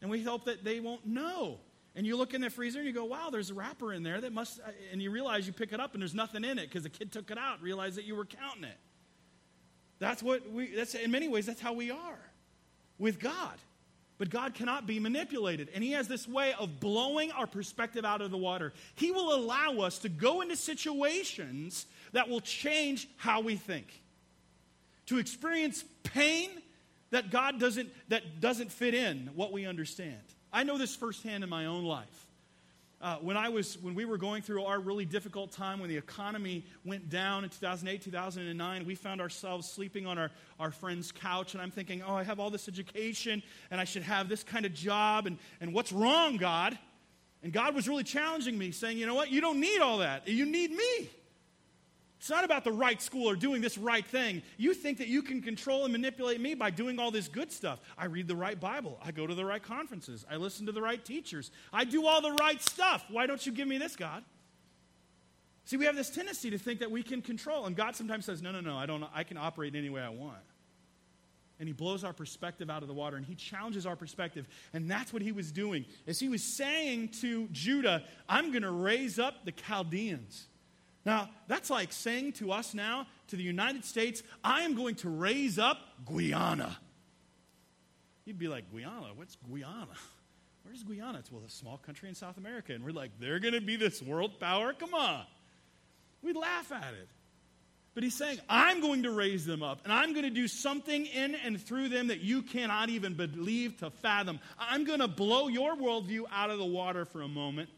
And 0.02 0.10
we 0.10 0.22
hope 0.22 0.44
that 0.46 0.64
they 0.64 0.80
won't 0.80 1.06
know. 1.06 1.58
And 1.96 2.06
you 2.06 2.16
look 2.16 2.34
in 2.34 2.40
the 2.40 2.50
freezer 2.50 2.80
and 2.80 2.88
you 2.88 2.92
go, 2.92 3.04
wow, 3.04 3.28
there's 3.30 3.50
a 3.50 3.54
wrapper 3.54 3.92
in 3.92 4.02
there 4.02 4.20
that 4.20 4.32
must, 4.32 4.58
uh, 4.60 4.70
and 4.90 5.00
you 5.00 5.10
realize 5.10 5.46
you 5.46 5.52
pick 5.52 5.72
it 5.72 5.78
up 5.78 5.94
and 5.94 6.02
there's 6.02 6.14
nothing 6.14 6.44
in 6.44 6.58
it 6.58 6.68
because 6.68 6.82
the 6.82 6.90
kid 6.90 7.12
took 7.12 7.30
it 7.30 7.38
out, 7.38 7.62
realized 7.62 7.96
that 7.96 8.04
you 8.04 8.16
were 8.16 8.24
counting 8.24 8.64
it. 8.64 8.76
That's 9.98 10.22
what 10.22 10.50
we, 10.50 10.74
that's, 10.74 10.94
in 10.94 11.10
many 11.10 11.28
ways, 11.28 11.46
that's 11.46 11.60
how 11.60 11.72
we 11.72 11.90
are 11.90 12.18
with 12.98 13.20
God. 13.20 13.54
But 14.16 14.30
God 14.30 14.54
cannot 14.54 14.86
be 14.86 15.00
manipulated. 15.00 15.68
And 15.74 15.82
He 15.82 15.92
has 15.92 16.06
this 16.06 16.28
way 16.28 16.54
of 16.58 16.78
blowing 16.78 17.32
our 17.32 17.46
perspective 17.46 18.04
out 18.04 18.20
of 18.20 18.30
the 18.30 18.38
water. 18.38 18.72
He 18.94 19.10
will 19.10 19.34
allow 19.34 19.78
us 19.80 19.98
to 20.00 20.08
go 20.08 20.40
into 20.40 20.56
situations 20.56 21.86
that 22.12 22.28
will 22.28 22.40
change 22.40 23.08
how 23.16 23.40
we 23.40 23.56
think, 23.56 23.86
to 25.06 25.18
experience 25.18 25.84
pain 26.04 26.50
that 27.10 27.30
God 27.30 27.58
doesn't, 27.58 27.90
that 28.08 28.40
doesn't 28.40 28.70
fit 28.70 28.94
in 28.94 29.30
what 29.34 29.52
we 29.52 29.66
understand. 29.66 30.20
I 30.52 30.62
know 30.62 30.78
this 30.78 30.94
firsthand 30.94 31.42
in 31.42 31.50
my 31.50 31.66
own 31.66 31.84
life. 31.84 32.23
Uh, 33.04 33.16
when 33.16 33.36
I 33.36 33.50
was 33.50 33.76
when 33.82 33.94
we 33.94 34.06
were 34.06 34.16
going 34.16 34.40
through 34.40 34.64
our 34.64 34.80
really 34.80 35.04
difficult 35.04 35.52
time 35.52 35.78
when 35.78 35.90
the 35.90 35.96
economy 35.98 36.64
went 36.86 37.10
down 37.10 37.44
in 37.44 37.50
2008 37.50 38.00
2009 38.00 38.86
we 38.86 38.94
found 38.94 39.20
ourselves 39.20 39.68
sleeping 39.68 40.06
on 40.06 40.16
our, 40.16 40.30
our 40.58 40.70
friend's 40.70 41.12
couch 41.12 41.52
and 41.52 41.62
i'm 41.62 41.70
thinking 41.70 42.02
oh 42.02 42.14
i 42.14 42.22
have 42.22 42.40
all 42.40 42.48
this 42.48 42.66
education 42.66 43.42
and 43.70 43.78
i 43.78 43.84
should 43.84 44.02
have 44.02 44.30
this 44.30 44.42
kind 44.42 44.64
of 44.64 44.72
job 44.72 45.26
and, 45.26 45.36
and 45.60 45.74
what's 45.74 45.92
wrong 45.92 46.38
god? 46.38 46.78
And 47.42 47.52
god 47.52 47.74
was 47.74 47.86
really 47.86 48.04
challenging 48.04 48.56
me 48.56 48.70
saying 48.70 48.96
you 48.96 49.04
know 49.04 49.14
what? 49.14 49.30
You 49.30 49.42
don't 49.42 49.60
need 49.60 49.80
all 49.80 49.98
that. 49.98 50.26
You 50.26 50.46
need 50.46 50.70
me 50.70 51.10
it's 52.24 52.30
not 52.30 52.42
about 52.42 52.64
the 52.64 52.72
right 52.72 53.02
school 53.02 53.28
or 53.28 53.36
doing 53.36 53.60
this 53.60 53.76
right 53.76 54.06
thing. 54.06 54.40
You 54.56 54.72
think 54.72 54.96
that 54.96 55.08
you 55.08 55.20
can 55.20 55.42
control 55.42 55.84
and 55.84 55.92
manipulate 55.92 56.40
me 56.40 56.54
by 56.54 56.70
doing 56.70 56.98
all 56.98 57.10
this 57.10 57.28
good 57.28 57.52
stuff. 57.52 57.80
I 57.98 58.06
read 58.06 58.28
the 58.28 58.34
right 58.34 58.58
Bible. 58.58 58.98
I 59.04 59.10
go 59.10 59.26
to 59.26 59.34
the 59.34 59.44
right 59.44 59.62
conferences. 59.62 60.24
I 60.30 60.36
listen 60.36 60.64
to 60.64 60.72
the 60.72 60.80
right 60.80 61.04
teachers. 61.04 61.50
I 61.70 61.84
do 61.84 62.06
all 62.06 62.22
the 62.22 62.32
right 62.32 62.62
stuff. 62.62 63.04
Why 63.10 63.26
don't 63.26 63.44
you 63.44 63.52
give 63.52 63.68
me 63.68 63.76
this, 63.76 63.94
God? 63.94 64.24
See, 65.66 65.76
we 65.76 65.84
have 65.84 65.96
this 65.96 66.08
tendency 66.08 66.48
to 66.48 66.56
think 66.56 66.80
that 66.80 66.90
we 66.90 67.02
can 67.02 67.20
control. 67.20 67.66
And 67.66 67.76
God 67.76 67.94
sometimes 67.94 68.24
says, 68.24 68.40
no, 68.40 68.52
no, 68.52 68.62
no, 68.62 68.74
I, 68.74 68.86
don't, 68.86 69.04
I 69.14 69.22
can 69.22 69.36
operate 69.36 69.74
any 69.74 69.90
way 69.90 70.00
I 70.00 70.08
want. 70.08 70.38
And 71.60 71.68
he 71.68 71.74
blows 71.74 72.04
our 72.04 72.14
perspective 72.14 72.70
out 72.70 72.80
of 72.80 72.88
the 72.88 72.94
water 72.94 73.18
and 73.18 73.26
he 73.26 73.34
challenges 73.34 73.84
our 73.84 73.96
perspective. 73.96 74.48
And 74.72 74.90
that's 74.90 75.12
what 75.12 75.20
he 75.20 75.32
was 75.32 75.52
doing. 75.52 75.84
As 76.06 76.20
he 76.20 76.30
was 76.30 76.42
saying 76.42 77.10
to 77.20 77.48
Judah, 77.52 78.02
I'm 78.30 78.50
going 78.50 78.62
to 78.62 78.70
raise 78.70 79.18
up 79.18 79.44
the 79.44 79.52
Chaldeans. 79.52 80.46
Now, 81.04 81.28
that's 81.48 81.68
like 81.68 81.92
saying 81.92 82.32
to 82.34 82.52
us 82.52 82.74
now, 82.74 83.06
to 83.28 83.36
the 83.36 83.42
United 83.42 83.84
States, 83.84 84.22
I 84.42 84.62
am 84.62 84.74
going 84.74 84.94
to 84.96 85.08
raise 85.08 85.58
up 85.58 85.78
Guyana. 86.06 86.78
You'd 88.24 88.38
be 88.38 88.48
like, 88.48 88.72
Guyana? 88.72 89.08
What's 89.14 89.36
Guyana? 89.36 89.86
Where's 90.62 90.82
Guyana? 90.82 91.18
It's, 91.18 91.30
well, 91.30 91.42
a 91.46 91.50
small 91.50 91.76
country 91.76 92.08
in 92.08 92.14
South 92.14 92.38
America. 92.38 92.72
And 92.72 92.82
we're 92.82 92.92
like, 92.92 93.10
they're 93.20 93.38
going 93.38 93.54
to 93.54 93.60
be 93.60 93.76
this 93.76 94.00
world 94.00 94.40
power? 94.40 94.72
Come 94.72 94.94
on. 94.94 95.24
We'd 96.22 96.36
laugh 96.36 96.72
at 96.72 96.94
it. 96.94 97.08
But 97.94 98.02
he's 98.02 98.16
saying, 98.16 98.40
I'm 98.48 98.80
going 98.80 99.04
to 99.04 99.12
raise 99.12 99.46
them 99.46 99.62
up, 99.62 99.82
and 99.84 99.92
I'm 99.92 100.14
going 100.14 100.24
to 100.24 100.30
do 100.30 100.48
something 100.48 101.06
in 101.06 101.36
and 101.36 101.60
through 101.60 101.90
them 101.90 102.08
that 102.08 102.20
you 102.20 102.42
cannot 102.42 102.88
even 102.88 103.14
believe 103.14 103.76
to 103.78 103.90
fathom. 103.90 104.40
I'm 104.58 104.84
going 104.84 104.98
to 104.98 105.06
blow 105.06 105.46
your 105.46 105.76
worldview 105.76 106.22
out 106.32 106.50
of 106.50 106.58
the 106.58 106.64
water 106.64 107.04
for 107.04 107.22
a 107.22 107.28
moment 107.28 107.68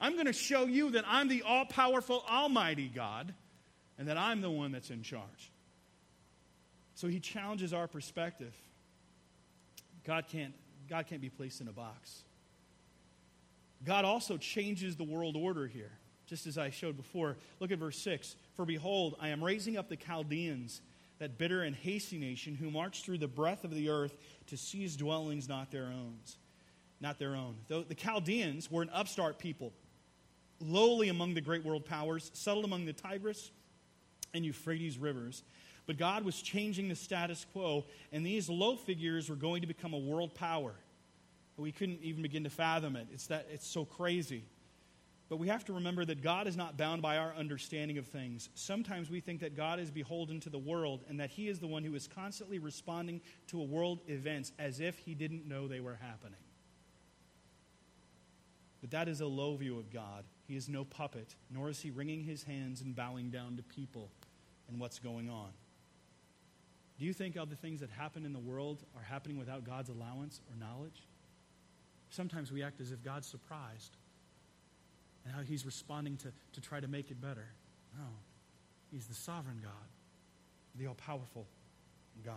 I'm 0.00 0.14
going 0.14 0.26
to 0.26 0.32
show 0.32 0.66
you 0.66 0.90
that 0.90 1.04
I'm 1.06 1.28
the 1.28 1.42
all 1.42 1.64
powerful, 1.64 2.24
almighty 2.28 2.90
God 2.94 3.34
and 3.98 4.08
that 4.08 4.18
I'm 4.18 4.40
the 4.40 4.50
one 4.50 4.72
that's 4.72 4.90
in 4.90 5.02
charge. 5.02 5.52
So 6.94 7.08
he 7.08 7.20
challenges 7.20 7.72
our 7.72 7.88
perspective. 7.88 8.54
God 10.04 10.26
can't, 10.28 10.54
God 10.88 11.06
can't 11.06 11.20
be 11.20 11.30
placed 11.30 11.60
in 11.60 11.68
a 11.68 11.72
box. 11.72 12.22
God 13.84 14.04
also 14.04 14.36
changes 14.36 14.96
the 14.96 15.04
world 15.04 15.36
order 15.36 15.66
here, 15.66 15.92
just 16.26 16.46
as 16.46 16.56
I 16.56 16.70
showed 16.70 16.96
before. 16.96 17.36
Look 17.60 17.70
at 17.70 17.78
verse 17.78 17.98
6. 17.98 18.36
For 18.54 18.64
behold, 18.64 19.16
I 19.20 19.28
am 19.28 19.42
raising 19.42 19.76
up 19.76 19.88
the 19.88 19.96
Chaldeans, 19.96 20.80
that 21.18 21.38
bitter 21.38 21.62
and 21.62 21.76
hasty 21.76 22.18
nation, 22.18 22.54
who 22.54 22.70
march 22.70 23.02
through 23.02 23.18
the 23.18 23.28
breadth 23.28 23.64
of 23.64 23.74
the 23.74 23.88
earth 23.88 24.16
to 24.48 24.56
seize 24.56 24.96
dwellings 24.96 25.48
not 25.48 25.70
their 25.70 25.86
own. 25.86 26.18
Not 27.00 27.18
their 27.18 27.36
own. 27.36 27.56
The 27.68 27.94
Chaldeans 27.94 28.70
were 28.70 28.82
an 28.82 28.90
upstart 28.90 29.38
people, 29.38 29.72
lowly 30.60 31.08
among 31.08 31.34
the 31.34 31.40
great 31.40 31.64
world 31.64 31.84
powers, 31.84 32.30
settled 32.34 32.64
among 32.64 32.86
the 32.86 32.92
Tigris 32.92 33.50
and 34.32 34.44
Euphrates 34.44 34.98
rivers. 34.98 35.42
But 35.86 35.98
God 35.98 36.24
was 36.24 36.40
changing 36.40 36.88
the 36.88 36.94
status 36.94 37.44
quo, 37.52 37.84
and 38.12 38.24
these 38.24 38.48
low 38.48 38.76
figures 38.76 39.28
were 39.28 39.36
going 39.36 39.60
to 39.60 39.66
become 39.66 39.92
a 39.92 39.98
world 39.98 40.34
power. 40.34 40.74
We 41.56 41.72
couldn't 41.72 42.00
even 42.02 42.22
begin 42.22 42.44
to 42.44 42.50
fathom 42.50 42.96
it. 42.96 43.06
It's, 43.12 43.26
that, 43.28 43.46
it's 43.52 43.66
so 43.66 43.84
crazy. 43.84 44.44
But 45.28 45.38
we 45.38 45.48
have 45.48 45.64
to 45.66 45.72
remember 45.72 46.04
that 46.04 46.22
God 46.22 46.46
is 46.46 46.56
not 46.56 46.76
bound 46.76 47.00
by 47.00 47.16
our 47.16 47.34
understanding 47.34 47.98
of 47.98 48.06
things. 48.06 48.50
Sometimes 48.54 49.10
we 49.10 49.20
think 49.20 49.40
that 49.40 49.56
God 49.56 49.78
is 49.78 49.90
beholden 49.90 50.40
to 50.40 50.50
the 50.50 50.58
world 50.58 51.02
and 51.08 51.18
that 51.20 51.30
He 51.30 51.48
is 51.48 51.58
the 51.58 51.66
one 51.66 51.82
who 51.82 51.94
is 51.94 52.06
constantly 52.06 52.58
responding 52.58 53.20
to 53.48 53.60
a 53.60 53.64
world 53.64 54.00
events 54.06 54.52
as 54.58 54.80
if 54.80 54.98
He 54.98 55.14
didn't 55.14 55.46
know 55.46 55.66
they 55.66 55.80
were 55.80 55.98
happening. 56.00 56.38
But 58.84 58.90
that 58.90 59.08
is 59.08 59.22
a 59.22 59.26
low 59.26 59.56
view 59.56 59.78
of 59.78 59.90
God. 59.90 60.24
He 60.46 60.56
is 60.56 60.68
no 60.68 60.84
puppet, 60.84 61.36
nor 61.50 61.70
is 61.70 61.80
He 61.80 61.90
wringing 61.90 62.22
His 62.22 62.42
hands 62.42 62.82
and 62.82 62.94
bowing 62.94 63.30
down 63.30 63.56
to 63.56 63.62
people 63.62 64.10
and 64.68 64.78
what's 64.78 64.98
going 64.98 65.30
on. 65.30 65.48
Do 66.98 67.06
you 67.06 67.14
think 67.14 67.38
all 67.38 67.46
the 67.46 67.56
things 67.56 67.80
that 67.80 67.88
happen 67.88 68.26
in 68.26 68.34
the 68.34 68.38
world 68.38 68.84
are 68.94 69.02
happening 69.02 69.38
without 69.38 69.64
God's 69.64 69.88
allowance 69.88 70.42
or 70.50 70.56
knowledge? 70.62 71.06
Sometimes 72.10 72.52
we 72.52 72.62
act 72.62 72.78
as 72.82 72.92
if 72.92 73.02
God's 73.02 73.26
surprised 73.26 73.96
and 75.24 75.34
how 75.34 75.40
he's 75.40 75.64
responding 75.64 76.18
to, 76.18 76.30
to 76.52 76.60
try 76.60 76.78
to 76.78 76.86
make 76.86 77.10
it 77.10 77.18
better. 77.22 77.46
No, 77.96 78.04
he's 78.90 79.06
the 79.06 79.14
sovereign 79.14 79.60
God, 79.62 79.88
the 80.74 80.88
all 80.88 80.94
powerful 80.94 81.46
God. 82.22 82.34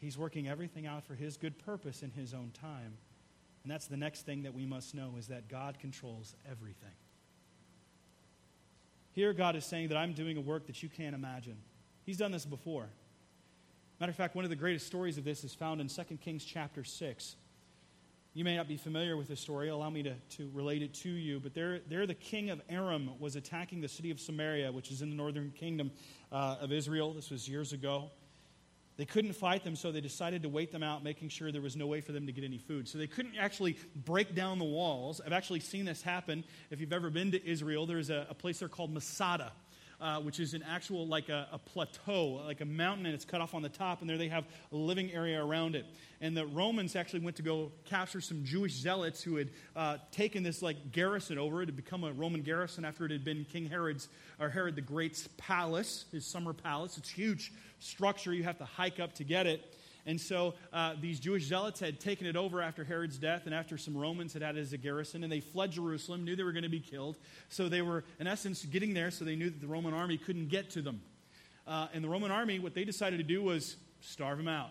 He's 0.00 0.18
working 0.18 0.48
everything 0.48 0.88
out 0.88 1.04
for 1.04 1.14
his 1.14 1.36
good 1.36 1.60
purpose 1.64 2.02
in 2.02 2.10
his 2.10 2.34
own 2.34 2.50
time. 2.60 2.94
And 3.62 3.70
that's 3.70 3.86
the 3.86 3.96
next 3.96 4.22
thing 4.22 4.44
that 4.44 4.54
we 4.54 4.64
must 4.64 4.94
know 4.94 5.14
is 5.18 5.28
that 5.28 5.48
God 5.48 5.78
controls 5.78 6.34
everything. 6.50 6.94
Here, 9.12 9.32
God 9.32 9.56
is 9.56 9.64
saying 9.64 9.88
that 9.88 9.96
I'm 9.96 10.12
doing 10.12 10.36
a 10.36 10.40
work 10.40 10.66
that 10.66 10.82
you 10.82 10.88
can't 10.88 11.14
imagine. 11.14 11.56
He's 12.06 12.16
done 12.16 12.32
this 12.32 12.46
before. 12.46 12.88
Matter 13.98 14.10
of 14.10 14.16
fact, 14.16 14.34
one 14.34 14.44
of 14.44 14.50
the 14.50 14.56
greatest 14.56 14.86
stories 14.86 15.18
of 15.18 15.24
this 15.24 15.44
is 15.44 15.52
found 15.52 15.80
in 15.80 15.88
2 15.88 16.02
Kings 16.22 16.44
chapter 16.44 16.84
6. 16.84 17.36
You 18.32 18.44
may 18.44 18.56
not 18.56 18.68
be 18.68 18.76
familiar 18.76 19.16
with 19.16 19.26
this 19.26 19.40
story. 19.40 19.68
Allow 19.68 19.90
me 19.90 20.04
to, 20.04 20.14
to 20.36 20.50
relate 20.54 20.82
it 20.82 20.94
to 20.94 21.10
you. 21.10 21.40
But 21.40 21.52
there, 21.52 21.80
there, 21.88 22.06
the 22.06 22.14
king 22.14 22.48
of 22.50 22.62
Aram 22.68 23.10
was 23.18 23.34
attacking 23.34 23.80
the 23.80 23.88
city 23.88 24.12
of 24.12 24.20
Samaria, 24.20 24.70
which 24.70 24.92
is 24.92 25.02
in 25.02 25.10
the 25.10 25.16
northern 25.16 25.50
kingdom 25.50 25.90
uh, 26.30 26.56
of 26.60 26.70
Israel. 26.70 27.12
This 27.12 27.30
was 27.30 27.48
years 27.48 27.72
ago. 27.72 28.10
They 29.00 29.06
couldn't 29.06 29.32
fight 29.32 29.64
them, 29.64 29.76
so 29.76 29.90
they 29.92 30.02
decided 30.02 30.42
to 30.42 30.50
wait 30.50 30.72
them 30.72 30.82
out, 30.82 31.02
making 31.02 31.30
sure 31.30 31.50
there 31.50 31.62
was 31.62 31.74
no 31.74 31.86
way 31.86 32.02
for 32.02 32.12
them 32.12 32.26
to 32.26 32.32
get 32.32 32.44
any 32.44 32.58
food. 32.58 32.86
So 32.86 32.98
they 32.98 33.06
couldn't 33.06 33.38
actually 33.38 33.78
break 33.96 34.34
down 34.34 34.58
the 34.58 34.66
walls. 34.66 35.22
I've 35.24 35.32
actually 35.32 35.60
seen 35.60 35.86
this 35.86 36.02
happen. 36.02 36.44
If 36.70 36.82
you've 36.82 36.92
ever 36.92 37.08
been 37.08 37.30
to 37.30 37.42
Israel, 37.42 37.86
there's 37.86 38.10
a, 38.10 38.26
a 38.28 38.34
place 38.34 38.58
there 38.58 38.68
called 38.68 38.92
Masada 38.92 39.52
uh, 40.00 40.18
which 40.18 40.40
is 40.40 40.54
an 40.54 40.62
actual, 40.62 41.06
like 41.06 41.28
a, 41.28 41.46
a, 41.52 41.58
plateau, 41.58 42.40
like 42.46 42.60
a 42.62 42.64
mountain, 42.64 43.04
and 43.04 43.14
it's 43.14 43.24
cut 43.24 43.40
off 43.40 43.54
on 43.54 43.60
the 43.60 43.68
top, 43.68 44.00
and 44.00 44.08
there 44.08 44.16
they 44.16 44.28
have 44.28 44.44
a 44.72 44.76
living 44.76 45.12
area 45.12 45.44
around 45.44 45.74
it. 45.74 45.84
And 46.22 46.34
the 46.34 46.46
Romans 46.46 46.96
actually 46.96 47.20
went 47.20 47.36
to 47.36 47.42
go 47.42 47.70
capture 47.84 48.20
some 48.20 48.42
Jewish 48.44 48.72
zealots 48.72 49.22
who 49.22 49.36
had 49.36 49.50
uh, 49.76 49.98
taken 50.10 50.42
this 50.42 50.62
like 50.62 50.92
garrison 50.92 51.38
over. 51.38 51.62
It 51.62 51.66
had 51.66 51.76
become 51.76 52.04
a 52.04 52.12
Roman 52.12 52.40
garrison 52.40 52.84
after 52.84 53.04
it 53.04 53.10
had 53.10 53.24
been 53.24 53.44
King 53.44 53.66
Herod's, 53.66 54.08
or 54.38 54.48
Herod 54.48 54.74
the 54.74 54.80
Great's 54.80 55.28
palace, 55.36 56.06
his 56.12 56.24
summer 56.24 56.54
palace. 56.54 56.96
It's 56.96 57.10
huge 57.10 57.52
structure. 57.80 58.32
You 58.32 58.44
have 58.44 58.58
to 58.58 58.64
hike 58.64 59.00
up 59.00 59.14
to 59.14 59.24
get 59.24 59.46
it. 59.46 59.74
And 60.06 60.20
so 60.20 60.54
uh, 60.72 60.94
these 61.00 61.20
Jewish 61.20 61.44
zealots 61.44 61.78
had 61.80 62.00
taken 62.00 62.26
it 62.26 62.36
over 62.36 62.62
after 62.62 62.84
Herod's 62.84 63.18
death 63.18 63.42
and 63.44 63.54
after 63.54 63.76
some 63.76 63.96
Romans 63.96 64.32
had 64.32 64.42
had 64.42 64.56
it 64.56 64.60
as 64.60 64.72
a 64.72 64.78
garrison, 64.78 65.22
and 65.24 65.32
they 65.32 65.40
fled 65.40 65.72
Jerusalem, 65.72 66.24
knew 66.24 66.36
they 66.36 66.42
were 66.42 66.52
going 66.52 66.62
to 66.62 66.70
be 66.70 66.80
killed. 66.80 67.18
So 67.48 67.68
they 67.68 67.82
were, 67.82 68.04
in 68.18 68.26
essence, 68.26 68.64
getting 68.64 68.94
there 68.94 69.10
so 69.10 69.24
they 69.24 69.36
knew 69.36 69.50
that 69.50 69.60
the 69.60 69.66
Roman 69.66 69.92
army 69.92 70.16
couldn't 70.16 70.48
get 70.48 70.70
to 70.70 70.82
them. 70.82 71.02
Uh, 71.66 71.88
and 71.92 72.02
the 72.02 72.08
Roman 72.08 72.30
army, 72.30 72.58
what 72.58 72.74
they 72.74 72.84
decided 72.84 73.18
to 73.18 73.22
do 73.22 73.42
was 73.42 73.76
starve 74.00 74.38
them 74.38 74.48
out. 74.48 74.70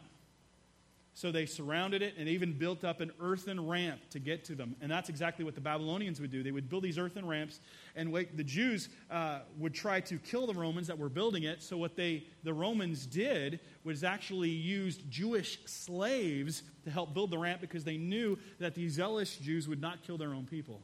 So 1.19 1.33
they 1.33 1.45
surrounded 1.45 2.01
it 2.01 2.13
and 2.17 2.29
even 2.29 2.53
built 2.53 2.85
up 2.85 3.01
an 3.01 3.11
earthen 3.19 3.67
ramp 3.67 3.99
to 4.11 4.19
get 4.19 4.45
to 4.45 4.55
them. 4.55 4.77
And 4.79 4.89
that's 4.89 5.09
exactly 5.09 5.43
what 5.43 5.53
the 5.53 5.59
Babylonians 5.59 6.21
would 6.21 6.31
do. 6.31 6.43
They 6.43 6.51
would 6.51 6.69
build 6.69 6.83
these 6.83 6.97
earthen 6.97 7.27
ramps, 7.27 7.59
and 7.93 8.15
the 8.15 8.43
Jews 8.45 8.87
uh, 9.11 9.39
would 9.57 9.73
try 9.73 9.99
to 9.99 10.17
kill 10.17 10.47
the 10.47 10.53
Romans 10.53 10.87
that 10.87 10.97
were 10.97 11.09
building 11.09 11.43
it. 11.43 11.61
So 11.61 11.75
what 11.75 11.97
they, 11.97 12.23
the 12.45 12.53
Romans 12.53 13.05
did 13.05 13.59
was 13.83 14.05
actually 14.05 14.51
use 14.51 14.95
Jewish 15.09 15.59
slaves 15.65 16.63
to 16.85 16.89
help 16.89 17.13
build 17.13 17.31
the 17.31 17.37
ramp 17.37 17.59
because 17.59 17.83
they 17.83 17.97
knew 17.97 18.39
that 18.59 18.73
these 18.73 18.93
zealous 18.93 19.35
Jews 19.35 19.67
would 19.67 19.81
not 19.81 20.03
kill 20.03 20.17
their 20.17 20.33
own 20.33 20.45
people. 20.45 20.79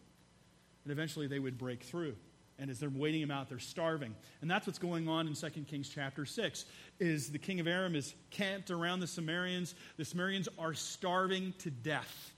And 0.83 0.91
eventually 0.91 1.27
they 1.27 1.39
would 1.39 1.57
break 1.57 1.81
through 1.81 2.17
and 2.59 2.69
as 2.69 2.79
they're 2.79 2.89
waiting 2.89 3.21
him 3.21 3.31
out 3.31 3.49
they're 3.49 3.59
starving. 3.59 4.15
And 4.41 4.49
that's 4.49 4.67
what's 4.67 4.79
going 4.79 5.07
on 5.07 5.27
in 5.27 5.33
2 5.33 5.49
kings 5.61 5.89
chapter 5.89 6.25
6 6.25 6.65
is 6.99 7.29
the 7.29 7.37
king 7.37 7.59
of 7.59 7.67
aram 7.67 7.95
is 7.95 8.13
camped 8.31 8.71
around 8.71 8.99
the 8.99 9.07
samaritans 9.07 9.75
the 9.97 10.05
samaritans 10.05 10.49
are 10.57 10.73
starving 10.73 11.53
to 11.59 11.71
death. 11.71 12.31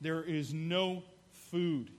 There 0.00 0.22
is 0.22 0.52
no 0.52 1.02
food. 1.50 1.90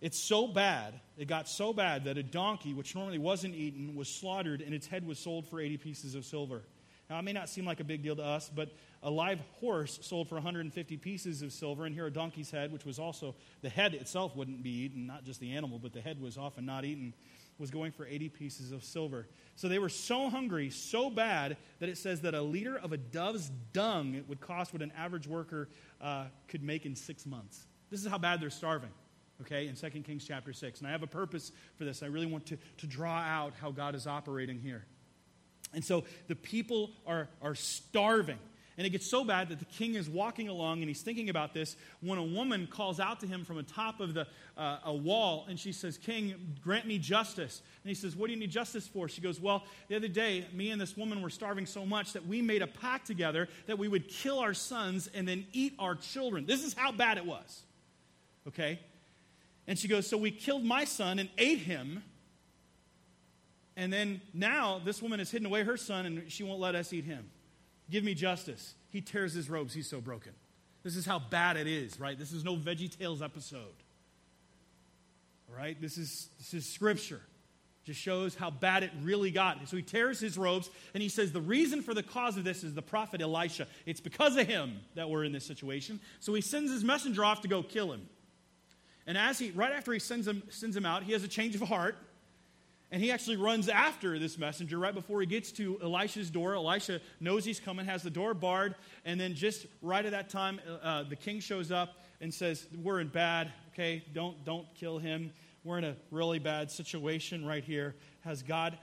It's 0.00 0.18
so 0.18 0.46
bad 0.46 0.94
it 1.16 1.28
got 1.28 1.48
so 1.48 1.72
bad 1.72 2.04
that 2.04 2.16
a 2.16 2.22
donkey 2.22 2.72
which 2.72 2.94
normally 2.94 3.18
wasn't 3.18 3.54
eaten 3.54 3.94
was 3.94 4.08
slaughtered 4.08 4.62
and 4.62 4.74
its 4.74 4.86
head 4.86 5.06
was 5.06 5.18
sold 5.18 5.46
for 5.46 5.60
80 5.60 5.76
pieces 5.78 6.14
of 6.14 6.24
silver. 6.24 6.62
Now 7.08 7.18
it 7.18 7.22
may 7.22 7.32
not 7.32 7.48
seem 7.48 7.64
like 7.64 7.80
a 7.80 7.84
big 7.84 8.02
deal 8.02 8.16
to 8.16 8.24
us 8.24 8.50
but 8.54 8.70
a 9.02 9.10
live 9.10 9.40
horse 9.60 9.98
sold 10.02 10.28
for 10.28 10.34
150 10.34 10.96
pieces 10.98 11.42
of 11.42 11.52
silver, 11.52 11.86
and 11.86 11.94
here 11.94 12.06
a 12.06 12.12
donkey's 12.12 12.50
head, 12.50 12.72
which 12.72 12.84
was 12.84 12.98
also, 12.98 13.34
the 13.62 13.68
head 13.68 13.94
itself 13.94 14.36
wouldn't 14.36 14.62
be 14.62 14.70
eaten, 14.70 15.06
not 15.06 15.24
just 15.24 15.40
the 15.40 15.52
animal, 15.52 15.78
but 15.78 15.92
the 15.92 16.00
head 16.00 16.20
was 16.20 16.36
often 16.36 16.66
not 16.66 16.84
eaten, 16.84 17.14
was 17.58 17.70
going 17.70 17.92
for 17.92 18.06
80 18.06 18.28
pieces 18.30 18.72
of 18.72 18.84
silver. 18.84 19.26
So 19.56 19.68
they 19.68 19.78
were 19.78 19.88
so 19.88 20.28
hungry, 20.28 20.70
so 20.70 21.10
bad, 21.10 21.56
that 21.78 21.88
it 21.88 21.98
says 21.98 22.20
that 22.22 22.34
a 22.34 22.42
liter 22.42 22.78
of 22.78 22.92
a 22.92 22.96
dove's 22.96 23.50
dung 23.72 24.22
would 24.28 24.40
cost 24.40 24.72
what 24.72 24.82
an 24.82 24.92
average 24.96 25.26
worker 25.26 25.68
uh, 26.00 26.26
could 26.48 26.62
make 26.62 26.86
in 26.86 26.94
six 26.94 27.26
months. 27.26 27.66
This 27.90 28.00
is 28.00 28.06
how 28.06 28.18
bad 28.18 28.40
they're 28.40 28.50
starving 28.50 28.90
okay, 29.42 29.68
in 29.68 29.74
2 29.74 29.88
Kings 30.02 30.24
chapter 30.26 30.52
6. 30.52 30.80
And 30.80 30.88
I 30.88 30.90
have 30.90 31.02
a 31.02 31.06
purpose 31.06 31.52
for 31.76 31.84
this. 31.84 32.02
I 32.02 32.06
really 32.06 32.26
want 32.26 32.46
to, 32.46 32.58
to 32.78 32.86
draw 32.86 33.18
out 33.18 33.54
how 33.60 33.70
God 33.70 33.94
is 33.94 34.06
operating 34.06 34.58
here. 34.58 34.84
And 35.72 35.84
so 35.84 36.04
the 36.28 36.34
people 36.34 36.90
are, 37.06 37.28
are 37.40 37.54
starving. 37.54 38.38
And 38.78 38.86
it 38.86 38.90
gets 38.90 39.06
so 39.06 39.24
bad 39.24 39.48
that 39.50 39.58
the 39.58 39.64
king 39.66 39.94
is 39.94 40.08
walking 40.08 40.48
along 40.48 40.78
and 40.78 40.88
he's 40.88 41.02
thinking 41.02 41.28
about 41.28 41.52
this 41.52 41.76
when 42.00 42.18
a 42.18 42.24
woman 42.24 42.66
calls 42.66 42.98
out 42.98 43.20
to 43.20 43.26
him 43.26 43.44
from 43.44 43.56
the 43.56 43.62
top 43.62 44.00
of 44.00 44.14
the, 44.14 44.26
uh, 44.56 44.78
a 44.84 44.94
wall 44.94 45.44
and 45.48 45.58
she 45.58 45.72
says, 45.72 45.98
King, 45.98 46.56
grant 46.62 46.86
me 46.86 46.98
justice. 46.98 47.62
And 47.82 47.88
he 47.88 47.94
says, 47.94 48.16
What 48.16 48.28
do 48.28 48.32
you 48.32 48.38
need 48.38 48.50
justice 48.50 48.86
for? 48.86 49.08
She 49.08 49.20
goes, 49.20 49.40
Well, 49.40 49.64
the 49.88 49.96
other 49.96 50.08
day, 50.08 50.46
me 50.52 50.70
and 50.70 50.80
this 50.80 50.96
woman 50.96 51.20
were 51.20 51.30
starving 51.30 51.66
so 51.66 51.84
much 51.84 52.12
that 52.14 52.26
we 52.26 52.40
made 52.40 52.62
a 52.62 52.66
pact 52.66 53.06
together 53.06 53.48
that 53.66 53.78
we 53.78 53.88
would 53.88 54.08
kill 54.08 54.38
our 54.38 54.54
sons 54.54 55.10
and 55.12 55.26
then 55.26 55.46
eat 55.52 55.74
our 55.78 55.94
children. 55.94 56.46
This 56.46 56.64
is 56.64 56.72
how 56.72 56.92
bad 56.92 57.18
it 57.18 57.26
was. 57.26 57.62
Okay? 58.48 58.80
And 59.66 59.78
she 59.78 59.88
goes, 59.88 60.06
So 60.06 60.16
we 60.16 60.30
killed 60.30 60.64
my 60.64 60.84
son 60.84 61.18
and 61.18 61.28
ate 61.36 61.58
him. 61.58 62.02
And 63.76 63.92
then 63.92 64.20
now 64.32 64.80
this 64.84 65.02
woman 65.02 65.18
has 65.18 65.30
hidden 65.30 65.46
away 65.46 65.64
her 65.64 65.76
son 65.76 66.06
and 66.06 66.30
she 66.30 66.44
won't 66.44 66.60
let 66.60 66.74
us 66.74 66.92
eat 66.92 67.04
him. 67.04 67.30
Give 67.90 68.04
me 68.04 68.14
justice. 68.14 68.74
He 68.90 69.00
tears 69.00 69.32
his 69.32 69.50
robes. 69.50 69.74
He's 69.74 69.88
so 69.88 70.00
broken. 70.00 70.32
This 70.82 70.96
is 70.96 71.04
how 71.04 71.18
bad 71.18 71.56
it 71.56 71.66
is, 71.66 71.98
right? 72.00 72.18
This 72.18 72.32
is 72.32 72.44
no 72.44 72.56
Veggie 72.56 72.96
Tales 72.96 73.20
episode. 73.20 73.74
Right? 75.54 75.80
This 75.80 75.98
is, 75.98 76.28
this 76.38 76.54
is 76.54 76.66
scripture. 76.66 77.20
Just 77.84 78.00
shows 78.00 78.34
how 78.34 78.50
bad 78.50 78.84
it 78.84 78.90
really 79.02 79.30
got. 79.30 79.68
So 79.68 79.76
he 79.76 79.82
tears 79.82 80.20
his 80.20 80.38
robes 80.38 80.70
and 80.94 81.02
he 81.02 81.08
says, 81.08 81.32
The 81.32 81.40
reason 81.40 81.82
for 81.82 81.92
the 81.92 82.02
cause 82.02 82.36
of 82.36 82.44
this 82.44 82.62
is 82.62 82.74
the 82.74 82.82
prophet 82.82 83.20
Elisha. 83.20 83.66
It's 83.84 84.00
because 84.00 84.36
of 84.36 84.46
him 84.46 84.80
that 84.94 85.10
we're 85.10 85.24
in 85.24 85.32
this 85.32 85.44
situation. 85.44 85.98
So 86.20 86.32
he 86.34 86.40
sends 86.40 86.70
his 86.70 86.84
messenger 86.84 87.24
off 87.24 87.40
to 87.42 87.48
go 87.48 87.62
kill 87.62 87.92
him. 87.92 88.06
And 89.06 89.18
as 89.18 89.38
he, 89.38 89.50
right 89.50 89.72
after 89.72 89.92
he 89.92 89.98
sends 89.98 90.28
him, 90.28 90.42
sends 90.50 90.76
him 90.76 90.86
out, 90.86 91.02
he 91.02 91.12
has 91.12 91.24
a 91.24 91.28
change 91.28 91.54
of 91.56 91.62
heart 91.62 91.96
and 92.90 93.02
he 93.02 93.12
actually 93.12 93.36
runs 93.36 93.68
after 93.68 94.18
this 94.18 94.36
messenger 94.36 94.78
right 94.78 94.94
before 94.94 95.20
he 95.20 95.26
gets 95.26 95.52
to 95.52 95.78
Elisha's 95.82 96.30
door. 96.30 96.54
Elisha 96.54 97.00
knows 97.20 97.44
he's 97.44 97.60
coming, 97.60 97.86
has 97.86 98.02
the 98.02 98.10
door 98.10 98.34
barred, 98.34 98.74
and 99.04 99.20
then 99.20 99.34
just 99.34 99.66
right 99.80 100.04
at 100.04 100.10
that 100.10 100.28
time, 100.28 100.60
uh, 100.82 101.04
the 101.04 101.16
king 101.16 101.40
shows 101.40 101.70
up 101.70 101.98
and 102.20 102.32
says, 102.32 102.66
"We're 102.82 103.00
in 103.00 103.08
bad. 103.08 103.52
Okay, 103.72 104.04
don't 104.12 104.44
don't 104.44 104.66
kill 104.74 104.98
him. 104.98 105.32
We're 105.62 105.78
in 105.78 105.84
a 105.84 105.96
really 106.10 106.38
bad 106.38 106.70
situation 106.70 107.44
right 107.44 107.64
here. 107.64 107.94
Has 108.22 108.42
God 108.42 108.78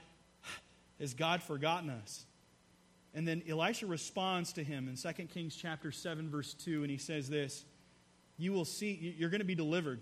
has 0.99 1.13
God 1.13 1.43
forgotten 1.43 1.89
us?" 1.89 2.25
And 3.13 3.27
then 3.27 3.41
Elisha 3.49 3.87
responds 3.87 4.53
to 4.53 4.63
him 4.63 4.87
in 4.87 4.95
2 4.95 5.27
Kings 5.27 5.55
chapter 5.55 5.91
7 5.91 6.29
verse 6.29 6.53
2 6.53 6.83
and 6.83 6.91
he 6.91 6.97
says 6.97 7.27
this, 7.27 7.65
you 8.37 8.53
will 8.53 8.65
see, 8.65 9.15
you're 9.17 9.29
going 9.29 9.39
to 9.39 9.45
be 9.45 9.55
delivered. 9.55 9.99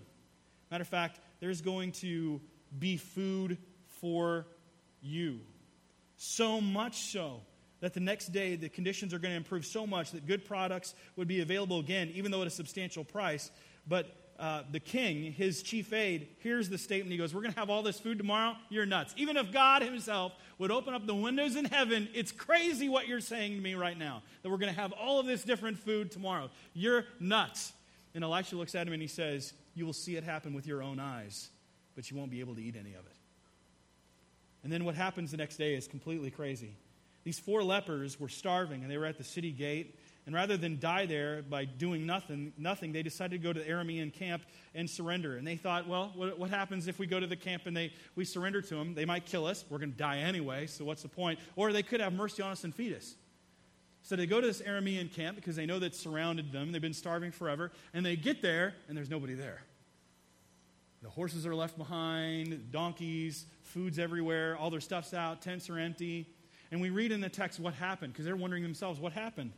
Matter 0.70 0.82
of 0.82 0.88
fact, 0.88 1.20
there's 1.40 1.62
going 1.62 1.92
to 1.92 2.40
be 2.78 2.96
food 2.96 3.56
for 4.00 4.46
you. 5.02 5.40
So 6.16 6.60
much 6.60 7.02
so 7.12 7.40
that 7.80 7.94
the 7.94 8.00
next 8.00 8.28
day 8.28 8.56
the 8.56 8.68
conditions 8.68 9.12
are 9.12 9.18
going 9.18 9.32
to 9.32 9.36
improve 9.36 9.66
so 9.66 9.86
much 9.86 10.12
that 10.12 10.26
good 10.26 10.44
products 10.44 10.94
would 11.16 11.28
be 11.28 11.40
available 11.40 11.78
again, 11.78 12.10
even 12.14 12.30
though 12.30 12.40
at 12.40 12.46
a 12.46 12.50
substantial 12.50 13.04
price. 13.04 13.50
But 13.86 14.14
uh, 14.38 14.62
the 14.70 14.80
king, 14.80 15.32
his 15.32 15.62
chief 15.62 15.92
aide, 15.92 16.28
hears 16.40 16.68
the 16.68 16.78
statement. 16.78 17.12
He 17.12 17.18
goes, 17.18 17.34
We're 17.34 17.42
going 17.42 17.54
to 17.54 17.60
have 17.60 17.70
all 17.70 17.82
this 17.82 17.98
food 17.98 18.18
tomorrow. 18.18 18.56
You're 18.68 18.86
nuts. 18.86 19.14
Even 19.16 19.36
if 19.36 19.52
God 19.52 19.82
himself 19.82 20.32
would 20.58 20.70
open 20.70 20.94
up 20.94 21.06
the 21.06 21.14
windows 21.14 21.56
in 21.56 21.64
heaven, 21.64 22.08
it's 22.14 22.32
crazy 22.32 22.88
what 22.88 23.08
you're 23.08 23.20
saying 23.20 23.54
to 23.54 23.60
me 23.60 23.74
right 23.74 23.98
now 23.98 24.22
that 24.42 24.50
we're 24.50 24.58
going 24.58 24.74
to 24.74 24.80
have 24.80 24.92
all 24.92 25.20
of 25.20 25.26
this 25.26 25.42
different 25.42 25.78
food 25.78 26.10
tomorrow. 26.10 26.50
You're 26.74 27.04
nuts. 27.20 27.72
And 28.14 28.24
Elisha 28.24 28.56
looks 28.56 28.74
at 28.74 28.86
him 28.86 28.92
and 28.92 29.02
he 29.02 29.08
says, 29.08 29.52
You 29.74 29.86
will 29.86 29.92
see 29.92 30.16
it 30.16 30.24
happen 30.24 30.54
with 30.54 30.66
your 30.66 30.82
own 30.82 30.98
eyes, 30.98 31.48
but 31.94 32.10
you 32.10 32.16
won't 32.16 32.30
be 32.30 32.40
able 32.40 32.54
to 32.54 32.62
eat 32.62 32.76
any 32.78 32.94
of 32.94 33.06
it. 33.06 33.15
And 34.66 34.72
then 34.72 34.84
what 34.84 34.96
happens 34.96 35.30
the 35.30 35.36
next 35.36 35.58
day 35.58 35.76
is 35.76 35.86
completely 35.86 36.28
crazy. 36.28 36.74
These 37.22 37.38
four 37.38 37.62
lepers 37.62 38.18
were 38.18 38.28
starving 38.28 38.82
and 38.82 38.90
they 38.90 38.98
were 38.98 39.06
at 39.06 39.16
the 39.16 39.22
city 39.22 39.52
gate 39.52 39.96
and 40.26 40.34
rather 40.34 40.56
than 40.56 40.80
die 40.80 41.06
there 41.06 41.42
by 41.42 41.66
doing 41.66 42.04
nothing, 42.04 42.52
nothing, 42.58 42.90
they 42.90 43.04
decided 43.04 43.40
to 43.40 43.46
go 43.46 43.52
to 43.52 43.60
the 43.60 43.70
Aramean 43.70 44.12
camp 44.12 44.42
and 44.74 44.90
surrender. 44.90 45.36
And 45.36 45.46
they 45.46 45.54
thought, 45.54 45.86
well, 45.86 46.10
what, 46.16 46.36
what 46.36 46.50
happens 46.50 46.88
if 46.88 46.98
we 46.98 47.06
go 47.06 47.20
to 47.20 47.28
the 47.28 47.36
camp 47.36 47.66
and 47.66 47.76
they, 47.76 47.92
we 48.16 48.24
surrender 48.24 48.60
to 48.60 48.74
them? 48.74 48.92
They 48.92 49.04
might 49.04 49.24
kill 49.24 49.46
us. 49.46 49.64
We're 49.70 49.78
going 49.78 49.92
to 49.92 49.96
die 49.98 50.18
anyway, 50.18 50.66
so 50.66 50.84
what's 50.84 51.02
the 51.02 51.08
point? 51.08 51.38
Or 51.54 51.72
they 51.72 51.84
could 51.84 52.00
have 52.00 52.12
mercy 52.12 52.42
on 52.42 52.50
us 52.50 52.64
and 52.64 52.74
feed 52.74 52.92
us. 52.92 53.14
So 54.02 54.16
they 54.16 54.26
go 54.26 54.40
to 54.40 54.48
this 54.48 54.62
Aramean 54.62 55.14
camp 55.14 55.36
because 55.36 55.54
they 55.54 55.66
know 55.66 55.78
that 55.78 55.94
surrounded 55.94 56.50
them. 56.50 56.72
They've 56.72 56.82
been 56.82 56.92
starving 56.92 57.30
forever. 57.30 57.70
And 57.94 58.04
they 58.04 58.16
get 58.16 58.42
there, 58.42 58.74
and 58.88 58.98
there's 58.98 59.10
nobody 59.10 59.34
there. 59.34 59.62
The 61.06 61.12
horses 61.12 61.46
are 61.46 61.54
left 61.54 61.78
behind, 61.78 62.72
donkeys, 62.72 63.46
food's 63.62 64.00
everywhere, 64.00 64.56
all 64.56 64.70
their 64.70 64.80
stuff's 64.80 65.14
out, 65.14 65.40
tents 65.40 65.70
are 65.70 65.78
empty. 65.78 66.26
And 66.72 66.80
we 66.80 66.90
read 66.90 67.12
in 67.12 67.20
the 67.20 67.28
text 67.28 67.60
what 67.60 67.74
happened 67.74 68.12
because 68.12 68.24
they're 68.24 68.34
wondering 68.34 68.64
themselves, 68.64 68.98
what 68.98 69.12
happened? 69.12 69.52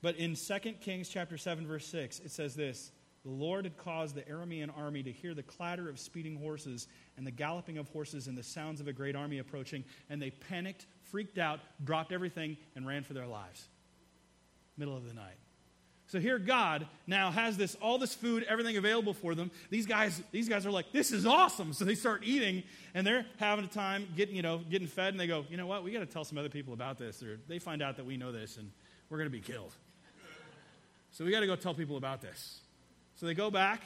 But 0.00 0.14
in 0.14 0.36
2 0.36 0.58
Kings 0.80 1.08
chapter 1.08 1.36
7 1.36 1.66
verse 1.66 1.88
6 1.88 2.20
it 2.20 2.30
says 2.30 2.54
this, 2.54 2.92
the 3.24 3.32
Lord 3.32 3.64
had 3.64 3.76
caused 3.76 4.14
the 4.14 4.22
Aramean 4.22 4.70
army 4.78 5.02
to 5.02 5.10
hear 5.10 5.34
the 5.34 5.42
clatter 5.42 5.88
of 5.88 5.98
speeding 5.98 6.36
horses 6.36 6.86
and 7.16 7.26
the 7.26 7.32
galloping 7.32 7.78
of 7.78 7.88
horses 7.88 8.28
and 8.28 8.38
the 8.38 8.44
sounds 8.44 8.80
of 8.80 8.86
a 8.86 8.92
great 8.92 9.16
army 9.16 9.38
approaching, 9.38 9.82
and 10.08 10.22
they 10.22 10.30
panicked, 10.30 10.86
freaked 11.02 11.36
out, 11.36 11.58
dropped 11.82 12.12
everything, 12.12 12.56
and 12.76 12.86
ran 12.86 13.02
for 13.02 13.12
their 13.12 13.26
lives. 13.26 13.66
Middle 14.76 14.96
of 14.96 15.04
the 15.04 15.14
night. 15.14 15.34
So 16.16 16.20
here 16.20 16.38
God 16.38 16.86
now 17.06 17.30
has 17.30 17.58
this 17.58 17.74
all 17.74 17.98
this 17.98 18.14
food, 18.14 18.46
everything 18.48 18.78
available 18.78 19.12
for 19.12 19.34
them. 19.34 19.50
These 19.68 19.84
guys, 19.84 20.22
these 20.32 20.48
guys 20.48 20.64
are 20.64 20.70
like, 20.70 20.90
this 20.90 21.12
is 21.12 21.26
awesome. 21.26 21.74
So 21.74 21.84
they 21.84 21.94
start 21.94 22.22
eating 22.24 22.62
and 22.94 23.06
they're 23.06 23.26
having 23.36 23.66
a 23.66 23.68
time 23.68 24.08
getting, 24.16 24.34
you 24.34 24.40
know, 24.40 24.62
getting 24.70 24.88
fed, 24.88 25.08
and 25.12 25.20
they 25.20 25.26
go, 25.26 25.44
you 25.50 25.58
know 25.58 25.66
what, 25.66 25.84
we 25.84 25.90
got 25.90 25.98
to 25.98 26.06
tell 26.06 26.24
some 26.24 26.38
other 26.38 26.48
people 26.48 26.72
about 26.72 26.96
this. 26.96 27.22
Or 27.22 27.38
they 27.48 27.58
find 27.58 27.82
out 27.82 27.98
that 27.98 28.06
we 28.06 28.16
know 28.16 28.32
this 28.32 28.56
and 28.56 28.70
we're 29.10 29.18
going 29.18 29.30
to 29.30 29.30
be 29.30 29.42
killed. 29.42 29.74
So 31.10 31.22
we 31.22 31.30
got 31.30 31.40
to 31.40 31.46
go 31.46 31.54
tell 31.54 31.74
people 31.74 31.98
about 31.98 32.22
this. 32.22 32.60
So 33.16 33.26
they 33.26 33.34
go 33.34 33.50
back 33.50 33.82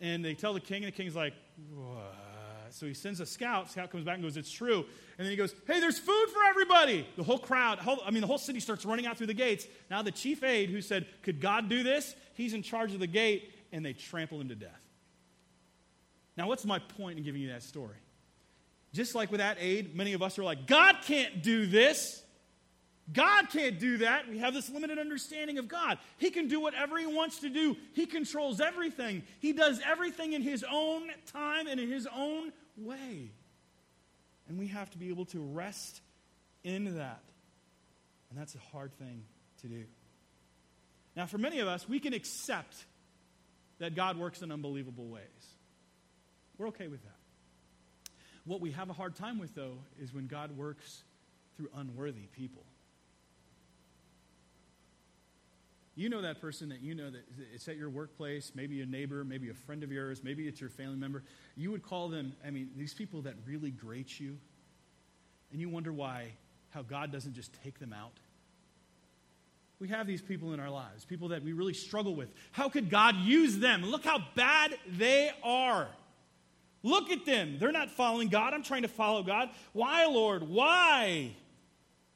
and 0.00 0.24
they 0.24 0.34
tell 0.34 0.52
the 0.52 0.60
king, 0.60 0.84
and 0.84 0.92
the 0.92 0.96
king's 0.96 1.16
like, 1.16 1.34
what? 1.74 2.14
So 2.70 2.86
he 2.86 2.94
sends 2.94 3.20
a 3.20 3.26
scout. 3.26 3.70
Scout 3.70 3.90
comes 3.90 4.04
back 4.04 4.14
and 4.14 4.22
goes, 4.22 4.36
It's 4.36 4.50
true. 4.50 4.84
And 5.18 5.26
then 5.26 5.30
he 5.30 5.36
goes, 5.36 5.54
Hey, 5.66 5.80
there's 5.80 5.98
food 5.98 6.26
for 6.32 6.42
everybody. 6.48 7.06
The 7.16 7.22
whole 7.22 7.38
crowd, 7.38 7.78
whole, 7.78 8.00
I 8.04 8.10
mean, 8.10 8.20
the 8.20 8.26
whole 8.26 8.38
city 8.38 8.60
starts 8.60 8.84
running 8.84 9.06
out 9.06 9.16
through 9.16 9.28
the 9.28 9.34
gates. 9.34 9.66
Now, 9.90 10.02
the 10.02 10.12
chief 10.12 10.42
aide 10.42 10.70
who 10.70 10.80
said, 10.80 11.06
Could 11.22 11.40
God 11.40 11.68
do 11.68 11.82
this? 11.82 12.14
He's 12.34 12.54
in 12.54 12.62
charge 12.62 12.92
of 12.92 13.00
the 13.00 13.06
gate, 13.06 13.52
and 13.72 13.84
they 13.84 13.92
trample 13.92 14.40
him 14.40 14.48
to 14.48 14.54
death. 14.54 14.84
Now, 16.36 16.48
what's 16.48 16.64
my 16.64 16.78
point 16.78 17.18
in 17.18 17.24
giving 17.24 17.42
you 17.42 17.48
that 17.48 17.62
story? 17.62 17.96
Just 18.92 19.14
like 19.14 19.30
with 19.30 19.38
that 19.38 19.58
aide, 19.60 19.94
many 19.94 20.14
of 20.14 20.22
us 20.22 20.38
are 20.38 20.44
like, 20.44 20.66
God 20.66 20.96
can't 21.02 21.42
do 21.42 21.66
this. 21.66 22.22
God 23.12 23.48
can't 23.50 23.78
do 23.78 23.98
that. 23.98 24.28
We 24.28 24.38
have 24.38 24.54
this 24.54 24.70
limited 24.70 24.98
understanding 24.98 25.58
of 25.58 25.68
God. 25.68 25.98
He 26.16 26.30
can 26.30 26.48
do 26.48 26.60
whatever 26.60 26.98
He 26.98 27.06
wants 27.06 27.40
to 27.40 27.48
do, 27.48 27.76
He 27.92 28.06
controls 28.06 28.60
everything. 28.60 29.22
He 29.40 29.52
does 29.52 29.80
everything 29.84 30.32
in 30.32 30.42
His 30.42 30.64
own 30.70 31.10
time 31.32 31.66
and 31.66 31.80
in 31.80 31.90
His 31.90 32.06
own 32.14 32.52
way. 32.76 33.32
And 34.48 34.58
we 34.58 34.68
have 34.68 34.90
to 34.90 34.98
be 34.98 35.08
able 35.10 35.26
to 35.26 35.40
rest 35.40 36.00
in 36.64 36.96
that. 36.96 37.22
And 38.30 38.38
that's 38.38 38.54
a 38.54 38.60
hard 38.72 38.92
thing 38.98 39.24
to 39.62 39.68
do. 39.68 39.84
Now, 41.16 41.26
for 41.26 41.38
many 41.38 41.58
of 41.60 41.68
us, 41.68 41.88
we 41.88 42.00
can 42.00 42.14
accept 42.14 42.76
that 43.78 43.94
God 43.94 44.16
works 44.16 44.42
in 44.42 44.52
unbelievable 44.52 45.08
ways. 45.08 45.24
We're 46.58 46.68
okay 46.68 46.88
with 46.88 47.02
that. 47.02 47.16
What 48.44 48.60
we 48.60 48.72
have 48.72 48.90
a 48.90 48.92
hard 48.92 49.16
time 49.16 49.38
with, 49.38 49.54
though, 49.54 49.78
is 50.00 50.12
when 50.12 50.26
God 50.26 50.56
works 50.56 51.02
through 51.56 51.68
unworthy 51.74 52.26
people. 52.32 52.64
You 56.00 56.08
know 56.08 56.22
that 56.22 56.40
person 56.40 56.70
that 56.70 56.80
you 56.80 56.94
know 56.94 57.10
that 57.10 57.26
it's 57.52 57.68
at 57.68 57.76
your 57.76 57.90
workplace, 57.90 58.52
maybe 58.54 58.80
a 58.80 58.86
neighbor, 58.86 59.22
maybe 59.22 59.50
a 59.50 59.54
friend 59.54 59.84
of 59.84 59.92
yours, 59.92 60.24
maybe 60.24 60.48
it's 60.48 60.58
your 60.58 60.70
family 60.70 60.96
member. 60.96 61.22
You 61.56 61.70
would 61.72 61.82
call 61.82 62.08
them, 62.08 62.32
I 62.42 62.48
mean, 62.48 62.70
these 62.74 62.94
people 62.94 63.20
that 63.22 63.34
really 63.44 63.70
grate 63.70 64.18
you, 64.18 64.38
and 65.52 65.60
you 65.60 65.68
wonder 65.68 65.92
why, 65.92 66.32
how 66.70 66.80
God 66.80 67.12
doesn't 67.12 67.34
just 67.34 67.52
take 67.62 67.78
them 67.78 67.92
out. 67.92 68.14
We 69.78 69.88
have 69.88 70.06
these 70.06 70.22
people 70.22 70.54
in 70.54 70.60
our 70.60 70.70
lives, 70.70 71.04
people 71.04 71.28
that 71.28 71.44
we 71.44 71.52
really 71.52 71.74
struggle 71.74 72.14
with. 72.14 72.30
How 72.52 72.70
could 72.70 72.88
God 72.88 73.16
use 73.16 73.58
them? 73.58 73.84
Look 73.84 74.06
how 74.06 74.24
bad 74.34 74.78
they 74.88 75.30
are. 75.44 75.86
Look 76.82 77.10
at 77.10 77.26
them. 77.26 77.58
They're 77.60 77.72
not 77.72 77.90
following 77.90 78.28
God. 78.28 78.54
I'm 78.54 78.62
trying 78.62 78.82
to 78.82 78.88
follow 78.88 79.22
God. 79.22 79.50
Why, 79.74 80.06
Lord? 80.06 80.48
Why? 80.48 81.36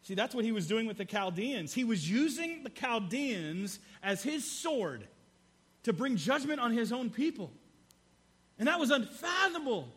See, 0.05 0.15
that's 0.15 0.35
what 0.35 0.45
he 0.45 0.53
was 0.53 0.69
doing 0.69 0.87
with 0.87 0.99
the 0.99 1.07
Chaldeans. 1.07 1.73
He 1.73 1.83
was 1.83 2.09
using 2.09 2.63
the 2.63 2.69
Chaldeans 2.69 3.79
as 4.03 4.23
his 4.23 4.49
sword 4.49 5.09
to 5.85 5.95
bring 5.95 6.17
judgment 6.17 6.61
on 6.61 6.73
his 6.73 6.93
own 6.93 7.09
people. 7.09 7.51
And 8.59 8.69
that 8.69 8.79
was 8.79 8.91
unfathomable 8.91 9.89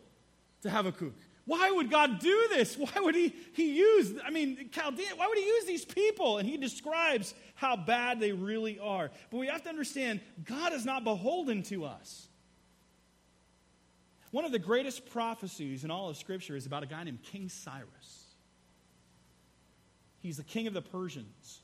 to 0.62 0.70
Habakkuk. 0.70 1.12
Why 1.44 1.70
would 1.70 1.90
God 1.90 2.20
do 2.20 2.48
this? 2.50 2.76
Why 2.76 2.90
would 2.96 3.14
he, 3.14 3.34
he 3.52 3.76
use, 3.76 4.14
I 4.24 4.30
mean, 4.30 4.70
Chaldean, 4.72 5.16
why 5.16 5.26
would 5.26 5.38
he 5.38 5.44
use 5.44 5.66
these 5.66 5.84
people? 5.84 6.38
And 6.38 6.48
he 6.48 6.56
describes 6.56 7.34
how 7.54 7.76
bad 7.76 8.18
they 8.18 8.32
really 8.32 8.78
are. 8.78 9.10
But 9.30 9.36
we 9.36 9.46
have 9.48 9.62
to 9.64 9.68
understand 9.68 10.20
God 10.44 10.72
is 10.72 10.86
not 10.86 11.04
beholden 11.04 11.62
to 11.64 11.84
us. 11.84 12.28
One 14.30 14.46
of 14.46 14.52
the 14.52 14.58
greatest 14.58 15.10
prophecies 15.10 15.84
in 15.84 15.90
all 15.90 16.08
of 16.08 16.16
Scripture 16.16 16.56
is 16.56 16.64
about 16.64 16.82
a 16.82 16.86
guy 16.86 17.04
named 17.04 17.22
King 17.22 17.50
Cyrus. 17.50 18.17
He's 20.20 20.36
the 20.36 20.44
king 20.44 20.66
of 20.66 20.74
the 20.74 20.82
Persians. 20.82 21.60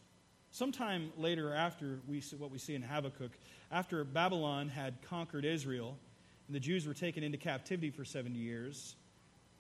Sometime 0.51 1.13
later, 1.19 1.53
after 1.53 1.99
we 2.07 2.21
see 2.21 2.37
what 2.37 2.51
we 2.51 2.59
see 2.59 2.75
in 2.75 2.83
Habakkuk, 2.83 3.33
after 3.73 4.05
Babylon 4.05 4.69
had 4.69 5.03
conquered 5.03 5.45
Israel 5.45 5.99
and 6.47 6.55
the 6.55 6.61
Jews 6.61 6.87
were 6.87 6.95
taken 6.95 7.25
into 7.25 7.39
captivity 7.39 7.91
for 7.91 8.05
70 8.05 8.39
years, 8.39 8.95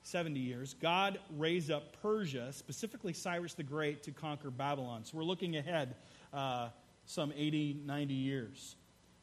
70 0.04 0.38
years, 0.38 0.74
God 0.80 1.18
raised 1.37 1.70
up 1.70 2.00
Persia, 2.00 2.52
specifically 2.52 3.12
Cyrus 3.12 3.54
the 3.54 3.62
Great, 3.62 4.02
to 4.04 4.12
conquer 4.12 4.50
Babylon. 4.50 5.04
So 5.04 5.16
we're 5.16 5.24
looking 5.24 5.57
ahead 5.57 5.96
uh, 6.33 6.68
some 7.07 7.33
80, 7.35 7.80
90 7.85 8.14
years. 8.14 8.76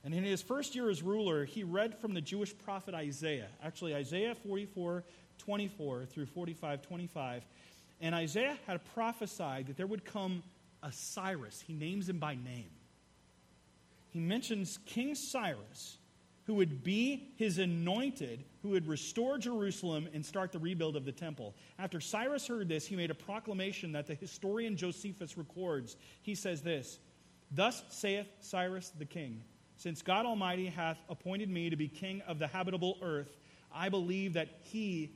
And 0.04 0.14
in 0.14 0.24
his 0.24 0.42
first 0.42 0.76
year 0.76 0.90
as 0.90 1.04
ruler, 1.04 1.46
he 1.46 1.64
read 1.64 2.00
from 2.00 2.14
the 2.14 2.22
Jewish 2.22 2.58
prophet 2.58 2.96
Isaiah. 2.96 3.48
Actually, 3.64 3.94
Isaiah 3.94 4.34
44, 4.34 5.04
24 5.38 6.06
through 6.06 6.26
45, 6.26 6.82
25. 6.82 7.46
And 8.02 8.16
Isaiah 8.16 8.58
had 8.66 8.82
prophesied 8.94 9.68
that 9.68 9.78
there 9.78 9.88
would 9.88 10.04
come 10.04 10.44
a 10.82 10.92
Cyrus. 10.92 11.62
He 11.62 11.74
names 11.74 12.10
him 12.10 12.18
by 12.18 12.34
name. 12.34 12.72
He 14.10 14.20
mentions 14.20 14.80
King 14.86 15.16
Cyrus, 15.16 15.98
who 16.46 16.56
would 16.56 16.84
be 16.84 17.32
his 17.38 17.60
anointed, 17.60 18.44
who 18.64 18.70
would 18.70 18.88
restore 18.88 19.38
Jerusalem 19.38 20.10
and 20.14 20.26
start 20.26 20.52
the 20.52 20.60
rebuild 20.60 20.96
of 20.96 21.06
the 21.06 21.12
temple. 21.12 21.56
After 21.78 22.02
Cyrus 22.02 22.48
heard 22.48 22.68
this, 22.68 22.88
he 22.88 22.96
made 22.96 23.12
a 23.12 23.16
proclamation 23.16 23.92
that 23.92 24.08
the 24.08 24.16
historian 24.16 24.76
Josephus 24.76 25.38
records. 25.38 25.96
He 26.24 26.36
says 26.36 26.62
this 26.62 27.00
Thus 27.52 27.84
saith 27.90 28.28
Cyrus 28.40 28.92
the 28.98 29.06
king, 29.06 29.44
Since 29.78 30.02
God 30.02 30.26
Almighty 30.26 30.66
hath 30.66 30.98
appointed 31.08 31.50
me 31.50 31.70
to 31.70 31.76
be 31.76 31.88
king 31.88 32.22
of 32.28 32.40
the 32.40 32.48
habitable 32.48 32.98
earth, 33.02 33.38
I 33.74 33.90
believe 33.90 34.34
that 34.34 34.50
he 34.64 35.12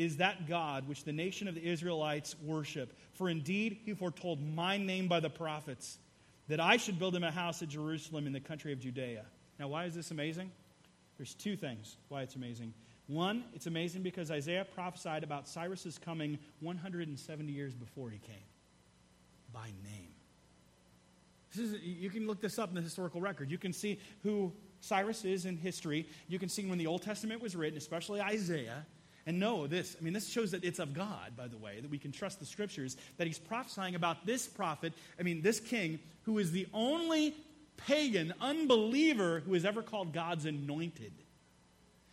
is 0.00 0.16
that 0.16 0.48
God 0.48 0.88
which 0.88 1.04
the 1.04 1.12
nation 1.12 1.46
of 1.46 1.54
the 1.54 1.62
Israelites 1.62 2.34
worship. 2.42 2.96
For 3.12 3.28
indeed, 3.28 3.80
he 3.84 3.92
foretold 3.92 4.40
my 4.42 4.78
name 4.78 5.08
by 5.08 5.20
the 5.20 5.28
prophets, 5.28 5.98
that 6.48 6.58
I 6.58 6.78
should 6.78 6.98
build 6.98 7.14
him 7.14 7.22
a 7.22 7.30
house 7.30 7.60
at 7.60 7.68
Jerusalem 7.68 8.26
in 8.26 8.32
the 8.32 8.40
country 8.40 8.72
of 8.72 8.80
Judea. 8.80 9.26
Now, 9.58 9.68
why 9.68 9.84
is 9.84 9.94
this 9.94 10.10
amazing? 10.10 10.50
There's 11.18 11.34
two 11.34 11.54
things 11.54 11.98
why 12.08 12.22
it's 12.22 12.34
amazing. 12.34 12.72
One, 13.08 13.44
it's 13.54 13.66
amazing 13.66 14.02
because 14.02 14.30
Isaiah 14.30 14.66
prophesied 14.74 15.22
about 15.22 15.46
Cyrus's 15.46 15.98
coming 15.98 16.38
170 16.60 17.52
years 17.52 17.74
before 17.74 18.08
he 18.08 18.18
came 18.18 18.36
by 19.52 19.66
name. 19.84 20.14
Is, 21.58 21.74
you 21.82 22.08
can 22.08 22.26
look 22.26 22.40
this 22.40 22.58
up 22.58 22.70
in 22.70 22.74
the 22.74 22.80
historical 22.80 23.20
record. 23.20 23.50
You 23.50 23.58
can 23.58 23.74
see 23.74 23.98
who 24.22 24.52
Cyrus 24.80 25.26
is 25.26 25.44
in 25.44 25.58
history. 25.58 26.06
You 26.26 26.38
can 26.38 26.48
see 26.48 26.64
when 26.64 26.78
the 26.78 26.86
Old 26.86 27.02
Testament 27.02 27.42
was 27.42 27.54
written, 27.54 27.76
especially 27.76 28.20
Isaiah. 28.20 28.86
And 29.26 29.38
know 29.38 29.66
this, 29.66 29.96
I 30.00 30.02
mean, 30.02 30.12
this 30.12 30.28
shows 30.28 30.50
that 30.52 30.64
it's 30.64 30.78
of 30.78 30.94
God, 30.94 31.36
by 31.36 31.46
the 31.46 31.58
way, 31.58 31.80
that 31.80 31.90
we 31.90 31.98
can 31.98 32.10
trust 32.10 32.40
the 32.40 32.46
scriptures, 32.46 32.96
that 33.18 33.26
he's 33.26 33.38
prophesying 33.38 33.94
about 33.94 34.24
this 34.24 34.46
prophet, 34.46 34.94
I 35.18 35.22
mean, 35.22 35.42
this 35.42 35.60
king, 35.60 36.00
who 36.22 36.38
is 36.38 36.52
the 36.52 36.66
only 36.72 37.34
pagan 37.86 38.32
unbeliever 38.40 39.40
who 39.40 39.54
is 39.54 39.64
ever 39.64 39.82
called 39.82 40.12
God's 40.12 40.44
anointed. 40.44 41.12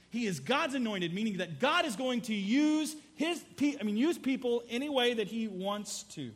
He 0.09 0.25
is 0.25 0.39
God's 0.39 0.73
anointed, 0.75 1.13
meaning 1.13 1.37
that 1.37 1.59
God 1.59 1.85
is 1.85 1.95
going 1.95 2.21
to 2.21 2.33
use 2.33 2.95
his 3.15 3.43
I 3.61 3.83
mean 3.83 3.97
use 3.97 4.17
people 4.17 4.63
any 4.69 4.89
way 4.89 5.13
that 5.15 5.27
he 5.27 5.47
wants 5.47 6.03
to. 6.03 6.31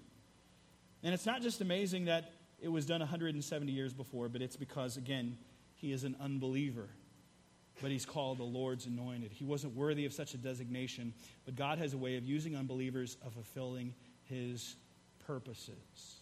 And 1.03 1.13
it's 1.13 1.25
not 1.25 1.41
just 1.41 1.62
amazing 1.62 2.05
that 2.05 2.34
it 2.60 2.67
was 2.67 2.86
done 2.86 2.99
170 2.99 3.71
years 3.71 3.93
before, 3.93 4.29
but 4.29 4.41
it's 4.41 4.57
because 4.57 4.97
again, 4.97 5.38
he 5.75 5.91
is 5.91 6.03
an 6.03 6.15
unbeliever. 6.19 6.89
But 7.82 7.91
he's 7.91 8.06
called 8.06 8.38
the 8.38 8.44
Lord's 8.44 8.86
anointed. 8.86 9.32
He 9.32 9.44
wasn't 9.44 9.76
worthy 9.76 10.06
of 10.06 10.13
such 10.13 10.34
a 10.34 10.38
designation, 10.38 11.13
but 11.46 11.56
God 11.56 11.80
has 11.80 11.94
a 11.94 11.98
way 11.98 12.15
of 12.17 12.24
using 12.24 12.56
unbelievers 12.56 13.17
of 13.26 13.34
fulfilling 13.34 13.94
his 14.24 14.76
purposes. 15.26 16.17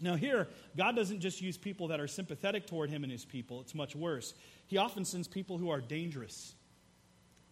Now, 0.00 0.16
here, 0.16 0.48
God 0.76 0.96
doesn't 0.96 1.20
just 1.20 1.42
use 1.42 1.58
people 1.58 1.88
that 1.88 2.00
are 2.00 2.08
sympathetic 2.08 2.66
toward 2.66 2.88
him 2.88 3.02
and 3.02 3.12
his 3.12 3.24
people, 3.24 3.60
it's 3.60 3.74
much 3.74 3.94
worse. 3.94 4.34
He 4.66 4.78
often 4.78 5.04
sends 5.04 5.28
people 5.28 5.58
who 5.58 5.70
are 5.70 5.80
dangerous 5.80 6.54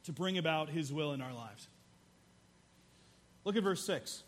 to 0.05 0.13
bring 0.13 0.39
about 0.39 0.71
his 0.71 0.93
will 0.93 1.13
in 1.13 1.21
our 1.21 1.35
lives. 1.35 1.69
Look 3.45 3.57
at 3.57 3.63
verse 3.63 3.85
6. 3.85 4.23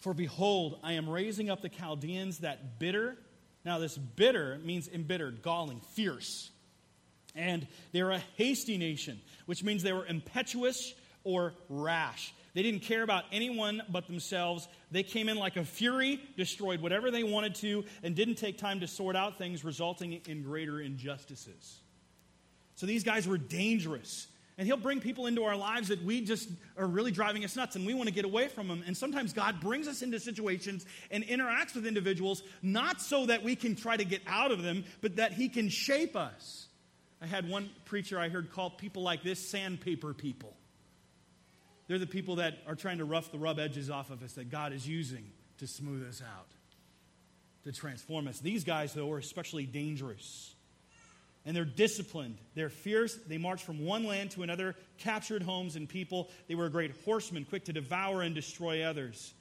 For 0.00 0.12
behold, 0.12 0.78
I 0.82 0.94
am 0.94 1.08
raising 1.08 1.48
up 1.48 1.62
the 1.62 1.68
Chaldeans 1.68 2.38
that 2.38 2.78
bitter. 2.78 3.16
Now, 3.64 3.78
this 3.78 3.96
bitter 3.96 4.58
means 4.62 4.88
embittered, 4.88 5.42
galling, 5.42 5.80
fierce. 5.94 6.50
And 7.34 7.66
they're 7.92 8.10
a 8.10 8.22
hasty 8.36 8.76
nation, 8.78 9.20
which 9.46 9.64
means 9.64 9.82
they 9.82 9.92
were 9.92 10.06
impetuous 10.06 10.94
or 11.24 11.54
rash. 11.68 12.34
They 12.54 12.62
didn't 12.62 12.80
care 12.80 13.02
about 13.02 13.24
anyone 13.32 13.82
but 13.88 14.06
themselves. 14.06 14.68
They 14.90 15.02
came 15.02 15.28
in 15.28 15.38
like 15.38 15.56
a 15.56 15.64
fury, 15.64 16.20
destroyed 16.36 16.80
whatever 16.80 17.10
they 17.10 17.22
wanted 17.22 17.54
to, 17.56 17.84
and 18.02 18.14
didn't 18.14 18.34
take 18.34 18.58
time 18.58 18.80
to 18.80 18.86
sort 18.86 19.16
out 19.16 19.38
things, 19.38 19.64
resulting 19.64 20.20
in 20.26 20.42
greater 20.42 20.80
injustices. 20.80 21.78
So 22.76 22.86
these 22.86 23.04
guys 23.04 23.26
were 23.26 23.38
dangerous. 23.38 24.26
And 24.58 24.66
he'll 24.66 24.76
bring 24.76 25.00
people 25.00 25.26
into 25.26 25.44
our 25.44 25.56
lives 25.56 25.88
that 25.88 26.04
we 26.04 26.20
just 26.20 26.48
are 26.76 26.86
really 26.86 27.10
driving 27.10 27.42
us 27.42 27.56
nuts 27.56 27.74
and 27.74 27.86
we 27.86 27.94
want 27.94 28.08
to 28.08 28.14
get 28.14 28.26
away 28.26 28.48
from 28.48 28.68
them. 28.68 28.84
And 28.86 28.94
sometimes 28.94 29.32
God 29.32 29.60
brings 29.60 29.88
us 29.88 30.02
into 30.02 30.20
situations 30.20 30.84
and 31.10 31.24
interacts 31.24 31.74
with 31.74 31.86
individuals 31.86 32.42
not 32.60 33.00
so 33.00 33.26
that 33.26 33.42
we 33.42 33.56
can 33.56 33.74
try 33.74 33.96
to 33.96 34.04
get 34.04 34.20
out 34.26 34.52
of 34.52 34.62
them, 34.62 34.84
but 35.00 35.16
that 35.16 35.32
he 35.32 35.48
can 35.48 35.70
shape 35.70 36.14
us. 36.14 36.68
I 37.22 37.26
had 37.26 37.48
one 37.48 37.70
preacher 37.84 38.18
I 38.18 38.28
heard 38.28 38.50
call 38.50 38.70
people 38.70 39.02
like 39.04 39.22
this 39.22 39.38
sandpaper 39.38 40.12
people. 40.12 40.56
They're 41.86 42.00
the 42.00 42.06
people 42.06 42.36
that 42.36 42.58
are 42.66 42.74
trying 42.74 42.98
to 42.98 43.04
rough 43.04 43.30
the 43.30 43.38
rub 43.38 43.60
edges 43.60 43.90
off 43.90 44.10
of 44.10 44.22
us 44.22 44.32
that 44.32 44.50
God 44.50 44.72
is 44.72 44.88
using 44.88 45.24
to 45.58 45.68
smooth 45.68 46.08
us 46.08 46.20
out, 46.20 46.48
to 47.64 47.72
transform 47.72 48.26
us. 48.26 48.40
These 48.40 48.64
guys, 48.64 48.92
though, 48.92 49.10
are 49.12 49.18
especially 49.18 49.66
dangerous. 49.66 50.54
And 51.46 51.56
they're 51.56 51.64
disciplined. 51.64 52.38
They're 52.54 52.68
fierce. 52.68 53.14
They 53.14 53.38
march 53.38 53.62
from 53.62 53.84
one 53.84 54.04
land 54.04 54.32
to 54.32 54.42
another, 54.42 54.74
captured 54.98 55.42
homes 55.42 55.76
and 55.76 55.88
people. 55.88 56.28
They 56.48 56.54
were 56.56 56.66
a 56.66 56.70
great 56.70 56.92
horsemen, 57.04 57.44
quick 57.44 57.64
to 57.66 57.72
devour 57.72 58.22
and 58.22 58.34
destroy 58.34 58.82
others. 58.82 59.32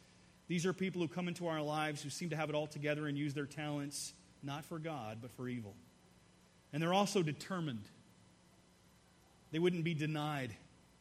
These 0.48 0.66
are 0.68 0.74
people 0.74 1.02
who 1.02 1.08
come 1.08 1.28
into 1.28 1.48
our 1.48 1.62
lives 1.62 2.04
who 2.04 2.10
seem 2.10 2.30
to 2.30 2.36
have 2.36 2.50
it 2.50 2.56
all 2.56 2.68
together 2.68 3.08
and 3.08 3.18
use 3.18 3.34
their 3.34 3.46
talents 3.46 4.14
not 4.44 4.66
for 4.66 4.78
God, 4.78 5.20
but 5.22 5.32
for 5.32 5.48
evil. 5.48 5.76
And 6.74 6.82
they're 6.82 6.94
also 6.94 7.22
determined. 7.24 7.84
They 9.52 9.60
wouldn't 9.60 9.84
be 9.84 9.94
denied. 9.94 10.52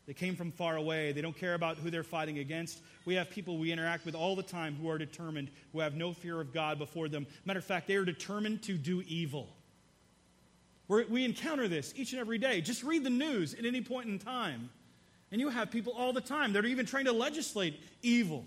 They 0.07 0.15
came 0.15 0.35
from 0.35 0.51
far 0.51 0.77
away. 0.77 1.13
They 1.13 1.21
don't 1.21 1.37
care 1.37 1.55
about 1.55 1.77
who 1.77 1.91
they're 1.91 2.03
fighting 2.03 2.39
against. 2.39 2.81
We 3.05 3.15
have 3.15 3.31
people 3.31 3.59
we 3.59 3.71
interact 3.71 4.05
with 4.05 4.17
all 4.17 4.35
the 4.35 4.43
time 4.43 4.75
who 4.75 4.91
are 4.91 4.99
determined, 4.99 5.51
who 5.73 5.81
have 5.81 5.95
no 5.95 6.13
fear 6.13 6.41
of 6.41 6.53
God 6.53 6.79
before 6.79 7.09
them. 7.09 7.27
Matter 7.45 7.61
of 7.61 7.65
fact, 7.65 7.87
they 7.87 7.95
are 7.95 8.05
determined 8.05 8.63
to 8.63 8.77
do 8.77 9.05
evil. 9.07 9.49
We're, 10.89 11.07
we 11.07 11.25
encounter 11.25 11.69
this 11.69 11.95
each 11.97 12.13
and 12.13 12.21
every 12.21 12.39
day. 12.39 12.61
Just 12.61 12.83
read 12.83 13.05
the 13.05 13.11
news 13.11 13.55
at 13.55 13.65
any 13.65 13.81
point 13.81 14.09
in 14.09 14.19
time. 14.19 14.71
And 15.31 15.41
you 15.41 15.49
have 15.49 15.71
people 15.71 15.93
all 15.97 16.13
the 16.13 16.21
time 16.21 16.53
that 16.55 16.65
are 16.65 16.69
even 16.69 16.87
trying 16.87 17.05
to 17.05 17.13
legislate 17.13 17.81
evil, 18.03 18.45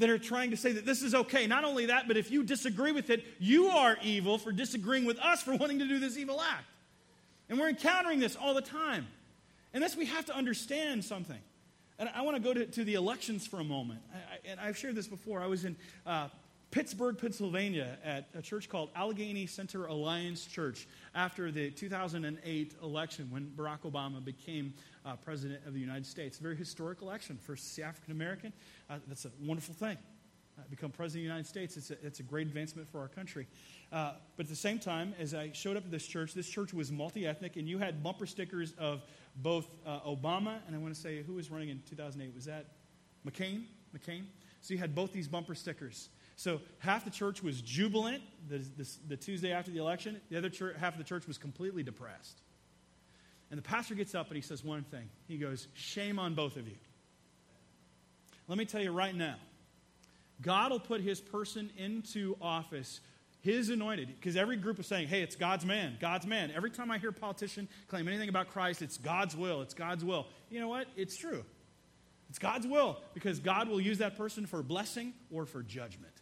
that 0.00 0.10
are 0.10 0.18
trying 0.18 0.50
to 0.50 0.56
say 0.56 0.72
that 0.72 0.84
this 0.84 1.02
is 1.02 1.14
okay. 1.14 1.46
Not 1.46 1.64
only 1.64 1.86
that, 1.86 2.08
but 2.08 2.16
if 2.16 2.30
you 2.30 2.42
disagree 2.42 2.92
with 2.92 3.10
it, 3.10 3.24
you 3.38 3.68
are 3.68 3.96
evil 4.02 4.36
for 4.36 4.52
disagreeing 4.52 5.04
with 5.04 5.18
us 5.20 5.42
for 5.42 5.54
wanting 5.56 5.78
to 5.78 5.86
do 5.86 5.98
this 5.98 6.18
evil 6.18 6.40
act. 6.40 6.64
And 7.48 7.58
we're 7.58 7.68
encountering 7.68 8.18
this 8.18 8.36
all 8.36 8.54
the 8.54 8.62
time. 8.62 9.06
And 9.72 9.82
thus, 9.82 9.96
we 9.96 10.06
have 10.06 10.26
to 10.26 10.36
understand 10.36 11.04
something. 11.04 11.38
And 11.98 12.10
I 12.14 12.22
want 12.22 12.36
to 12.36 12.42
go 12.42 12.54
to, 12.54 12.66
to 12.66 12.84
the 12.84 12.94
elections 12.94 13.46
for 13.46 13.60
a 13.60 13.64
moment. 13.64 14.00
I, 14.12 14.16
I, 14.16 14.50
and 14.50 14.60
I've 14.60 14.76
shared 14.76 14.94
this 14.94 15.06
before. 15.06 15.40
I 15.40 15.46
was 15.46 15.64
in 15.64 15.76
uh, 16.06 16.28
Pittsburgh, 16.70 17.18
Pennsylvania, 17.18 17.98
at 18.04 18.28
a 18.34 18.42
church 18.42 18.68
called 18.68 18.90
Allegheny 18.94 19.46
Center 19.46 19.86
Alliance 19.86 20.46
Church 20.46 20.86
after 21.14 21.50
the 21.50 21.70
2008 21.70 22.74
election 22.82 23.28
when 23.30 23.52
Barack 23.56 23.80
Obama 23.80 24.24
became 24.24 24.72
uh, 25.04 25.16
president 25.16 25.60
of 25.66 25.74
the 25.74 25.80
United 25.80 26.06
States. 26.06 26.38
Very 26.38 26.56
historic 26.56 27.02
election 27.02 27.38
for 27.40 27.52
African 27.82 28.12
American. 28.12 28.52
Uh, 28.88 28.98
that's 29.06 29.24
a 29.24 29.30
wonderful 29.42 29.74
thing. 29.74 29.96
Uh, 30.58 30.62
become 30.68 30.90
president 30.90 31.20
of 31.20 31.28
the 31.28 31.28
United 31.28 31.46
States, 31.46 31.76
it's 31.76 31.90
a, 31.90 32.06
it's 32.06 32.20
a 32.20 32.22
great 32.22 32.46
advancement 32.46 32.86
for 32.90 33.00
our 33.00 33.08
country. 33.08 33.46
Uh, 33.92 34.12
but 34.36 34.44
at 34.44 34.50
the 34.50 34.56
same 34.56 34.78
time, 34.78 35.14
as 35.18 35.32
I 35.32 35.52
showed 35.52 35.76
up 35.76 35.84
at 35.84 35.90
this 35.90 36.06
church, 36.06 36.34
this 36.34 36.48
church 36.48 36.74
was 36.74 36.92
multi 36.92 37.26
ethnic, 37.26 37.56
and 37.56 37.68
you 37.68 37.78
had 37.78 38.02
bumper 38.02 38.26
stickers 38.26 38.74
of 38.78 39.02
both 39.36 39.66
uh, 39.86 40.00
Obama 40.00 40.58
and 40.66 40.74
I 40.74 40.78
want 40.78 40.94
to 40.94 41.00
say 41.00 41.22
who 41.22 41.34
was 41.34 41.50
running 41.50 41.70
in 41.70 41.80
2008? 41.88 42.34
Was 42.34 42.44
that 42.46 42.66
McCain? 43.26 43.64
McCain? 43.96 44.24
So 44.60 44.74
you 44.74 44.78
had 44.78 44.94
both 44.94 45.12
these 45.12 45.28
bumper 45.28 45.54
stickers. 45.54 46.10
So 46.36 46.60
half 46.78 47.04
the 47.04 47.10
church 47.10 47.42
was 47.42 47.60
jubilant 47.60 48.22
the, 48.48 48.58
the, 48.76 48.88
the 49.08 49.16
Tuesday 49.16 49.52
after 49.52 49.70
the 49.70 49.78
election, 49.78 50.20
the 50.30 50.38
other 50.38 50.50
church, 50.50 50.76
half 50.78 50.94
of 50.94 50.98
the 50.98 51.04
church 51.04 51.26
was 51.26 51.38
completely 51.38 51.82
depressed. 51.82 52.42
And 53.50 53.58
the 53.58 53.62
pastor 53.62 53.94
gets 53.94 54.14
up 54.14 54.28
and 54.28 54.36
he 54.36 54.42
says 54.42 54.64
one 54.64 54.84
thing. 54.84 55.08
He 55.26 55.36
goes, 55.36 55.66
Shame 55.74 56.18
on 56.18 56.34
both 56.34 56.56
of 56.56 56.68
you. 56.68 56.76
Let 58.48 58.58
me 58.58 58.64
tell 58.64 58.82
you 58.82 58.92
right 58.92 59.14
now 59.14 59.36
God 60.40 60.70
will 60.70 60.80
put 60.80 61.00
his 61.00 61.20
person 61.20 61.70
into 61.76 62.36
office 62.40 63.00
his 63.42 63.70
anointed, 63.70 64.08
because 64.08 64.36
every 64.36 64.56
group 64.56 64.78
is 64.78 64.86
saying, 64.86 65.08
hey, 65.08 65.22
it's 65.22 65.34
God's 65.34 65.64
man, 65.64 65.96
God's 65.98 66.26
man. 66.26 66.52
Every 66.54 66.70
time 66.70 66.90
I 66.90 66.98
hear 66.98 67.08
a 67.08 67.12
politician 67.12 67.68
claim 67.88 68.06
anything 68.06 68.28
about 68.28 68.48
Christ, 68.48 68.82
it's 68.82 68.98
God's 68.98 69.34
will, 69.34 69.62
it's 69.62 69.72
God's 69.72 70.04
will. 70.04 70.26
You 70.50 70.60
know 70.60 70.68
what? 70.68 70.88
It's 70.94 71.16
true. 71.16 71.42
It's 72.28 72.38
God's 72.38 72.66
will, 72.66 72.98
because 73.14 73.40
God 73.40 73.68
will 73.68 73.80
use 73.80 73.98
that 73.98 74.16
person 74.16 74.46
for 74.46 74.62
blessing 74.62 75.14
or 75.30 75.46
for 75.46 75.62
judgment. 75.62 76.12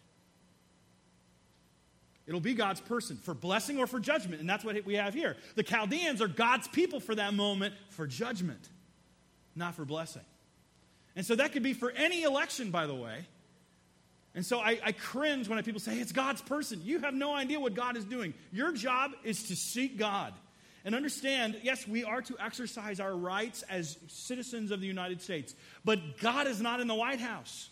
It'll 2.29 2.41
be 2.41 2.53
God's 2.53 2.83
person 2.83 3.17
for 3.17 3.33
blessing 3.33 3.79
or 3.79 3.87
for 3.87 3.99
judgment, 3.99 4.41
and 4.41 4.49
that's 4.49 4.63
what 4.63 4.85
we 4.85 4.97
have 4.97 5.15
here. 5.15 5.35
The 5.55 5.63
Chaldeans 5.63 6.21
are 6.21 6.29
God's 6.29 6.69
people 6.69 7.01
for 7.01 7.15
that 7.15 7.33
moment 7.33 7.75
for 7.89 8.07
judgment, 8.07 8.69
not 9.57 9.75
for 9.75 9.87
blessing. 9.87 10.23
And 11.17 11.25
so 11.25 11.35
that 11.37 11.53
could 11.53 11.63
be 11.63 11.73
for 11.73 11.91
any 11.91 12.25
election, 12.25 12.71
by 12.71 12.87
the 12.87 12.95
way. 12.95 13.25
And 14.35 14.45
so 14.45 14.61
I, 14.61 14.79
I, 14.85 14.93
cringe 14.93 15.49
when 15.49 15.61
people 15.63 15.81
say, 15.81 15.99
it's 15.99 16.13
God's 16.13 16.43
person. 16.43 16.83
You 16.85 17.01
have 17.01 17.15
no 17.15 17.35
idea 17.35 17.59
what 17.59 17.75
God 17.75 17.97
is 17.97 18.05
doing. 18.05 18.35
Your 18.53 18.73
job 18.73 19.13
is 19.25 19.45
to 19.45 19.57
seek 19.57 19.97
God 19.97 20.35
and 20.85 20.95
understand 20.95 21.59
yes, 21.63 21.89
we 21.89 22.05
are 22.05 22.21
to 22.21 22.37
exercise 22.39 23.01
our 23.01 23.17
rights 23.17 23.63
as 23.71 23.97
citizens 24.07 24.71
of 24.71 24.83
the 24.83 24.87
United 24.87 25.23
States, 25.23 25.55
but 25.83 26.19
God 26.21 26.47
is 26.47 26.61
not 26.61 26.81
in 26.81 26.89
the 26.89 26.95
White 26.95 27.21
House, 27.21 27.71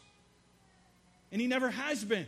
and 1.30 1.42
He 1.42 1.46
never 1.46 1.68
has 1.68 2.02
been. 2.04 2.26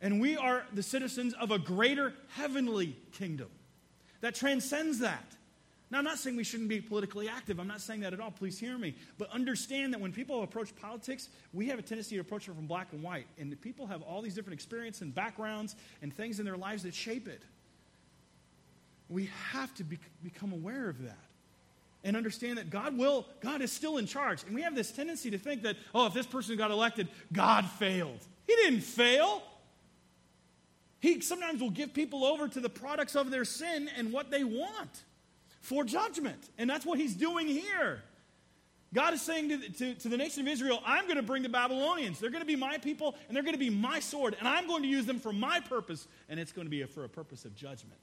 And 0.00 0.20
we 0.20 0.36
are 0.36 0.64
the 0.72 0.82
citizens 0.82 1.34
of 1.34 1.50
a 1.50 1.58
greater 1.58 2.14
heavenly 2.28 2.96
kingdom 3.12 3.48
that 4.20 4.34
transcends 4.34 5.00
that. 5.00 5.36
Now, 5.90 5.98
I'm 5.98 6.04
not 6.04 6.18
saying 6.18 6.36
we 6.36 6.44
shouldn't 6.44 6.68
be 6.68 6.80
politically 6.80 7.28
active. 7.28 7.58
I'm 7.58 7.66
not 7.66 7.80
saying 7.80 8.00
that 8.00 8.12
at 8.12 8.20
all. 8.20 8.30
Please 8.30 8.58
hear 8.58 8.78
me. 8.78 8.94
But 9.18 9.28
understand 9.30 9.92
that 9.92 10.00
when 10.00 10.12
people 10.12 10.42
approach 10.44 10.74
politics, 10.76 11.28
we 11.52 11.66
have 11.66 11.80
a 11.80 11.82
tendency 11.82 12.14
to 12.14 12.20
approach 12.20 12.48
it 12.48 12.54
from 12.54 12.66
black 12.66 12.92
and 12.92 13.02
white. 13.02 13.26
And 13.38 13.60
people 13.60 13.88
have 13.88 14.00
all 14.02 14.22
these 14.22 14.34
different 14.34 14.54
experiences 14.54 15.02
and 15.02 15.12
backgrounds 15.12 15.74
and 16.00 16.14
things 16.14 16.38
in 16.38 16.44
their 16.44 16.56
lives 16.56 16.84
that 16.84 16.94
shape 16.94 17.26
it. 17.26 17.42
We 19.08 19.30
have 19.50 19.74
to 19.74 19.84
be, 19.84 19.98
become 20.22 20.52
aware 20.52 20.88
of 20.88 21.02
that 21.02 21.18
and 22.04 22.16
understand 22.16 22.58
that 22.58 22.70
God 22.70 22.96
will, 22.96 23.26
God 23.40 23.60
is 23.60 23.72
still 23.72 23.98
in 23.98 24.06
charge. 24.06 24.44
And 24.44 24.54
we 24.54 24.62
have 24.62 24.76
this 24.76 24.92
tendency 24.92 25.30
to 25.32 25.38
think 25.38 25.62
that, 25.62 25.76
oh, 25.92 26.06
if 26.06 26.14
this 26.14 26.26
person 26.26 26.56
got 26.56 26.70
elected, 26.70 27.08
God 27.32 27.66
failed. 27.66 28.26
He 28.46 28.54
didn't 28.54 28.82
fail. 28.82 29.42
He 31.00 31.20
sometimes 31.20 31.60
will 31.60 31.70
give 31.70 31.94
people 31.94 32.24
over 32.24 32.46
to 32.46 32.60
the 32.60 32.68
products 32.68 33.16
of 33.16 33.30
their 33.30 33.44
sin 33.44 33.88
and 33.96 34.12
what 34.12 34.30
they 34.30 34.44
want 34.44 35.04
for 35.60 35.84
judgment. 35.84 36.50
And 36.58 36.68
that's 36.68 36.84
what 36.84 36.98
he's 36.98 37.14
doing 37.14 37.48
here. 37.48 38.02
God 38.92 39.14
is 39.14 39.22
saying 39.22 39.48
to, 39.48 39.58
to, 39.58 39.94
to, 39.94 40.08
the 40.08 40.16
nation 40.16 40.42
of 40.42 40.48
Israel, 40.48 40.82
I'm 40.84 41.04
going 41.04 41.16
to 41.16 41.22
bring 41.22 41.42
the 41.44 41.48
Babylonians. 41.48 42.18
They're 42.18 42.30
going 42.30 42.42
to 42.42 42.46
be 42.46 42.56
my 42.56 42.76
people, 42.78 43.14
and 43.28 43.36
they're 43.36 43.44
going 43.44 43.54
to 43.54 43.58
be 43.58 43.70
my 43.70 44.00
sword, 44.00 44.36
and 44.38 44.48
I'm 44.48 44.66
going 44.66 44.82
to 44.82 44.88
use 44.88 45.06
them 45.06 45.20
for 45.20 45.32
my 45.32 45.60
purpose, 45.60 46.08
and 46.28 46.40
it's 46.40 46.50
going 46.50 46.66
to 46.66 46.70
be 46.70 46.82
for 46.84 47.04
a 47.04 47.08
purpose 47.08 47.44
of 47.44 47.54
judgment. 47.54 48.00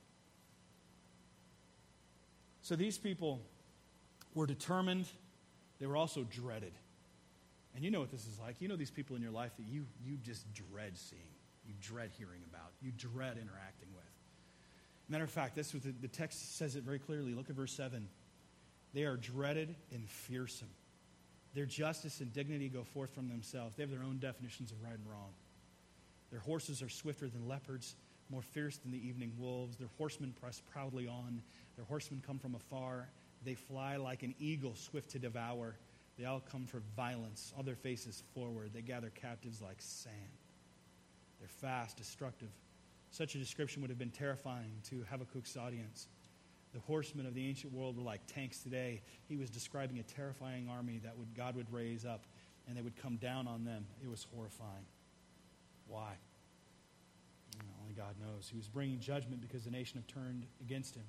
So 2.61 2.77
these 2.77 2.97
people 2.97 3.41
were 4.33 4.45
determined, 4.47 5.07
they 5.79 5.87
were 5.87 5.97
also 5.97 6.23
dreaded. 6.23 6.73
And 7.75 7.83
you 7.83 7.91
know 7.91 7.99
what 7.99 8.11
this 8.11 8.25
is 8.25 8.39
like. 8.39 8.61
You 8.61 8.67
know 8.67 8.75
these 8.75 8.91
people 8.91 9.15
in 9.15 9.21
your 9.21 9.31
life 9.31 9.51
that 9.57 9.67
you, 9.67 9.85
you 10.03 10.17
just 10.17 10.45
dread 10.53 10.97
seeing, 10.97 11.21
you 11.65 11.73
dread 11.81 12.11
hearing 12.17 12.41
about, 12.49 12.66
you 12.81 12.91
dread 12.91 13.37
interacting 13.37 13.89
with. 13.93 14.03
Matter 15.09 15.23
of 15.23 15.29
fact, 15.29 15.55
this 15.55 15.71
the, 15.71 15.93
the 16.01 16.07
text 16.07 16.57
says 16.57 16.75
it 16.75 16.83
very 16.83 16.99
clearly. 16.99 17.33
Look 17.33 17.49
at 17.49 17.55
verse 17.55 17.73
7. 17.73 18.07
They 18.93 19.03
are 19.03 19.17
dreaded 19.17 19.75
and 19.93 20.07
fearsome. 20.09 20.69
Their 21.53 21.65
justice 21.65 22.19
and 22.19 22.31
dignity 22.33 22.69
go 22.69 22.83
forth 22.83 23.13
from 23.13 23.29
themselves. 23.29 23.75
They 23.75 23.83
have 23.83 23.89
their 23.89 24.03
own 24.03 24.19
definitions 24.19 24.71
of 24.71 24.81
right 24.83 24.93
and 24.93 25.09
wrong. 25.09 25.33
Their 26.29 26.39
horses 26.41 26.81
are 26.81 26.89
swifter 26.89 27.27
than 27.27 27.47
leopards, 27.47 27.95
more 28.29 28.41
fierce 28.41 28.77
than 28.77 28.91
the 28.91 29.07
evening 29.07 29.31
wolves. 29.39 29.77
Their 29.77 29.89
horsemen 29.97 30.33
press 30.39 30.61
proudly 30.71 31.07
on. 31.07 31.41
Their 31.75 31.85
horsemen 31.85 32.21
come 32.25 32.37
from 32.37 32.55
afar. 32.55 33.07
They 33.45 33.55
fly 33.55 33.95
like 33.95 34.23
an 34.23 34.35
eagle, 34.39 34.75
swift 34.75 35.11
to 35.11 35.19
devour. 35.19 35.75
They 36.17 36.25
all 36.25 36.41
come 36.51 36.65
for 36.65 36.81
violence, 36.95 37.53
all 37.55 37.63
their 37.63 37.75
faces 37.75 38.23
forward. 38.33 38.71
They 38.73 38.81
gather 38.81 39.09
captives 39.09 39.61
like 39.61 39.77
sand. 39.79 40.15
They're 41.39 41.47
fast, 41.47 41.97
destructive. 41.97 42.49
Such 43.11 43.35
a 43.35 43.37
description 43.37 43.81
would 43.81 43.89
have 43.89 43.99
been 43.99 44.11
terrifying 44.11 44.71
to 44.89 45.03
Habakkuk's 45.11 45.57
audience. 45.57 46.07
The 46.73 46.79
horsemen 46.81 47.25
of 47.25 47.33
the 47.33 47.47
ancient 47.47 47.73
world 47.73 47.97
were 47.97 48.03
like 48.03 48.21
tanks 48.27 48.59
today. 48.59 49.01
He 49.27 49.37
was 49.37 49.49
describing 49.49 49.99
a 49.99 50.03
terrifying 50.03 50.67
army 50.69 50.99
that 51.03 51.17
would, 51.17 51.35
God 51.35 51.55
would 51.55 51.71
raise 51.71 52.05
up, 52.05 52.25
and 52.67 52.77
they 52.77 52.81
would 52.81 52.95
come 53.01 53.15
down 53.17 53.47
on 53.47 53.63
them. 53.63 53.85
It 54.03 54.09
was 54.09 54.27
horrifying. 54.33 54.85
Why? 55.87 56.13
Only 57.81 57.93
God 57.95 58.15
knows. 58.19 58.49
He 58.51 58.57
was 58.57 58.67
bringing 58.67 58.99
judgment 58.99 59.41
because 59.41 59.63
the 59.63 59.71
nation 59.71 60.01
had 60.01 60.07
turned 60.13 60.45
against 60.61 60.95
him. 60.95 61.05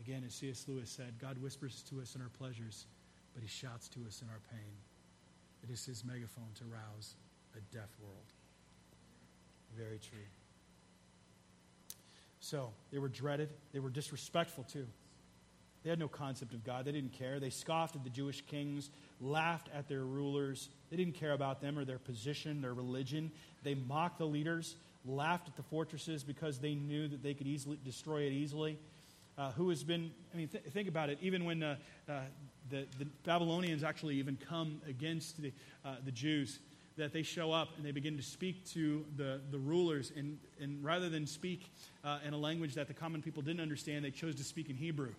Again, 0.00 0.24
as 0.26 0.34
C.S. 0.34 0.64
Lewis 0.66 0.90
said, 0.90 1.14
God 1.20 1.38
whispers 1.38 1.84
to 1.88 2.00
us 2.00 2.16
in 2.16 2.20
our 2.20 2.28
pleasures, 2.28 2.86
but 3.32 3.42
he 3.42 3.48
shouts 3.48 3.88
to 3.90 4.00
us 4.06 4.20
in 4.20 4.28
our 4.28 4.40
pain. 4.50 4.74
It 5.62 5.72
is 5.72 5.86
his 5.86 6.04
megaphone 6.04 6.50
to 6.56 6.64
rouse 6.64 7.14
a 7.56 7.60
deaf 7.74 7.88
world. 8.02 8.32
Very 9.76 9.98
true. 9.98 10.18
So, 12.44 12.72
they 12.92 12.98
were 12.98 13.08
dreaded. 13.08 13.48
They 13.72 13.78
were 13.78 13.88
disrespectful, 13.88 14.64
too. 14.64 14.86
They 15.82 15.88
had 15.88 15.98
no 15.98 16.08
concept 16.08 16.52
of 16.52 16.62
God. 16.62 16.84
They 16.84 16.92
didn't 16.92 17.14
care. 17.14 17.40
They 17.40 17.48
scoffed 17.48 17.96
at 17.96 18.04
the 18.04 18.10
Jewish 18.10 18.42
kings, 18.42 18.90
laughed 19.18 19.70
at 19.74 19.88
their 19.88 20.04
rulers. 20.04 20.68
They 20.90 20.98
didn't 20.98 21.14
care 21.14 21.32
about 21.32 21.62
them 21.62 21.78
or 21.78 21.86
their 21.86 21.98
position, 21.98 22.60
their 22.60 22.74
religion. 22.74 23.32
They 23.62 23.74
mocked 23.74 24.18
the 24.18 24.26
leaders, 24.26 24.76
laughed 25.06 25.48
at 25.48 25.56
the 25.56 25.62
fortresses 25.62 26.22
because 26.22 26.58
they 26.58 26.74
knew 26.74 27.08
that 27.08 27.22
they 27.22 27.32
could 27.32 27.46
easily 27.46 27.78
destroy 27.82 28.24
it 28.24 28.32
easily. 28.32 28.78
Uh, 29.38 29.50
who 29.52 29.70
has 29.70 29.82
been, 29.82 30.10
I 30.34 30.36
mean, 30.36 30.48
th- 30.48 30.64
think 30.64 30.86
about 30.86 31.08
it, 31.08 31.18
even 31.22 31.46
when 31.46 31.62
uh, 31.62 31.76
uh, 32.10 32.20
the, 32.68 32.86
the, 32.98 33.06
Babylonians 33.24 33.82
actually 33.82 34.16
even 34.16 34.36
come 34.48 34.82
against 34.86 35.40
the, 35.40 35.50
uh, 35.82 35.96
the 36.04 36.12
Jews, 36.12 36.58
that 36.96 37.12
they 37.12 37.22
show 37.22 37.50
up 37.50 37.70
and 37.76 37.84
they 37.84 37.90
begin 37.90 38.16
to 38.16 38.22
speak 38.22 38.64
to 38.70 39.04
the, 39.16 39.40
the 39.50 39.58
rulers, 39.58 40.12
and, 40.16 40.38
and 40.60 40.82
rather 40.84 41.08
than 41.08 41.26
speak 41.26 41.72
uh, 42.04 42.18
in 42.26 42.32
a 42.32 42.38
language 42.38 42.74
that 42.74 42.86
the 42.88 42.94
common 42.94 43.20
people 43.20 43.42
didn't 43.42 43.60
understand, 43.60 44.04
they 44.04 44.10
chose 44.10 44.36
to 44.36 44.44
speak 44.44 44.70
in 44.70 44.76
Hebrew 44.76 45.12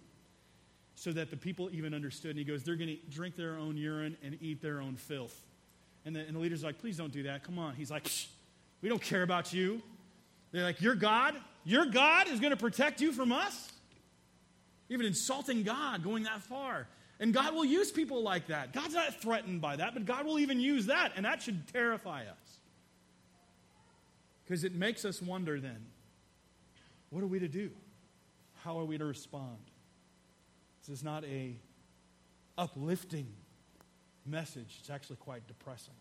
so 0.96 1.12
that 1.12 1.30
the 1.30 1.38
people 1.38 1.70
even 1.74 1.94
understood. 1.94 2.32
And 2.32 2.40
he 2.40 2.46
goes, 2.46 2.64
They're 2.64 2.78
going 2.78 2.98
to 2.98 3.16
drink 3.16 3.36
their 3.36 3.58
own 3.58 3.78
urine 3.78 4.18
and 4.24 4.38
eat 4.42 4.62
their 4.62 4.82
own 4.82 4.96
filth. 4.96 5.40
And 6.06 6.16
the, 6.16 6.22
and 6.22 6.36
the 6.36 6.40
leader's 6.40 6.64
like, 6.64 6.80
Please 6.80 6.98
don't 6.98 7.12
do 7.12 7.24
that. 7.24 7.44
Come 7.44 7.60
on. 7.60 7.76
He's 7.76 7.92
like, 7.92 8.10
We 8.82 8.90
don't 8.90 9.02
care 9.02 9.24
about 9.24 9.54
you. 9.54 9.82
They're 10.52 10.64
like, 10.64 10.82
Your 10.82 10.96
God? 10.96 11.36
Your 11.66 11.86
God 11.86 12.28
is 12.30 12.40
going 12.40 12.52
to 12.52 12.58
protect 12.58 13.02
you 13.02 13.12
from 13.12 13.32
us? 13.32 13.72
Even 14.90 15.06
insulting 15.06 15.64
God, 15.64 16.04
going 16.04 16.24
that 16.24 16.42
far. 16.44 16.88
And 17.20 17.34
God 17.34 17.54
will 17.54 17.66
use 17.66 17.92
people 17.92 18.24
like 18.24 18.48
that. 18.48 18.74
God's 18.74 18.94
not 18.94 19.22
threatened 19.22 19.62
by 19.62 19.78
that, 19.78 19.94
but 19.94 20.06
God 20.06 20.26
will 20.26 20.40
even 20.40 20.60
use 20.60 20.88
that, 20.88 21.14
and 21.16 21.26
that 21.26 21.42
should 21.42 21.68
terrify 21.72 22.24
us. 22.24 22.60
Because 24.44 24.64
it 24.64 24.76
makes 24.76 25.06
us 25.06 25.22
wonder 25.22 25.60
then 25.60 25.86
what 27.10 27.24
are 27.24 27.28
we 27.28 27.40
to 27.40 27.48
do? 27.48 27.72
How 28.64 28.80
are 28.80 28.86
we 28.86 28.98
to 28.98 29.06
respond? 29.06 29.58
This 30.82 30.98
is 30.98 31.04
not 31.04 31.24
a 31.24 31.56
uplifting 32.58 33.28
message. 34.26 34.78
It's 34.80 34.90
actually 34.90 35.18
quite 35.18 35.48
depressing. 35.48 35.94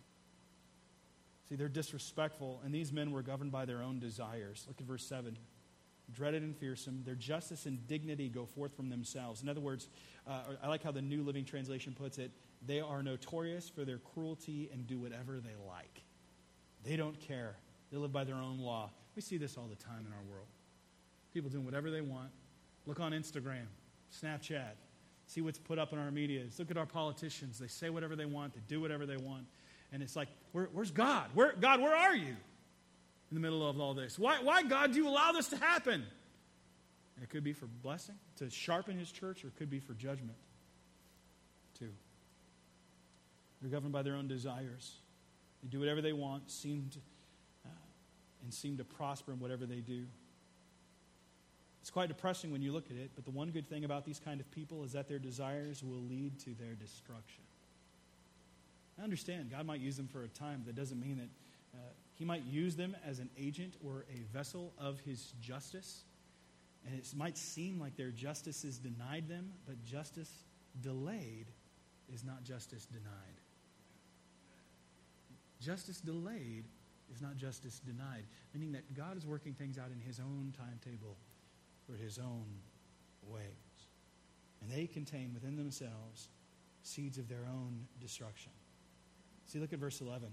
See, 1.49 1.57
they're 1.57 1.69
disrespectful, 1.69 2.61
and 2.65 2.75
these 2.75 2.93
men 2.93 3.11
were 3.11 3.23
governed 3.23 3.53
by 3.53 3.65
their 3.65 3.83
own 3.83 3.99
desires. 3.99 4.65
Look 4.67 4.81
at 4.81 4.87
verse 4.87 5.05
7. 5.05 5.37
Dreaded 6.12 6.43
and 6.43 6.57
fearsome, 6.57 7.03
their 7.05 7.15
justice 7.15 7.65
and 7.65 7.87
dignity 7.87 8.29
go 8.29 8.45
forth 8.45 8.75
from 8.77 8.91
themselves. 8.91 9.43
In 9.43 9.49
other 9.49 9.61
words, 9.61 9.89
uh, 10.27 10.41
I 10.62 10.68
like 10.68 10.83
how 10.83 10.91
the 10.91 11.03
New 11.03 11.22
Living 11.22 11.45
Translation 11.45 11.95
puts 11.99 12.18
it 12.18 12.31
they 12.66 12.81
are 12.81 13.03
notorious 13.03 13.68
for 13.68 13.85
their 13.85 13.99
cruelty 13.99 14.70
and 14.72 14.87
do 14.87 14.99
whatever 14.99 15.39
they 15.39 15.55
like. 15.68 16.03
They 16.83 16.97
don't 16.97 17.18
care. 17.20 17.57
They 17.91 17.99
live 17.99 18.12
by 18.12 18.25
their 18.25 18.37
own 18.37 18.59
law. 18.59 18.91
We 19.14 19.22
see 19.22 19.37
this 19.37 19.57
all 19.57 19.66
the 19.66 19.77
time 19.77 20.07
in 20.07 20.12
our 20.12 20.22
world. 20.31 20.49
People 21.33 21.51
doing 21.51 21.64
whatever 21.64 21.91
they 21.91 22.01
want. 22.01 22.31
Look 22.87 23.01
on 23.01 23.12
Instagram, 23.12 23.66
Snapchat. 24.22 24.72
See 25.27 25.41
what's 25.41 25.59
put 25.59 25.79
up 25.79 25.93
in 25.93 25.99
our 25.99 26.11
media. 26.11 26.45
Look 26.59 26.70
at 26.70 26.77
our 26.77 26.87
politicians. 26.87 27.59
They 27.59 27.66
say 27.66 27.91
whatever 27.91 28.16
they 28.16 28.27
want, 28.27 28.55
they 28.55 28.61
do 28.66 28.81
whatever 28.81 29.07
they 29.07 29.16
want. 29.16 29.45
And 29.93 30.03
it's 30.03 30.16
like, 30.16 30.29
where, 30.53 30.68
where's 30.72 30.91
God? 30.91 31.31
Where, 31.35 31.55
God, 31.59 31.81
where 31.81 31.95
are 31.95 32.16
you 32.16 32.37
in 33.31 33.35
the 33.35 33.41
middle 33.41 33.66
of 33.68 33.81
all 33.81 33.95
this? 33.95 34.18
Why, 34.18 34.39
why, 34.43 34.62
God, 34.62 34.93
do 34.93 34.99
you 34.99 35.09
allow 35.09 35.33
this 35.33 35.49
to 35.49 35.57
happen? 35.57 36.05
It 37.23 37.31
could 37.31 37.45
be 37.45 37.53
for 37.53 37.67
blessing, 37.67 38.17
to 38.37 38.51
sharpen 38.51 38.99
his 38.99 39.11
church, 39.11 39.45
or 39.45 39.49
it 39.49 39.57
could 39.57 39.71
be 39.71 39.79
for 39.79 39.95
judgment, 39.95 40.37
too. 41.79 41.91
They're 43.61 43.71
governed 43.71 43.93
by 43.93 44.03
their 44.03 44.17
own 44.17 44.29
desires. 44.29 44.97
They 45.62 45.69
do 45.69 45.79
whatever 45.79 46.03
they 46.03 46.12
want, 46.12 46.51
seem 46.51 46.91
to, 46.93 46.99
uh, 47.65 47.71
and 48.43 48.53
seem 48.53 48.77
to 48.79 48.85
prosper 48.85 49.33
in 49.33 49.39
whatever 49.39 49.65
they 49.65 49.81
do. 49.81 50.05
It's 51.81 51.91
quite 51.91 52.09
depressing 52.09 52.51
when 52.51 52.62
you 52.62 52.73
look 52.73 52.91
at 52.91 52.97
it, 52.97 53.11
but 53.15 53.25
the 53.25 53.31
one 53.31 53.51
good 53.51 53.69
thing 53.69 53.85
about 53.85 54.05
these 54.05 54.19
kind 54.19 54.41
of 54.41 54.51
people 54.51 54.85
is 54.85 54.93
that 54.93 55.09
their 55.09 55.19
desires 55.19 55.83
will 55.83 56.03
lead 56.03 56.39
to 56.41 56.55
their 56.55 56.75
destruction. 56.75 57.45
I 58.99 59.05
understand 59.05 59.51
God 59.51 59.67
might 59.67 59.81
use 59.81 59.97
them 59.97 60.09
for 60.09 60.25
a 60.25 60.29
time. 60.29 60.62
That 60.67 60.77
doesn't 60.77 61.01
mean 61.01 61.17
that 61.19 61.29
uh, 61.79 61.93
He 62.15 62.25
might 62.25 62.45
use 62.45 62.77
them 62.77 62.97
as 63.07 63.19
an 63.19 63.29
agent 63.39 63.75
or 63.85 64.05
a 64.12 64.23
vessel 64.33 64.73
of 64.79 65.01
His 65.01 65.33
justice. 65.41 66.05
And 66.87 66.99
it 66.99 67.07
might 67.16 67.39
seem 67.39 67.80
like 67.80 67.97
their 67.97 68.11
justice 68.11 68.64
is 68.64 68.78
denied 68.78 69.28
them, 69.28 69.53
but 69.66 69.82
justice 69.85 70.30
delayed 70.80 71.47
is 72.12 72.24
not 72.24 72.45
justice 72.45 72.87
denied. 72.87 73.41
Justice 75.61 76.01
delayed 76.01 76.64
is 77.12 77.22
not 77.22 77.37
justice 77.37 77.80
denied, 77.80 78.24
meaning 78.53 78.72
that 78.72 78.95
God 78.95 79.16
is 79.16 79.26
working 79.26 79.55
things 79.55 79.78
out 79.78 79.91
in 79.93 80.01
His 80.01 80.20
own 80.20 80.53
timetable 80.59 81.16
for 81.87 81.97
his 81.97 82.18
own 82.18 82.47
ways. 83.26 83.43
And 84.61 84.70
they 84.70 84.87
contain 84.87 85.32
within 85.35 85.57
themselves 85.57 86.28
seeds 86.82 87.18
of 87.18 87.28
their 87.28 87.47
own 87.47 87.87
destruction. 88.01 88.53
See, 89.47 89.59
look 89.59 89.72
at 89.72 89.78
verse 89.78 90.01
11. 90.01 90.28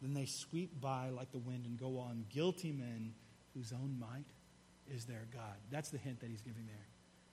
Then 0.00 0.14
they 0.14 0.26
sweep 0.26 0.80
by 0.80 1.10
like 1.10 1.32
the 1.32 1.38
wind 1.38 1.66
and 1.66 1.78
go 1.78 1.98
on, 1.98 2.24
guilty 2.28 2.72
men 2.72 3.14
whose 3.54 3.72
own 3.72 3.98
might 3.98 4.26
is 4.94 5.04
their 5.04 5.26
God. 5.32 5.56
That's 5.70 5.90
the 5.90 5.98
hint 5.98 6.20
that 6.20 6.30
he's 6.30 6.42
giving 6.42 6.66
there. 6.66 6.86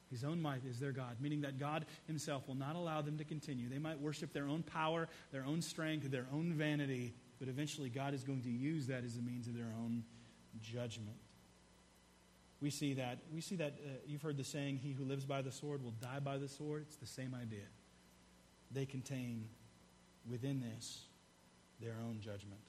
His 0.10 0.24
own 0.24 0.42
might 0.42 0.64
is 0.66 0.80
their 0.80 0.92
God, 0.92 1.18
meaning 1.20 1.42
that 1.42 1.58
God 1.58 1.86
himself 2.06 2.48
will 2.48 2.56
not 2.56 2.76
allow 2.76 3.02
them 3.02 3.18
to 3.18 3.24
continue. 3.24 3.68
They 3.68 3.80
might 3.80 4.00
worship 4.00 4.32
their 4.32 4.48
own 4.48 4.62
power, 4.62 5.08
their 5.32 5.46
own 5.46 5.62
strength, 5.62 6.10
their 6.12 6.28
own 6.32 6.54
vanity, 6.54 7.16
but 7.40 7.48
eventually 7.48 7.90
God 7.90 8.14
is 8.14 8.24
going 8.24 8.44
to 8.44 8.52
use 8.52 8.88
that 8.88 9.04
as 9.04 9.18
a 9.18 9.22
means 9.22 9.48
of 9.48 9.56
their 9.56 9.74
own 9.80 10.04
judgment 10.62 11.18
we 12.64 12.70
see 12.70 12.94
that. 12.94 13.20
We 13.32 13.42
see 13.42 13.58
that 13.58 13.74
uh, 13.86 13.90
you've 14.08 14.22
heard 14.22 14.38
the 14.38 14.44
saying, 14.46 14.80
He 14.82 14.94
who 14.94 15.04
lives 15.04 15.26
by 15.26 15.42
the 15.42 15.52
sword 15.52 15.84
will 15.84 15.94
die 16.02 16.20
by 16.24 16.38
the 16.38 16.48
sword. 16.48 16.84
It's 16.88 16.96
the 16.96 17.06
same 17.06 17.36
idea. 17.36 17.66
They 18.72 18.86
contain 18.86 19.50
within 20.28 20.62
this 20.62 21.02
their 21.82 21.96
own 22.08 22.22
judgment. 22.22 22.62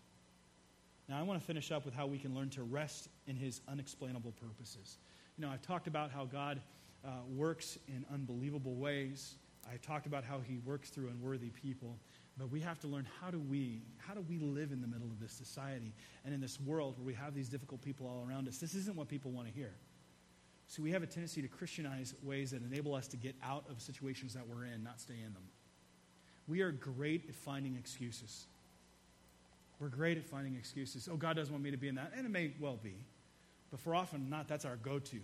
Now, 1.08 1.18
I 1.18 1.22
want 1.22 1.38
to 1.38 1.46
finish 1.46 1.70
up 1.70 1.84
with 1.84 1.94
how 1.94 2.06
we 2.06 2.18
can 2.18 2.34
learn 2.34 2.50
to 2.50 2.62
rest 2.62 3.08
in 3.26 3.36
His 3.36 3.60
unexplainable 3.68 4.32
purposes. 4.32 4.98
You 5.36 5.44
know, 5.44 5.50
I've 5.50 5.62
talked 5.62 5.86
about 5.86 6.10
how 6.10 6.24
God 6.24 6.60
uh, 7.04 7.08
works 7.28 7.78
in 7.88 8.04
unbelievable 8.12 8.74
ways. 8.74 9.34
I 9.70 9.76
talked 9.76 10.06
about 10.06 10.24
how 10.24 10.40
He 10.40 10.58
works 10.64 10.90
through 10.90 11.08
unworthy 11.08 11.50
people. 11.50 11.98
But 12.36 12.50
we 12.50 12.60
have 12.60 12.80
to 12.80 12.88
learn 12.88 13.06
how 13.20 13.30
do 13.30 13.38
we 13.38 13.82
how 13.98 14.14
do 14.14 14.20
we 14.28 14.38
live 14.38 14.72
in 14.72 14.80
the 14.80 14.88
middle 14.88 15.06
of 15.06 15.20
this 15.20 15.32
society 15.32 15.94
and 16.24 16.34
in 16.34 16.40
this 16.40 16.60
world 16.60 16.98
where 16.98 17.06
we 17.06 17.14
have 17.14 17.34
these 17.34 17.48
difficult 17.48 17.80
people 17.80 18.06
all 18.06 18.26
around 18.28 18.48
us. 18.48 18.58
This 18.58 18.74
isn't 18.74 18.96
what 18.96 19.08
people 19.08 19.30
want 19.30 19.46
to 19.46 19.54
hear. 19.54 19.72
So 20.66 20.82
we 20.82 20.90
have 20.92 21.02
a 21.02 21.06
tendency 21.06 21.42
to 21.42 21.48
Christianize 21.48 22.14
ways 22.22 22.50
that 22.50 22.62
enable 22.62 22.94
us 22.94 23.06
to 23.08 23.16
get 23.16 23.36
out 23.42 23.64
of 23.70 23.80
situations 23.80 24.34
that 24.34 24.48
we're 24.48 24.64
in, 24.64 24.82
not 24.82 25.00
stay 25.00 25.14
in 25.14 25.32
them. 25.32 25.44
We 26.48 26.62
are 26.62 26.72
great 26.72 27.28
at 27.28 27.34
finding 27.34 27.76
excuses. 27.76 28.46
We're 29.80 29.88
great 29.88 30.16
at 30.18 30.26
finding 30.26 30.54
excuses. 30.54 31.08
Oh, 31.10 31.16
God 31.16 31.36
doesn't 31.36 31.52
want 31.52 31.64
me 31.64 31.70
to 31.70 31.76
be 31.76 31.88
in 31.88 31.96
that. 31.96 32.12
And 32.16 32.26
it 32.26 32.30
may 32.30 32.52
well 32.60 32.78
be. 32.82 32.96
But 33.70 33.80
for 33.80 33.94
often 33.94 34.30
not, 34.30 34.46
that's 34.46 34.64
our 34.64 34.76
go 34.76 34.98
to. 34.98 35.20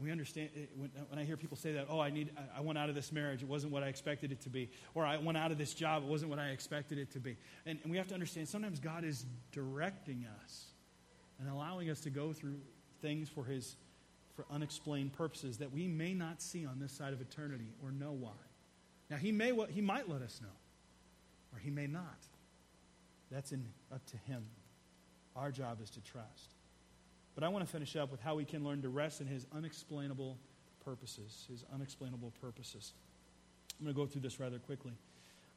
We 0.00 0.10
understand 0.10 0.50
eh, 0.56 0.66
when, 0.76 0.90
when, 1.08 1.18
I 1.18 1.24
hear 1.24 1.36
people 1.36 1.56
say 1.56 1.72
that, 1.72 1.86
oh, 1.88 2.00
I 2.00 2.10
need, 2.10 2.30
I 2.56 2.60
went 2.60 2.78
out 2.78 2.88
of 2.88 2.94
this 2.94 3.12
marriage, 3.12 3.42
it 3.42 3.48
wasn't 3.48 3.72
what 3.72 3.82
I 3.82 3.88
expected 3.88 4.32
it 4.32 4.40
to 4.42 4.48
be, 4.48 4.70
or 4.94 5.04
I 5.04 5.18
went 5.18 5.38
out 5.38 5.52
of 5.52 5.58
this 5.58 5.72
job, 5.72 6.02
it 6.02 6.08
wasn't 6.08 6.30
what 6.30 6.40
I 6.40 6.48
expected 6.48 6.98
it 6.98 7.12
to 7.12 7.20
be. 7.20 7.36
And, 7.64 7.78
and 7.82 7.90
we 7.90 7.96
have 7.98 8.08
to 8.08 8.14
understand 8.14 8.48
sometimes 8.48 8.80
God 8.80 9.04
is 9.04 9.24
directing 9.52 10.26
us 10.42 10.64
and 11.38 11.48
allowing 11.48 11.90
us 11.90 12.00
to 12.00 12.10
go 12.10 12.32
through 12.32 12.58
things 13.02 13.28
for 13.28 13.44
His 13.44 13.76
for 14.34 14.44
unexplained 14.50 15.12
purposes 15.12 15.58
that 15.58 15.72
we 15.72 15.86
may 15.86 16.12
not 16.12 16.42
see 16.42 16.66
on 16.66 16.80
this 16.80 16.90
side 16.90 17.12
of 17.12 17.20
eternity 17.20 17.72
or 17.82 17.92
know 17.92 18.10
why. 18.10 18.30
Now, 19.08 19.16
He 19.16 19.30
may 19.30 19.52
He 19.70 19.80
might 19.80 20.08
let 20.08 20.22
us 20.22 20.40
know, 20.42 20.48
or 21.52 21.60
He 21.60 21.70
may 21.70 21.86
not. 21.86 22.18
That's 23.34 23.50
in, 23.50 23.64
up 23.92 24.06
to 24.06 24.16
Him. 24.16 24.44
Our 25.34 25.50
job 25.50 25.78
is 25.82 25.90
to 25.90 26.00
trust. 26.00 26.54
But 27.34 27.42
I 27.42 27.48
want 27.48 27.66
to 27.66 27.70
finish 27.70 27.96
up 27.96 28.12
with 28.12 28.20
how 28.20 28.36
we 28.36 28.44
can 28.44 28.62
learn 28.62 28.80
to 28.82 28.88
rest 28.88 29.20
in 29.20 29.26
His 29.26 29.44
unexplainable 29.52 30.38
purposes. 30.84 31.46
His 31.50 31.64
unexplainable 31.74 32.32
purposes. 32.40 32.92
I'm 33.78 33.86
going 33.86 33.94
to 33.94 34.00
go 34.00 34.06
through 34.06 34.20
this 34.20 34.38
rather 34.38 34.60
quickly. 34.60 34.92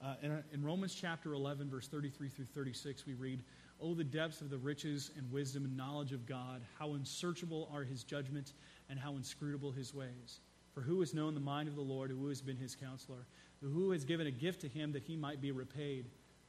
Uh, 0.04 0.16
in, 0.24 0.44
in 0.54 0.64
Romans 0.64 0.96
chapter 1.00 1.34
11, 1.34 1.70
verse 1.70 1.88
33 1.88 2.30
through 2.30 2.46
36, 2.46 3.06
we 3.06 3.14
read, 3.14 3.42
Oh, 3.80 3.94
the 3.94 4.04
depths 4.04 4.42
of 4.42 4.50
the 4.50 4.58
riches 4.58 5.12
and 5.16 5.32
wisdom 5.32 5.64
and 5.64 5.78
knowledge 5.78 6.14
of 6.14 6.26
God! 6.26 6.62
How 6.80 6.94
unsearchable 6.94 7.70
are 7.72 7.84
his 7.84 8.04
judgments 8.04 8.54
and 8.90 8.98
how 8.98 9.16
inscrutable 9.16 9.72
his 9.72 9.94
ways. 9.94 10.40
For 10.74 10.82
who 10.82 11.00
has 11.00 11.14
known 11.14 11.36
the 11.36 11.40
mind 11.40 11.70
of 11.70 11.76
the 11.76 11.82
Lord, 11.82 12.10
who 12.10 12.28
has 12.30 12.42
been 12.42 12.58
his 12.58 12.76
counselor? 12.76 13.28
Who 13.62 13.92
has 13.92 14.04
given 14.04 14.26
a 14.26 14.32
gift 14.32 14.62
to 14.62 14.68
him 14.68 14.94
that 14.94 15.04
he 15.04 15.16
might 15.16 15.42
be 15.42 15.52
repaid? 15.52 16.06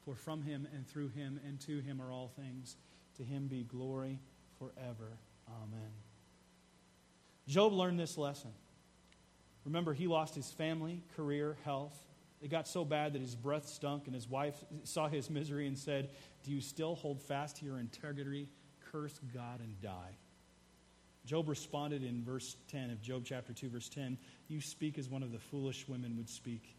For 0.09 0.15
from 0.15 0.41
him 0.41 0.67
and 0.75 0.89
through 0.89 1.09
him 1.09 1.39
and 1.47 1.61
to 1.61 1.81
him 1.81 2.01
are 2.01 2.11
all 2.11 2.29
things. 2.29 2.77
To 3.19 3.23
him 3.23 3.47
be 3.47 3.65
glory 3.65 4.19
forever. 4.59 5.19
Amen. 5.47 5.91
Job 7.47 7.75
learned 7.75 8.01
this 8.01 8.17
lesson. 8.17 8.53
Remember, 9.67 9.93
he 9.93 10.07
lost 10.07 10.35
his 10.35 10.51
family, 10.51 11.03
career, 11.15 11.59
health. 11.63 11.95
It 12.41 12.49
got 12.49 12.67
so 12.67 12.87
bad 12.87 13.13
that 13.13 13.21
his 13.21 13.35
breath 13.35 13.69
stunk, 13.69 14.07
and 14.07 14.15
his 14.15 14.27
wife 14.27 14.55
saw 14.85 15.09
his 15.09 15.29
misery 15.29 15.67
and 15.67 15.77
said, 15.77 16.09
Do 16.43 16.53
you 16.53 16.63
still 16.63 16.95
hold 16.95 17.21
fast 17.21 17.57
to 17.57 17.67
your 17.67 17.79
integrity? 17.79 18.49
Curse 18.91 19.21
God 19.35 19.61
and 19.61 19.79
die. 19.83 20.17
Job 21.27 21.51
responded 21.51 22.03
in 22.03 22.25
verse 22.25 22.57
10 22.69 22.89
of 22.89 23.03
Job 23.03 23.25
chapter 23.27 23.53
2, 23.53 23.69
verse 23.69 23.91
10 23.91 24.17
You 24.49 24.63
speak 24.63 24.97
as 24.97 25.11
one 25.11 25.23
of 25.23 25.33
the 25.33 25.39
foolish 25.39 25.87
women 25.87 26.17
would 26.17 26.31
speak. 26.31 26.78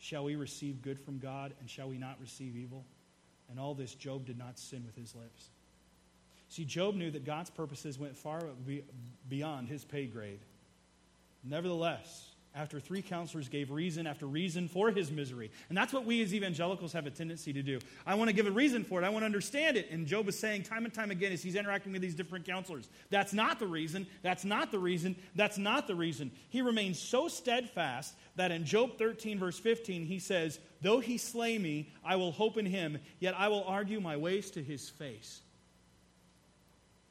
Shall 0.00 0.24
we 0.24 0.34
receive 0.34 0.82
good 0.82 0.98
from 0.98 1.18
God, 1.18 1.52
and 1.60 1.68
shall 1.68 1.88
we 1.88 1.98
not 1.98 2.16
receive 2.20 2.56
evil? 2.56 2.84
And 3.50 3.60
all 3.60 3.74
this, 3.74 3.94
Job 3.94 4.24
did 4.24 4.38
not 4.38 4.58
sin 4.58 4.82
with 4.86 4.96
his 4.96 5.14
lips. 5.14 5.50
See, 6.48 6.64
Job 6.64 6.94
knew 6.94 7.10
that 7.10 7.24
God's 7.24 7.50
purposes 7.50 7.98
went 7.98 8.16
far 8.16 8.42
beyond 9.28 9.68
his 9.68 9.84
pay 9.84 10.06
grade. 10.06 10.40
Nevertheless, 11.44 12.29
after 12.54 12.80
three 12.80 13.00
counselors 13.00 13.48
gave 13.48 13.70
reason 13.70 14.06
after 14.06 14.26
reason 14.26 14.66
for 14.66 14.90
his 14.90 15.12
misery. 15.12 15.50
And 15.68 15.78
that's 15.78 15.92
what 15.92 16.04
we 16.04 16.20
as 16.22 16.34
evangelicals 16.34 16.92
have 16.92 17.06
a 17.06 17.10
tendency 17.10 17.52
to 17.52 17.62
do. 17.62 17.78
I 18.04 18.14
want 18.16 18.28
to 18.28 18.34
give 18.34 18.46
a 18.46 18.50
reason 18.50 18.82
for 18.82 19.00
it. 19.00 19.04
I 19.04 19.08
want 19.08 19.22
to 19.22 19.26
understand 19.26 19.76
it. 19.76 19.88
And 19.90 20.06
Job 20.06 20.28
is 20.28 20.36
saying 20.36 20.64
time 20.64 20.84
and 20.84 20.92
time 20.92 21.12
again 21.12 21.30
as 21.30 21.42
he's 21.42 21.54
interacting 21.54 21.92
with 21.92 22.02
these 22.02 22.14
different 22.14 22.44
counselors, 22.44 22.88
that's 23.08 23.32
not 23.32 23.60
the 23.60 23.68
reason. 23.68 24.06
That's 24.22 24.44
not 24.44 24.72
the 24.72 24.80
reason. 24.80 25.14
That's 25.36 25.58
not 25.58 25.86
the 25.86 25.94
reason. 25.94 26.32
He 26.48 26.60
remains 26.60 26.98
so 26.98 27.28
steadfast 27.28 28.14
that 28.34 28.50
in 28.50 28.64
Job 28.64 28.98
13, 28.98 29.38
verse 29.38 29.58
15, 29.58 30.04
he 30.04 30.18
says, 30.18 30.58
Though 30.80 30.98
he 30.98 31.18
slay 31.18 31.56
me, 31.56 31.92
I 32.04 32.16
will 32.16 32.32
hope 32.32 32.58
in 32.58 32.66
him, 32.66 32.98
yet 33.20 33.34
I 33.38 33.48
will 33.48 33.64
argue 33.64 34.00
my 34.00 34.16
ways 34.16 34.50
to 34.52 34.62
his 34.62 34.88
face. 34.88 35.42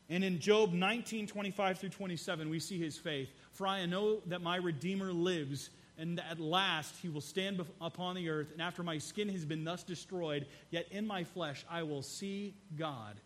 And 0.09 0.23
in 0.23 0.39
Job 0.39 0.73
19, 0.73 1.27
25 1.27 1.79
through 1.79 1.89
27, 1.89 2.49
we 2.49 2.59
see 2.59 2.79
his 2.79 2.97
faith. 2.97 3.29
For 3.59 3.67
I 3.67 3.85
know 3.87 4.21
that 4.27 4.41
my 4.41 4.55
Redeemer 4.55 5.11
lives, 5.11 5.69
and 5.97 6.17
at 6.21 6.39
last 6.39 6.95
he 7.01 7.09
will 7.09 7.19
stand 7.19 7.61
upon 7.81 8.15
the 8.15 8.29
earth. 8.29 8.53
And 8.53 8.61
after 8.61 8.83
my 8.83 8.99
skin 8.99 9.27
has 9.27 9.43
been 9.43 9.65
thus 9.65 9.83
destroyed, 9.83 10.47
yet 10.69 10.87
in 10.91 11.05
my 11.05 11.25
flesh 11.25 11.65
I 11.69 11.83
will 11.83 12.01
see 12.01 12.55
God, 12.77 13.19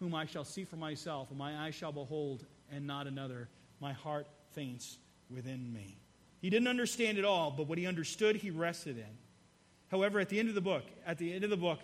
whom 0.00 0.12
I 0.12 0.26
shall 0.26 0.44
see 0.44 0.64
for 0.64 0.74
myself, 0.74 1.30
and 1.30 1.38
my 1.38 1.56
eyes 1.56 1.76
shall 1.76 1.92
behold, 1.92 2.44
and 2.72 2.84
not 2.84 3.06
another. 3.06 3.48
My 3.78 3.92
heart 3.92 4.26
faints 4.54 4.98
within 5.32 5.72
me. 5.72 6.00
He 6.40 6.50
didn't 6.50 6.66
understand 6.66 7.18
it 7.18 7.24
all, 7.24 7.52
but 7.52 7.68
what 7.68 7.78
he 7.78 7.86
understood, 7.86 8.34
he 8.34 8.50
rested 8.50 8.98
in. 8.98 9.18
However, 9.88 10.18
at 10.18 10.30
the 10.30 10.40
end 10.40 10.48
of 10.48 10.56
the 10.56 10.60
book, 10.60 10.82
at 11.06 11.16
the 11.16 11.32
end 11.32 11.44
of 11.44 11.50
the 11.50 11.56
book, 11.56 11.78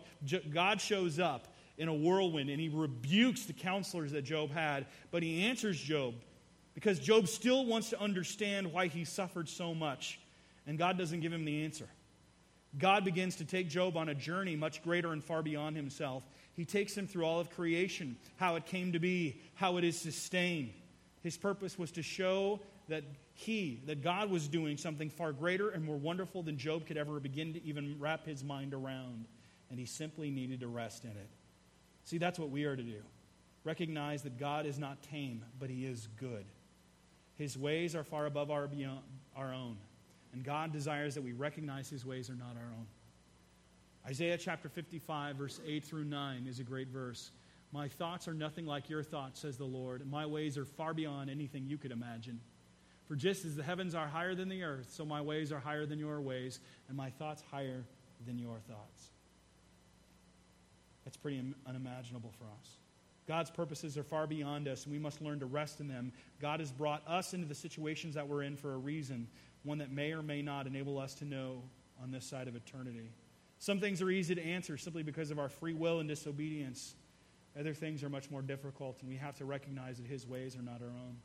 God 0.52 0.80
shows 0.80 1.20
up 1.20 1.54
in 1.78 1.86
a 1.86 1.94
whirlwind 1.94 2.50
and 2.50 2.60
he 2.60 2.68
rebukes 2.68 3.44
the 3.44 3.52
counselors 3.52 4.10
that 4.10 4.22
Job 4.22 4.50
had, 4.50 4.86
but 5.12 5.22
he 5.22 5.44
answers 5.44 5.80
Job 5.80 6.14
because 6.76 7.00
Job 7.00 7.26
still 7.26 7.64
wants 7.64 7.88
to 7.90 8.00
understand 8.00 8.70
why 8.70 8.88
he 8.88 9.06
suffered 9.06 9.48
so 9.48 9.74
much, 9.74 10.20
and 10.66 10.76
God 10.76 10.98
doesn't 10.98 11.20
give 11.20 11.32
him 11.32 11.46
the 11.46 11.64
answer. 11.64 11.88
God 12.78 13.02
begins 13.02 13.36
to 13.36 13.46
take 13.46 13.70
Job 13.70 13.96
on 13.96 14.10
a 14.10 14.14
journey 14.14 14.56
much 14.56 14.84
greater 14.84 15.12
and 15.12 15.24
far 15.24 15.42
beyond 15.42 15.74
himself. 15.74 16.22
He 16.52 16.66
takes 16.66 16.94
him 16.94 17.06
through 17.06 17.24
all 17.24 17.40
of 17.40 17.48
creation, 17.48 18.18
how 18.36 18.56
it 18.56 18.66
came 18.66 18.92
to 18.92 18.98
be, 18.98 19.40
how 19.54 19.78
it 19.78 19.84
is 19.84 19.98
sustained. 19.98 20.74
His 21.22 21.38
purpose 21.38 21.78
was 21.78 21.92
to 21.92 22.02
show 22.02 22.60
that 22.88 23.04
he, 23.32 23.80
that 23.86 24.02
God 24.02 24.30
was 24.30 24.46
doing 24.46 24.76
something 24.76 25.08
far 25.08 25.32
greater 25.32 25.70
and 25.70 25.82
more 25.82 25.96
wonderful 25.96 26.42
than 26.42 26.58
Job 26.58 26.86
could 26.86 26.98
ever 26.98 27.18
begin 27.20 27.54
to 27.54 27.64
even 27.64 27.96
wrap 27.98 28.26
his 28.26 28.44
mind 28.44 28.74
around. 28.74 29.24
And 29.70 29.80
he 29.80 29.86
simply 29.86 30.30
needed 30.30 30.60
to 30.60 30.68
rest 30.68 31.04
in 31.04 31.10
it. 31.10 31.30
See, 32.04 32.18
that's 32.18 32.38
what 32.38 32.50
we 32.50 32.64
are 32.64 32.76
to 32.76 32.82
do. 32.82 33.00
Recognize 33.66 34.22
that 34.22 34.38
God 34.38 34.64
is 34.64 34.78
not 34.78 35.02
tame, 35.02 35.44
but 35.58 35.70
He 35.70 35.84
is 35.84 36.06
good. 36.20 36.44
His 37.36 37.56
ways 37.56 37.94
are 37.94 38.04
far 38.04 38.26
above 38.26 38.50
our, 38.50 38.66
beyond, 38.66 39.00
our 39.36 39.52
own. 39.52 39.76
And 40.32 40.44
God 40.44 40.72
desires 40.72 41.14
that 41.14 41.22
we 41.22 41.32
recognize 41.32 41.88
His 41.88 42.04
ways 42.04 42.28
are 42.30 42.34
not 42.34 42.56
our 42.56 42.72
own. 42.76 42.86
Isaiah 44.06 44.38
chapter 44.38 44.68
55, 44.68 45.36
verse 45.36 45.60
8 45.66 45.84
through 45.84 46.04
9 46.04 46.46
is 46.48 46.60
a 46.60 46.64
great 46.64 46.88
verse. 46.88 47.30
My 47.72 47.88
thoughts 47.88 48.28
are 48.28 48.34
nothing 48.34 48.64
like 48.64 48.88
your 48.88 49.02
thoughts, 49.02 49.40
says 49.40 49.56
the 49.56 49.64
Lord. 49.64 50.08
My 50.10 50.24
ways 50.24 50.56
are 50.56 50.64
far 50.64 50.94
beyond 50.94 51.28
anything 51.28 51.66
you 51.66 51.76
could 51.76 51.90
imagine. 51.90 52.40
For 53.06 53.16
just 53.16 53.44
as 53.44 53.56
the 53.56 53.62
heavens 53.62 53.94
are 53.94 54.06
higher 54.06 54.34
than 54.34 54.48
the 54.48 54.62
earth, 54.62 54.88
so 54.90 55.04
my 55.04 55.20
ways 55.20 55.52
are 55.52 55.58
higher 55.58 55.86
than 55.86 55.98
your 55.98 56.20
ways, 56.20 56.60
and 56.88 56.96
my 56.96 57.10
thoughts 57.10 57.42
higher 57.50 57.84
than 58.26 58.38
your 58.38 58.58
thoughts. 58.68 59.10
That's 61.04 61.16
pretty 61.16 61.42
unimaginable 61.66 62.32
for 62.38 62.44
us. 62.44 62.68
God's 63.26 63.50
purposes 63.50 63.98
are 63.98 64.04
far 64.04 64.26
beyond 64.26 64.68
us, 64.68 64.84
and 64.84 64.92
we 64.92 64.98
must 64.98 65.20
learn 65.20 65.40
to 65.40 65.46
rest 65.46 65.80
in 65.80 65.88
them. 65.88 66.12
God 66.40 66.60
has 66.60 66.70
brought 66.70 67.02
us 67.08 67.34
into 67.34 67.46
the 67.46 67.54
situations 67.54 68.14
that 68.14 68.28
we're 68.28 68.42
in 68.42 68.56
for 68.56 68.74
a 68.74 68.78
reason, 68.78 69.26
one 69.64 69.78
that 69.78 69.90
may 69.90 70.12
or 70.12 70.22
may 70.22 70.42
not 70.42 70.66
enable 70.66 70.98
us 70.98 71.14
to 71.14 71.24
know 71.24 71.62
on 72.02 72.12
this 72.12 72.24
side 72.24 72.46
of 72.46 72.54
eternity. 72.54 73.10
Some 73.58 73.80
things 73.80 74.00
are 74.02 74.10
easy 74.10 74.34
to 74.34 74.44
answer 74.44 74.76
simply 74.76 75.02
because 75.02 75.30
of 75.30 75.38
our 75.38 75.48
free 75.48 75.74
will 75.74 75.98
and 75.98 76.08
disobedience. 76.08 76.94
Other 77.58 77.74
things 77.74 78.04
are 78.04 78.10
much 78.10 78.30
more 78.30 78.42
difficult, 78.42 78.98
and 79.00 79.08
we 79.08 79.16
have 79.16 79.36
to 79.36 79.44
recognize 79.44 79.96
that 79.96 80.06
His 80.06 80.26
ways 80.26 80.56
are 80.56 80.62
not 80.62 80.82
our 80.82 80.88
own. 80.88 81.16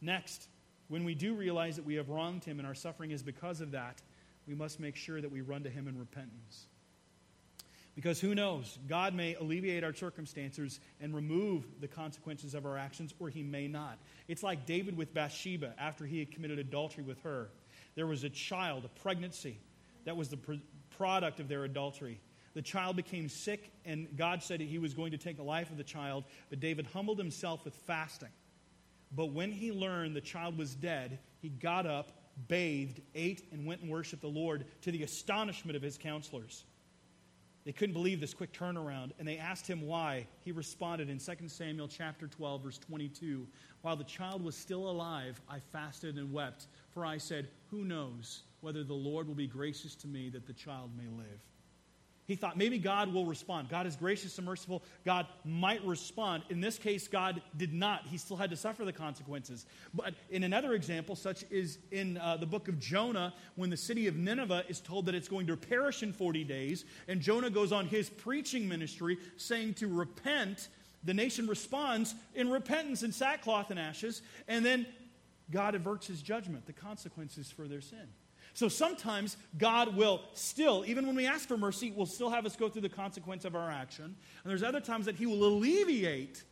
Next, 0.00 0.48
when 0.88 1.04
we 1.04 1.14
do 1.14 1.34
realize 1.34 1.76
that 1.76 1.84
we 1.84 1.94
have 1.94 2.08
wronged 2.08 2.42
Him 2.42 2.58
and 2.58 2.66
our 2.66 2.74
suffering 2.74 3.12
is 3.12 3.22
because 3.22 3.60
of 3.60 3.70
that, 3.72 4.00
we 4.48 4.54
must 4.54 4.80
make 4.80 4.96
sure 4.96 5.20
that 5.20 5.30
we 5.30 5.40
run 5.40 5.62
to 5.62 5.70
Him 5.70 5.86
in 5.86 5.98
repentance. 5.98 6.66
Because 7.94 8.20
who 8.20 8.34
knows? 8.34 8.78
God 8.88 9.14
may 9.14 9.34
alleviate 9.34 9.84
our 9.84 9.92
circumstances 9.92 10.80
and 11.00 11.14
remove 11.14 11.64
the 11.80 11.88
consequences 11.88 12.54
of 12.54 12.64
our 12.64 12.78
actions, 12.78 13.12
or 13.18 13.28
he 13.28 13.42
may 13.42 13.68
not. 13.68 13.98
It's 14.28 14.42
like 14.42 14.64
David 14.64 14.96
with 14.96 15.12
Bathsheba 15.12 15.74
after 15.78 16.06
he 16.06 16.18
had 16.18 16.30
committed 16.30 16.58
adultery 16.58 17.04
with 17.04 17.20
her. 17.22 17.50
There 17.94 18.06
was 18.06 18.24
a 18.24 18.30
child, 18.30 18.86
a 18.86 19.00
pregnancy, 19.00 19.58
that 20.04 20.16
was 20.16 20.30
the 20.30 20.38
pr- 20.38 20.54
product 20.96 21.38
of 21.38 21.48
their 21.48 21.64
adultery. 21.64 22.20
The 22.54 22.62
child 22.62 22.96
became 22.96 23.28
sick, 23.28 23.70
and 23.84 24.08
God 24.16 24.42
said 24.42 24.60
he 24.60 24.78
was 24.78 24.94
going 24.94 25.12
to 25.12 25.18
take 25.18 25.36
the 25.36 25.42
life 25.42 25.70
of 25.70 25.76
the 25.76 25.84
child, 25.84 26.24
but 26.48 26.60
David 26.60 26.86
humbled 26.92 27.18
himself 27.18 27.64
with 27.64 27.74
fasting. 27.74 28.28
But 29.14 29.26
when 29.26 29.52
he 29.52 29.70
learned 29.70 30.16
the 30.16 30.22
child 30.22 30.56
was 30.56 30.74
dead, 30.74 31.18
he 31.40 31.50
got 31.50 31.86
up, 31.86 32.12
bathed, 32.48 33.00
ate, 33.14 33.46
and 33.52 33.66
went 33.66 33.82
and 33.82 33.90
worshiped 33.90 34.22
the 34.22 34.28
Lord 34.28 34.64
to 34.82 34.90
the 34.90 35.02
astonishment 35.02 35.76
of 35.76 35.82
his 35.82 35.98
counselors. 35.98 36.64
They 37.64 37.72
couldn't 37.72 37.92
believe 37.92 38.20
this 38.20 38.34
quick 38.34 38.52
turnaround, 38.52 39.12
and 39.18 39.28
they 39.28 39.38
asked 39.38 39.68
him 39.68 39.82
why. 39.82 40.26
He 40.44 40.50
responded 40.50 41.08
in 41.08 41.18
2 41.18 41.48
Samuel 41.48 41.86
chapter 41.86 42.26
12, 42.26 42.62
verse 42.62 42.78
22 42.78 43.46
While 43.82 43.96
the 43.96 44.04
child 44.04 44.42
was 44.42 44.56
still 44.56 44.90
alive, 44.90 45.40
I 45.48 45.60
fasted 45.60 46.16
and 46.16 46.32
wept, 46.32 46.66
for 46.90 47.06
I 47.06 47.18
said, 47.18 47.48
Who 47.70 47.84
knows 47.84 48.42
whether 48.62 48.82
the 48.82 48.94
Lord 48.94 49.28
will 49.28 49.36
be 49.36 49.46
gracious 49.46 49.94
to 49.96 50.08
me 50.08 50.28
that 50.30 50.46
the 50.46 50.52
child 50.52 50.90
may 50.96 51.08
live? 51.08 51.40
He 52.26 52.36
thought 52.36 52.56
maybe 52.56 52.78
God 52.78 53.12
will 53.12 53.26
respond. 53.26 53.68
God 53.68 53.86
is 53.86 53.96
gracious 53.96 54.38
and 54.38 54.46
merciful. 54.46 54.82
God 55.04 55.26
might 55.44 55.84
respond. 55.84 56.44
In 56.50 56.60
this 56.60 56.78
case, 56.78 57.08
God 57.08 57.42
did 57.56 57.74
not. 57.74 58.06
He 58.06 58.16
still 58.16 58.36
had 58.36 58.50
to 58.50 58.56
suffer 58.56 58.84
the 58.84 58.92
consequences. 58.92 59.66
But 59.92 60.14
in 60.30 60.44
another 60.44 60.74
example, 60.74 61.16
such 61.16 61.44
is 61.50 61.78
in 61.90 62.18
uh, 62.18 62.36
the 62.36 62.46
book 62.46 62.68
of 62.68 62.78
Jonah, 62.78 63.34
when 63.56 63.70
the 63.70 63.76
city 63.76 64.06
of 64.06 64.16
Nineveh 64.16 64.64
is 64.68 64.80
told 64.80 65.06
that 65.06 65.14
it's 65.16 65.28
going 65.28 65.48
to 65.48 65.56
perish 65.56 66.02
in 66.02 66.12
40 66.12 66.44
days, 66.44 66.84
and 67.08 67.20
Jonah 67.20 67.50
goes 67.50 67.72
on 67.72 67.86
his 67.86 68.08
preaching 68.08 68.68
ministry 68.68 69.18
saying 69.36 69.74
to 69.74 69.88
repent, 69.88 70.68
the 71.04 71.14
nation 71.14 71.48
responds 71.48 72.14
in 72.36 72.50
repentance 72.50 73.02
and 73.02 73.12
sackcloth 73.12 73.70
and 73.70 73.80
ashes. 73.80 74.22
And 74.46 74.64
then 74.64 74.86
God 75.50 75.74
averts 75.74 76.06
his 76.06 76.22
judgment, 76.22 76.66
the 76.66 76.72
consequences 76.72 77.50
for 77.50 77.66
their 77.66 77.80
sin. 77.80 78.08
So 78.54 78.68
sometimes 78.68 79.36
God 79.56 79.96
will 79.96 80.20
still, 80.34 80.84
even 80.86 81.06
when 81.06 81.16
we 81.16 81.26
ask 81.26 81.48
for 81.48 81.56
mercy, 81.56 81.90
will 81.90 82.06
still 82.06 82.30
have 82.30 82.44
us 82.44 82.54
go 82.54 82.68
through 82.68 82.82
the 82.82 82.88
consequence 82.88 83.44
of 83.44 83.56
our 83.56 83.70
action. 83.70 84.04
And 84.04 84.50
there's 84.50 84.62
other 84.62 84.80
times 84.80 85.06
that 85.06 85.16
he 85.16 85.26
will 85.26 85.44
alleviate 85.44 86.44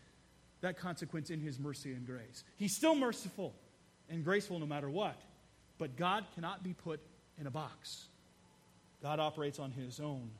that 0.62 0.78
consequence 0.78 1.30
in 1.30 1.40
his 1.40 1.58
mercy 1.58 1.92
and 1.92 2.06
grace. 2.06 2.44
He's 2.56 2.74
still 2.74 2.94
merciful 2.94 3.54
and 4.08 4.24
graceful 4.24 4.58
no 4.58 4.66
matter 4.66 4.88
what. 4.88 5.20
But 5.78 5.96
God 5.96 6.24
cannot 6.34 6.62
be 6.62 6.74
put 6.74 7.00
in 7.38 7.46
a 7.46 7.50
box. 7.50 8.06
God 9.02 9.18
operates 9.18 9.58
on 9.58 9.70
his 9.70 10.00
own 10.00 10.30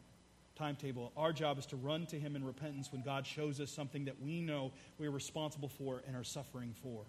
timetable. 0.54 1.12
Our 1.16 1.32
job 1.32 1.58
is 1.58 1.66
to 1.66 1.76
run 1.76 2.04
to 2.06 2.18
him 2.18 2.36
in 2.36 2.44
repentance 2.44 2.92
when 2.92 3.02
God 3.02 3.26
shows 3.26 3.60
us 3.60 3.70
something 3.70 4.04
that 4.04 4.20
we 4.20 4.42
know 4.42 4.72
we 4.98 5.06
are 5.06 5.10
responsible 5.10 5.68
for 5.68 6.02
and 6.06 6.14
are 6.14 6.24
suffering 6.24 6.74
for. 6.82 7.04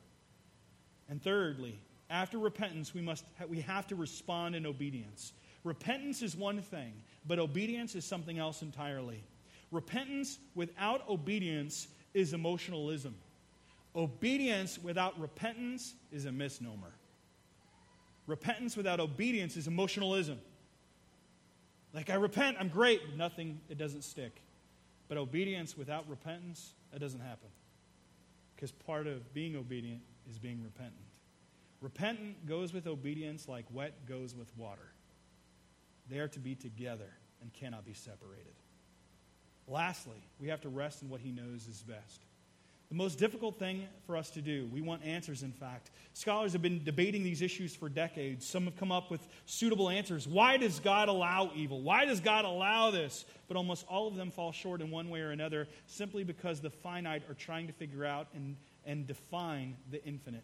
And 1.10 1.22
thirdly, 1.22 1.78
after 2.12 2.38
repentance, 2.38 2.94
we, 2.94 3.02
must, 3.02 3.26
we 3.48 3.62
have 3.62 3.88
to 3.88 3.96
respond 3.96 4.56
in 4.56 4.66
obedience. 4.66 5.34
Repentance 5.64 6.22
is 6.22 6.36
one 6.36 6.62
thing, 6.62 6.94
but 7.26 7.40
obedience 7.40 7.96
is 7.96 8.04
something 8.06 8.38
else 8.38 8.62
entirely. 8.62 9.24
Repentance 9.72 10.38
without 10.54 11.08
obedience 11.08 11.88
is 12.14 12.34
emotionalism. 12.34 13.16
Obedience 13.96 14.78
without 14.80 15.20
repentance 15.20 15.94
is 16.12 16.26
a 16.26 16.32
misnomer. 16.32 16.92
Repentance 18.28 18.76
without 18.76 19.00
obedience 19.00 19.58
is 19.58 19.68
emotionalism. 19.68 20.40
Like, 21.94 22.10
I 22.10 22.16
repent, 22.16 22.58
I'm 22.60 22.70
great. 22.70 23.18
Nothing, 23.18 23.60
it 23.70 23.78
doesn't 23.78 24.04
stick. 24.04 24.42
But 25.10 25.18
obedience 25.18 25.78
without 25.78 26.10
repentance, 26.10 26.74
that 26.92 27.00
doesn't 27.00 27.20
happen. 27.20 27.50
Because 28.56 28.72
part 28.72 29.08
of 29.08 29.34
being 29.34 29.56
obedient 29.56 30.02
is 30.30 30.38
being 30.38 30.64
repentant. 30.64 31.11
Repentant 31.82 32.46
goes 32.46 32.74
with 32.74 32.86
obedience 32.88 33.48
like 33.48 33.66
wet 33.72 34.06
goes 34.08 34.36
with 34.36 34.56
water. 34.56 34.94
They 36.10 36.20
are 36.20 36.28
to 36.30 36.40
be 36.40 36.56
together 36.56 37.10
and 37.42 37.52
cannot 37.54 37.86
be 37.86 37.94
separated. 37.94 38.54
Lastly, 39.68 40.24
we 40.40 40.48
have 40.50 40.62
to 40.62 40.70
rest 40.70 41.02
in 41.02 41.10
what 41.10 41.22
he 41.22 41.32
knows 41.32 41.68
is 41.68 41.82
best. 41.82 42.22
The 42.90 42.98
most 42.98 43.18
difficult 43.18 43.58
thing 43.58 43.88
for 44.06 44.18
us 44.18 44.30
to 44.32 44.42
do, 44.42 44.68
we 44.70 44.82
want 44.82 45.06
answers, 45.06 45.44
in 45.44 45.54
fact. 45.54 45.92
Scholars 46.14 46.52
have 46.52 46.62
been 46.62 46.84
debating 46.84 47.24
these 47.24 47.42
issues 47.42 47.74
for 47.74 47.88
decades. 47.88 48.46
Some 48.46 48.66
have 48.66 48.76
come 48.76 48.92
up 48.92 49.10
with 49.10 49.26
suitable 49.46 49.90
answers. 49.90 50.28
Why 50.28 50.58
does 50.58 50.82
God 50.82 51.08
allow 51.08 51.52
evil? 51.56 51.82
Why 51.82 52.04
does 52.04 52.20
God 52.20 52.44
allow 52.44 52.92
this? 52.92 53.24
But 53.48 53.56
almost 53.56 53.86
all 53.88 54.10
of 54.10 54.16
them 54.16 54.30
fall 54.30 54.52
short 54.52 54.82
in 54.82 54.92
one 54.92 55.10
way 55.10 55.22
or 55.22 55.32
another 55.32 55.70
simply 55.86 56.26
because 56.26 56.60
the 56.60 56.70
finite 56.70 57.24
are 57.30 57.34
trying 57.34 57.68
to 57.68 57.74
figure 57.74 58.04
out 58.04 58.28
and, 58.36 58.58
and 58.86 59.08
define 59.08 59.78
the 59.90 60.04
infinite. 60.04 60.44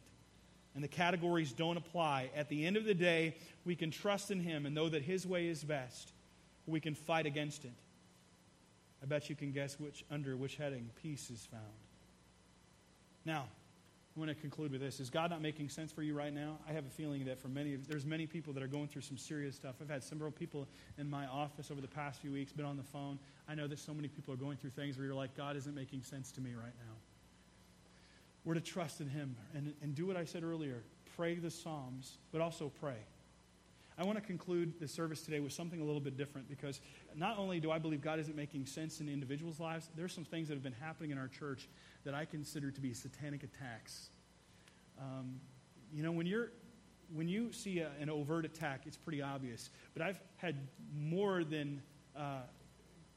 And 0.78 0.84
the 0.84 0.88
categories 0.88 1.54
don't 1.54 1.76
apply. 1.76 2.30
At 2.36 2.50
the 2.50 2.64
end 2.64 2.78
of 2.78 2.86
the 2.86 2.94
day, 2.94 3.36
we 3.66 3.76
can 3.76 3.90
trust 3.90 4.30
in 4.30 4.40
Him 4.40 4.68
and 4.68 4.76
know 4.76 4.88
that 4.88 5.02
His 5.02 5.26
way 5.26 5.48
is 5.48 5.64
best. 5.64 6.12
We 6.68 6.80
can 6.80 6.94
fight 6.94 7.26
against 7.26 7.66
it. 7.66 7.74
I 9.02 9.08
bet 9.08 9.28
you 9.28 9.36
can 9.36 9.52
guess 9.52 9.80
which, 9.80 10.06
under 10.12 10.38
which 10.38 10.56
heading 10.56 10.92
peace 11.02 11.32
is 11.32 11.48
found. 11.50 11.64
Now, 13.26 13.46
I 14.16 14.20
want 14.20 14.30
to 14.30 14.36
conclude 14.36 14.72
with 14.72 14.80
this. 14.80 15.00
Is 15.00 15.10
God 15.10 15.32
not 15.32 15.42
making 15.42 15.70
sense 15.70 15.92
for 15.92 16.04
you 16.04 16.14
right 16.14 16.32
now? 16.32 16.60
I 16.70 16.74
have 16.74 16.86
a 16.86 16.92
feeling 16.92 17.26
that 17.26 17.40
for 17.40 17.48
many, 17.48 17.78
there's 17.78 18.06
many 18.06 18.28
people 18.28 18.54
that 18.54 18.62
are 18.62 18.68
going 18.68 18.88
through 18.88 19.02
some 19.02 19.18
serious 19.18 19.56
stuff. 19.56 19.78
I've 19.82 19.90
had 19.90 20.04
several 20.04 20.30
people 20.30 20.68
in 21.00 21.10
my 21.10 21.26
office 21.26 21.72
over 21.72 21.82
the 21.82 21.88
past 21.88 22.22
few 22.22 22.32
weeks, 22.32 22.52
been 22.52 22.68
on 22.68 22.78
the 22.78 22.84
phone. 22.84 23.18
I 23.50 23.56
know 23.56 23.66
that 23.66 23.80
so 23.80 23.96
many 23.96 24.10
people 24.10 24.32
are 24.32 24.38
going 24.38 24.58
through 24.58 24.70
things 24.72 24.96
where 24.96 25.08
you're 25.08 25.16
like, 25.16 25.36
God 25.36 25.56
isn't 25.56 25.74
making 25.74 26.04
sense 26.04 26.32
to 26.34 26.42
me 26.42 26.52
right 26.54 26.76
now. 26.86 26.94
We're 28.48 28.54
to 28.54 28.62
trust 28.62 29.02
in 29.02 29.10
Him 29.10 29.36
and, 29.54 29.74
and 29.82 29.94
do 29.94 30.06
what 30.06 30.16
I 30.16 30.24
said 30.24 30.42
earlier 30.42 30.84
pray 31.18 31.36
the 31.36 31.52
Psalms, 31.52 32.18
but 32.32 32.40
also 32.40 32.72
pray. 32.80 32.96
I 33.98 34.06
want 34.06 34.18
to 34.20 34.24
conclude 34.24 34.80
the 34.80 34.88
service 34.88 35.22
today 35.22 35.42
with 35.42 35.52
something 35.52 35.82
a 35.82 35.84
little 35.84 36.00
bit 36.00 36.16
different 36.16 36.48
because 36.48 36.80
not 37.14 37.38
only 37.38 37.60
do 37.60 37.72
I 37.72 37.80
believe 37.80 38.02
God 38.02 38.20
isn't 38.20 38.38
making 38.38 38.66
sense 38.68 39.02
in 39.02 39.10
individuals' 39.10 39.60
lives, 39.60 39.90
there's 39.98 40.14
some 40.14 40.24
things 40.24 40.48
that 40.48 40.54
have 40.54 40.64
been 40.64 40.76
happening 40.80 41.12
in 41.12 41.18
our 41.18 41.28
church 41.28 41.68
that 42.06 42.14
I 42.14 42.24
consider 42.24 42.72
to 42.72 42.80
be 42.80 42.94
satanic 42.94 43.44
attacks. 43.44 44.12
Um, 44.98 45.42
you 45.94 46.02
know, 46.02 46.14
when 46.14 46.26
you're 46.26 46.52
when 47.14 47.28
you 47.28 47.52
see 47.52 47.80
a, 47.80 47.90
an 48.00 48.10
overt 48.10 48.46
attack, 48.46 48.84
it's 48.86 48.98
pretty 48.98 49.22
obvious. 49.22 49.72
But 49.94 50.04
I've 50.04 50.22
had 50.38 50.56
more 50.96 51.44
than 51.44 51.82
uh, 52.16 52.44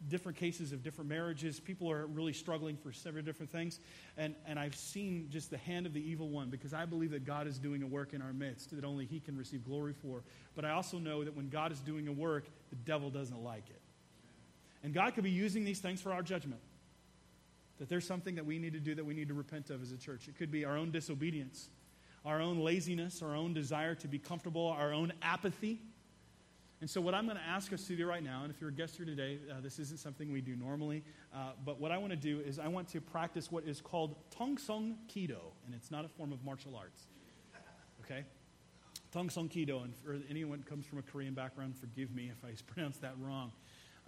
different 0.09 0.38
cases 0.38 0.72
of 0.72 0.82
different 0.82 1.11
marriages. 1.11 1.61
People 1.61 1.90
are 1.90 2.07
really 2.07 2.32
struggling 2.32 2.76
for 2.76 2.92
several 2.92 3.24
different 3.24 3.51
things. 3.51 3.80
And, 4.16 4.34
and 4.46 4.59
I've 4.59 4.74
seen 4.74 5.28
just 5.30 5.51
the 5.51 5.59
hand 5.59 5.86
of 5.86 5.92
the 5.92 6.01
evil 6.01 6.28
one 6.28 6.48
because 6.48 6.72
I 6.72 6.86
believe 6.86 7.11
that 7.11 7.24
God 7.24 7.46
is 7.46 7.59
doing 7.59 7.82
a 7.82 7.86
work 7.86 8.14
in 8.14 8.22
our 8.22 8.32
midst 8.32 8.74
that 8.74 8.84
only 8.84 9.05
He 9.05 9.20
can 9.20 9.36
receive 9.36 9.64
glory 9.64 9.92
for. 9.92 10.22
But 10.55 10.64
I 10.64 10.70
also 10.70 10.98
know 10.98 11.24
that 11.24 11.36
when 11.36 11.48
God 11.48 11.72
is 11.72 11.80
doing 11.80 12.09
a 12.09 12.12
work, 12.12 12.46
the 12.70 12.76
devil 12.76 13.11
doesn't 13.11 13.42
like 13.42 13.68
it. 13.68 13.80
And 14.82 14.94
God 14.94 15.14
could 15.14 15.24
be 15.24 15.30
using 15.30 15.64
these 15.64 15.80
things 15.80 16.01
for 16.01 16.12
our 16.12 16.22
judgment. 16.22 16.61
That 17.78 17.88
there's 17.88 18.07
something 18.07 18.34
that 18.34 18.46
we 18.46 18.59
need 18.59 18.72
to 18.72 18.80
do 18.80 18.94
that 18.94 19.05
we 19.05 19.14
need 19.14 19.28
to 19.28 19.34
repent 19.34 19.70
of 19.70 19.82
as 19.82 19.92
a 19.92 19.96
church. 19.96 20.28
It 20.28 20.36
could 20.36 20.51
be 20.51 20.64
our 20.64 20.76
own 20.76 20.90
disobedience, 20.90 21.68
our 22.24 22.40
own 22.40 22.59
laziness, 22.59 23.22
our 23.22 23.34
own 23.34 23.55
desire 23.55 23.94
to 23.96 24.09
be 24.09 24.18
comfortable, 24.18 24.66
our 24.66 24.92
own 24.92 25.12
apathy. 25.22 25.80
And 26.80 26.88
so, 26.88 27.00
what 27.00 27.14
I'm 27.14 27.26
going 27.26 27.36
to 27.36 27.42
ask 27.42 27.72
us 27.74 27.86
to 27.88 27.96
do 27.96 28.06
right 28.06 28.22
now, 28.22 28.42
and 28.42 28.50
if 28.50 28.58
you're 28.58 28.70
a 28.70 28.72
guest 28.72 28.96
here 28.96 29.04
today, 29.04 29.38
uh, 29.50 29.60
this 29.60 29.78
isn't 29.78 30.00
something 30.00 30.32
we 30.32 30.40
do 30.40 30.56
normally, 30.56 31.04
uh, 31.34 31.50
but 31.64 31.78
what 31.78 31.92
I 31.92 31.98
want 31.98 32.12
to 32.12 32.16
do 32.16 32.40
is 32.40 32.58
I 32.58 32.68
want 32.68 32.88
to 32.88 33.02
practice 33.02 33.52
what 33.52 33.64
is 33.64 33.82
called 33.82 34.16
Tong 34.30 34.56
Song 34.56 34.96
Kido, 35.06 35.52
and 35.66 35.74
it's 35.74 35.90
not 35.90 36.06
a 36.06 36.08
form 36.08 36.32
of 36.32 36.42
martial 36.42 36.74
arts. 36.74 37.06
Okay? 38.04 38.24
Tong 39.12 39.28
Song 39.28 39.48
Kido, 39.48 39.84
and 39.84 39.94
for 39.94 40.16
anyone 40.30 40.60
who 40.60 40.64
comes 40.64 40.86
from 40.86 40.98
a 40.98 41.02
Korean 41.02 41.34
background, 41.34 41.76
forgive 41.76 42.14
me 42.14 42.30
if 42.30 42.42
I 42.44 42.54
pronounce 42.72 42.96
that 42.98 43.14
wrong. 43.20 43.52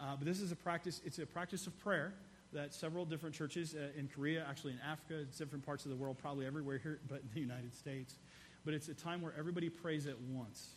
Uh, 0.00 0.16
but 0.16 0.26
this 0.26 0.40
is 0.40 0.50
a 0.50 0.56
practice, 0.56 1.02
it's 1.04 1.18
a 1.18 1.26
practice 1.26 1.66
of 1.66 1.78
prayer 1.78 2.14
that 2.54 2.72
several 2.72 3.04
different 3.04 3.34
churches 3.34 3.74
uh, 3.74 3.98
in 3.98 4.08
Korea, 4.08 4.46
actually 4.48 4.72
in 4.72 4.80
Africa, 4.80 5.24
different 5.36 5.64
parts 5.64 5.84
of 5.84 5.90
the 5.90 5.96
world, 5.96 6.16
probably 6.18 6.46
everywhere 6.46 6.78
here 6.78 7.00
but 7.06 7.20
in 7.20 7.28
the 7.34 7.40
United 7.40 7.74
States. 7.74 8.18
But 8.64 8.72
it's 8.72 8.88
a 8.88 8.94
time 8.94 9.20
where 9.20 9.34
everybody 9.38 9.68
prays 9.68 10.06
at 10.06 10.18
once, 10.20 10.70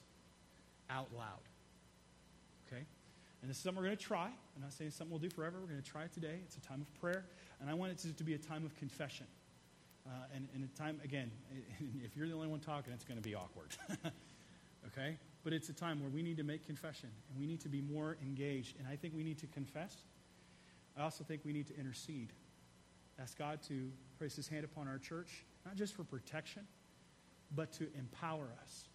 out 0.89 1.07
loud. 1.15 1.39
And 3.45 3.49
this 3.51 3.57
is 3.57 3.63
something 3.63 3.77
we're 3.77 3.89
going 3.89 3.97
to 3.97 4.03
try. 4.03 4.25
I'm 4.25 4.61
not 4.63 4.73
saying 4.73 4.89
something 4.89 5.11
we'll 5.11 5.19
do 5.19 5.29
forever. 5.29 5.59
We're 5.61 5.67
going 5.67 5.83
to 5.83 5.87
try 5.87 6.01
it 6.01 6.11
today. 6.11 6.39
It's 6.43 6.57
a 6.57 6.61
time 6.61 6.81
of 6.81 6.91
prayer. 6.99 7.25
And 7.61 7.69
I 7.69 7.75
want 7.75 7.91
it 7.91 7.99
to, 7.99 8.11
to 8.13 8.23
be 8.23 8.33
a 8.33 8.39
time 8.39 8.65
of 8.65 8.75
confession. 8.75 9.27
Uh, 10.07 10.09
and, 10.35 10.47
and 10.55 10.63
a 10.63 10.67
time, 10.75 10.99
again, 11.03 11.29
if 12.03 12.17
you're 12.17 12.27
the 12.27 12.33
only 12.33 12.47
one 12.47 12.59
talking, 12.59 12.91
it's 12.91 13.05
going 13.05 13.19
to 13.19 13.23
be 13.23 13.35
awkward. 13.35 13.77
okay? 14.87 15.17
But 15.43 15.53
it's 15.53 15.69
a 15.69 15.73
time 15.73 16.01
where 16.01 16.09
we 16.09 16.23
need 16.23 16.37
to 16.37 16.43
make 16.43 16.65
confession 16.65 17.09
and 17.29 17.39
we 17.39 17.45
need 17.45 17.61
to 17.61 17.69
be 17.69 17.81
more 17.81 18.17
engaged. 18.25 18.79
And 18.79 18.87
I 18.87 18.95
think 18.95 19.13
we 19.15 19.23
need 19.23 19.37
to 19.37 19.47
confess 19.47 19.95
I 20.97 21.03
also 21.03 21.23
think 21.23 21.41
we 21.43 21.53
need 21.53 21.67
to 21.67 21.77
intercede. 21.77 22.31
Ask 23.19 23.37
God 23.37 23.61
to 23.67 23.91
place 24.17 24.35
his 24.35 24.47
hand 24.47 24.63
upon 24.63 24.87
our 24.87 24.97
church, 24.97 25.45
not 25.65 25.75
just 25.75 25.93
for 25.93 26.03
protection, 26.03 26.63
but 27.53 27.71
to 27.73 27.87
empower 27.97 28.47
us. 28.63 28.87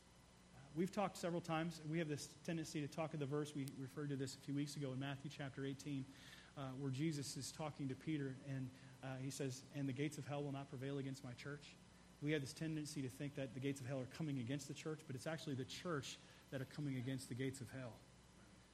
We've 0.77 0.93
talked 0.93 1.17
several 1.17 1.41
times, 1.41 1.81
we 1.91 1.99
have 1.99 2.09
this 2.09 2.29
tendency 2.47 2.81
to 2.81 2.89
talk 2.89 3.13
of 3.13 3.21
the 3.21 3.27
verse. 3.27 3.55
We 3.55 3.67
referred 3.79 4.09
to 4.11 4.17
this 4.17 4.37
a 4.37 4.39
few 4.39 4.55
weeks 4.55 4.77
ago 4.77 4.93
in 4.93 5.01
Matthew 5.01 5.31
chapter 5.37 5.65
18, 5.65 6.05
uh, 6.57 6.61
where 6.79 6.91
Jesus 6.91 7.37
is 7.37 7.53
talking 7.53 7.89
to 7.89 7.95
Peter, 7.95 8.37
and 8.49 8.71
uh, 9.03 9.09
he 9.21 9.31
says, 9.31 9.63
And 9.75 9.89
the 9.89 9.93
gates 9.93 10.17
of 10.17 10.27
hell 10.27 10.43
will 10.43 10.53
not 10.53 10.69
prevail 10.69 10.99
against 10.99 11.25
my 11.25 11.33
church. 11.33 11.75
We 12.23 12.33
have 12.33 12.41
this 12.41 12.53
tendency 12.53 13.03
to 13.03 13.09
think 13.09 13.35
that 13.35 13.55
the 13.55 13.61
gates 13.61 13.81
of 13.81 13.87
hell 13.87 13.99
are 13.99 14.17
coming 14.17 14.39
against 14.39 14.69
the 14.69 14.75
church, 14.75 15.01
but 15.07 15.17
it's 15.17 15.27
actually 15.27 15.55
the 15.55 15.65
church 15.65 16.19
that 16.51 16.61
are 16.61 16.67
coming 16.77 16.97
against 16.97 17.29
the 17.29 17.35
gates 17.35 17.61
of 17.61 17.67
hell 17.71 17.95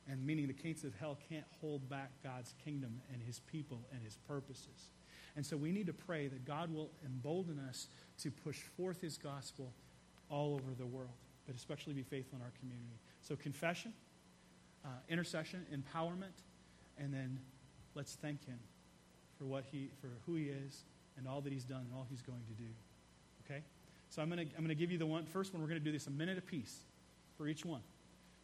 and 0.09 0.24
meaning 0.24 0.47
the 0.47 0.53
gates 0.53 0.84
of 0.84 0.94
hell 0.94 1.18
can't 1.28 1.44
hold 1.61 1.88
back 1.88 2.11
God's 2.22 2.55
kingdom 2.64 3.01
and 3.12 3.22
his 3.22 3.40
people 3.40 3.80
and 3.92 4.03
his 4.03 4.16
purposes. 4.28 4.90
And 5.34 5.44
so 5.44 5.57
we 5.57 5.72
need 5.72 5.86
to 5.86 5.92
pray 5.92 6.28
that 6.28 6.44
God 6.44 6.72
will 6.72 6.90
embolden 7.05 7.59
us 7.68 7.88
to 8.18 8.30
push 8.30 8.59
forth 8.76 9.01
his 9.01 9.18
gospel 9.18 9.72
all 10.30 10.55
over 10.55 10.74
the 10.76 10.86
world, 10.86 11.11
but 11.47 11.55
especially 11.55 11.92
be 11.92 12.03
faithful 12.03 12.38
in 12.38 12.42
our 12.42 12.53
community. 12.59 12.99
So 13.22 13.36
confession, 13.36 13.92
uh, 14.84 14.88
intercession, 15.09 15.64
empowerment, 15.72 16.42
and 16.99 17.12
then 17.12 17.38
let's 17.94 18.14
thank 18.14 18.44
him 18.47 18.59
for 19.38 19.44
what 19.44 19.64
he 19.70 19.90
for 20.01 20.09
who 20.26 20.34
he 20.34 20.44
is 20.44 20.84
and 21.16 21.26
all 21.26 21.40
that 21.40 21.53
he's 21.53 21.64
done 21.64 21.80
and 21.80 21.90
all 21.94 22.07
he's 22.09 22.22
going 22.22 22.42
to 22.49 22.55
do. 22.55 22.68
Okay? 23.44 23.62
So 24.11 24.22
I'm 24.22 24.28
going 24.28 24.47
to 24.47 24.55
I'm 24.57 24.62
going 24.62 24.68
to 24.68 24.74
give 24.74 24.90
you 24.90 24.99
the 24.99 25.07
one 25.07 25.24
first 25.26 25.53
one 25.53 25.62
we're 25.62 25.68
going 25.68 25.80
to 25.80 25.84
do 25.84 25.92
this 25.92 26.07
a 26.07 26.11
minute 26.11 26.38
apiece 26.38 26.80
for 27.36 27.49
each 27.49 27.64
one. 27.64 27.82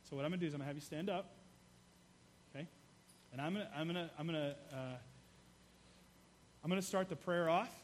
So 0.09 0.17
what 0.17 0.25
I'm 0.25 0.31
going 0.31 0.41
to 0.41 0.45
do 0.45 0.49
is 0.49 0.55
I'm 0.55 0.59
going 0.59 0.67
to 0.67 0.69
have 0.69 0.77
you 0.77 0.83
stand 0.83 1.09
up. 1.09 1.31
Okay? 2.55 2.67
And 3.33 3.41
I'm 3.41 3.55
going 3.55 3.67
to 3.67 3.73
I'm 3.77 3.87
gonna, 3.87 4.11
I'm 4.19 4.27
gonna, 4.27 4.55
uh, 4.73 4.77
I'm 6.63 6.71
gonna 6.71 6.83
start 6.83 7.09
the 7.09 7.17
prayer 7.17 7.49
off. 7.49 7.82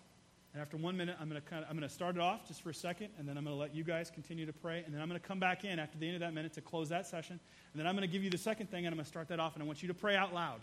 And 0.52 0.62
after 0.62 0.76
one 0.76 0.96
minute, 0.96 1.16
I'm 1.20 1.28
going 1.28 1.40
to 1.40 1.46
kind 1.46 1.62
of, 1.62 1.70
I'm 1.70 1.76
going 1.76 1.88
to 1.88 1.94
start 1.94 2.16
it 2.16 2.22
off 2.22 2.46
just 2.48 2.62
for 2.62 2.70
a 2.70 2.74
second, 2.74 3.08
and 3.18 3.28
then 3.28 3.36
I'm 3.36 3.44
going 3.44 3.54
to 3.54 3.60
let 3.60 3.74
you 3.74 3.84
guys 3.84 4.10
continue 4.10 4.46
to 4.46 4.52
pray, 4.52 4.82
and 4.84 4.94
then 4.94 5.02
I'm 5.02 5.08
going 5.08 5.20
to 5.20 5.26
come 5.26 5.38
back 5.38 5.64
in 5.64 5.78
after 5.78 5.98
the 5.98 6.06
end 6.06 6.16
of 6.16 6.20
that 6.20 6.32
minute 6.32 6.54
to 6.54 6.60
close 6.60 6.88
that 6.88 7.06
session, 7.06 7.38
and 7.72 7.80
then 7.80 7.86
I'm 7.86 7.94
going 7.94 8.08
to 8.08 8.12
give 8.12 8.24
you 8.24 8.30
the 8.30 8.38
second 8.38 8.70
thing, 8.70 8.86
and 8.86 8.92
I'm 8.92 8.96
going 8.96 9.04
to 9.04 9.10
start 9.10 9.28
that 9.28 9.40
off, 9.40 9.54
and 9.54 9.62
I 9.62 9.66
want 9.66 9.82
you 9.82 9.88
to 9.88 9.94
pray 9.94 10.16
out 10.16 10.32
loud. 10.32 10.60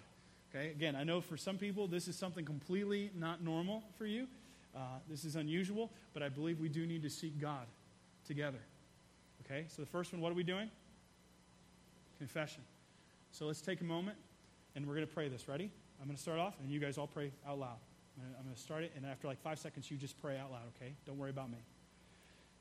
Okay? 0.56 0.72
Again, 0.72 0.96
I 0.96 1.04
know 1.04 1.22
for 1.22 1.38
some 1.38 1.58
people 1.58 1.88
this 1.88 2.08
is 2.08 2.16
something 2.16 2.46
completely 2.46 3.12
not 3.16 3.44
normal 3.44 3.84
for 3.98 4.06
you. 4.06 4.28
Uh, 4.76 4.80
this 5.10 5.24
is 5.24 5.36
unusual, 5.36 5.92
but 6.14 6.24
I 6.24 6.30
believe 6.30 6.60
we 6.60 6.70
do 6.70 6.86
need 6.86 7.04
to 7.04 7.10
seek 7.10 7.40
God 7.40 7.66
together. 8.26 8.60
Okay? 9.46 9.66
So 9.68 9.82
the 9.82 9.88
first 9.88 10.12
one, 10.12 10.22
what 10.22 10.32
are 10.32 10.36
we 10.36 10.44
doing? 10.44 10.70
Confession. 12.18 12.62
So 13.32 13.46
let's 13.46 13.62
take 13.62 13.82
a 13.82 13.86
moment 13.86 14.18
and 14.76 14.86
we're 14.86 14.96
going 14.96 15.08
to 15.08 15.14
pray 15.14 15.30
this. 15.30 15.48
Ready? 15.48 15.70
I'm 16.00 16.08
going 16.08 16.16
to 16.16 16.22
start 16.22 16.40
off 16.40 16.56
and 16.62 16.72
you 16.72 16.80
guys 16.80 16.98
all 16.98 17.08
pray 17.08 17.32
out 17.48 17.60
loud. 17.60 17.78
I'm 18.18 18.44
going 18.44 18.56
to 18.56 18.62
start 18.62 18.84
it, 18.84 18.94
and 18.96 19.06
after 19.06 19.28
like 19.28 19.42
five 19.42 19.60
seconds, 19.60 19.90
you 19.92 19.98
just 19.98 20.20
pray 20.22 20.38
out 20.38 20.52
loud, 20.52 20.64
okay? 20.76 20.94
Don't 21.06 21.18
worry 21.18 21.30
about 21.30 21.50
me. 21.50 21.58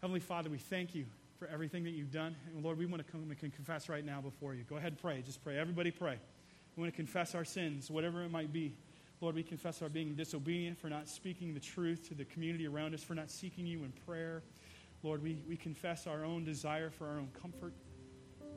Heavenly 0.00 0.20
Father, 0.20 0.50
we 0.50 0.58
thank 0.58 0.94
you 0.94 1.06
for 1.38 1.46
everything 1.48 1.84
that 1.84 1.90
you've 1.90 2.12
done. 2.12 2.34
And 2.54 2.64
Lord, 2.64 2.78
we 2.78 2.86
want 2.86 3.04
to 3.04 3.10
come 3.10 3.22
and 3.22 3.54
confess 3.54 3.88
right 3.88 4.04
now 4.04 4.20
before 4.20 4.54
you. 4.54 4.64
Go 4.64 4.76
ahead 4.76 4.92
and 4.92 5.00
pray. 5.00 5.22
Just 5.22 5.42
pray. 5.42 5.58
Everybody 5.58 5.90
pray. 5.90 6.18
We 6.76 6.80
want 6.80 6.92
to 6.92 6.96
confess 6.96 7.34
our 7.34 7.44
sins, 7.44 7.90
whatever 7.90 8.22
it 8.22 8.30
might 8.30 8.52
be. 8.52 8.74
Lord, 9.20 9.36
we 9.36 9.42
confess 9.42 9.80
our 9.80 9.88
being 9.88 10.14
disobedient, 10.14 10.78
for 10.78 10.88
not 10.88 11.08
speaking 11.08 11.54
the 11.54 11.60
truth 11.60 12.08
to 12.08 12.14
the 12.14 12.24
community 12.24 12.66
around 12.66 12.94
us, 12.94 13.02
for 13.02 13.14
not 13.14 13.30
seeking 13.30 13.66
you 13.66 13.84
in 13.84 13.92
prayer. 14.06 14.42
Lord, 15.02 15.22
we, 15.22 15.38
we 15.48 15.56
confess 15.56 16.06
our 16.06 16.24
own 16.24 16.44
desire 16.44 16.90
for 16.90 17.06
our 17.06 17.18
own 17.18 17.28
comfort. 17.40 17.72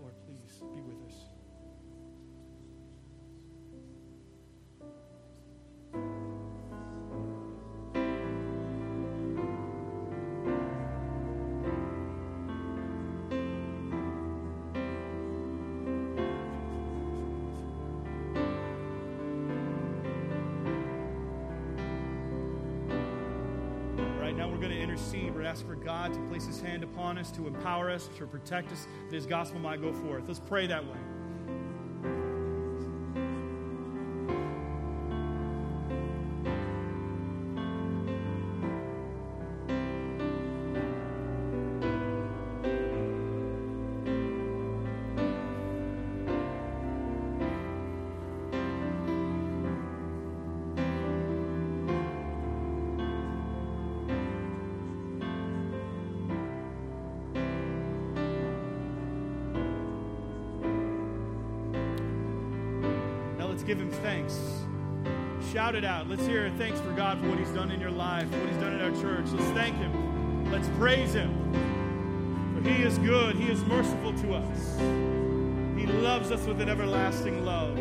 Lord, 0.01 0.13
please 0.25 0.61
be 0.75 0.81
with 0.81 0.97
us. 1.06 1.06
God 26.07 26.13
to 26.13 26.29
place 26.29 26.45
his 26.45 26.61
hand 26.61 26.83
upon 26.83 27.17
us, 27.17 27.31
to 27.31 27.47
empower 27.47 27.89
us, 27.89 28.09
to 28.17 28.25
protect 28.25 28.71
us, 28.71 28.87
that 29.09 29.15
his 29.15 29.25
gospel 29.25 29.59
might 29.59 29.81
go 29.81 29.91
forth. 29.91 30.23
Let's 30.27 30.39
pray 30.39 30.65
that 30.67 30.85
way. 30.85 30.97
Shout 65.67 65.75
it 65.75 65.83
out. 65.83 66.07
Let's 66.07 66.25
hear 66.25 66.49
thanks 66.51 66.79
for 66.79 66.93
God 66.93 67.19
for 67.19 67.27
what 67.27 67.39
he's 67.39 67.49
done 67.49 67.71
in 67.71 67.81
your 67.81 67.91
life, 67.91 68.25
what 68.31 68.47
he's 68.47 68.55
done 68.55 68.75
in 68.75 68.79
our 68.79 69.01
church. 69.01 69.25
Let's 69.33 69.51
thank 69.51 69.75
him. 69.75 70.49
Let's 70.49 70.69
praise 70.77 71.13
him. 71.13 71.33
For 72.55 72.69
he 72.69 72.83
is 72.83 72.97
good, 72.99 73.35
he 73.35 73.51
is 73.51 73.61
merciful 73.65 74.13
to 74.13 74.35
us. 74.35 74.79
He 75.77 75.85
loves 75.85 76.31
us 76.31 76.45
with 76.45 76.61
an 76.61 76.69
everlasting 76.69 77.43
love. 77.43 77.77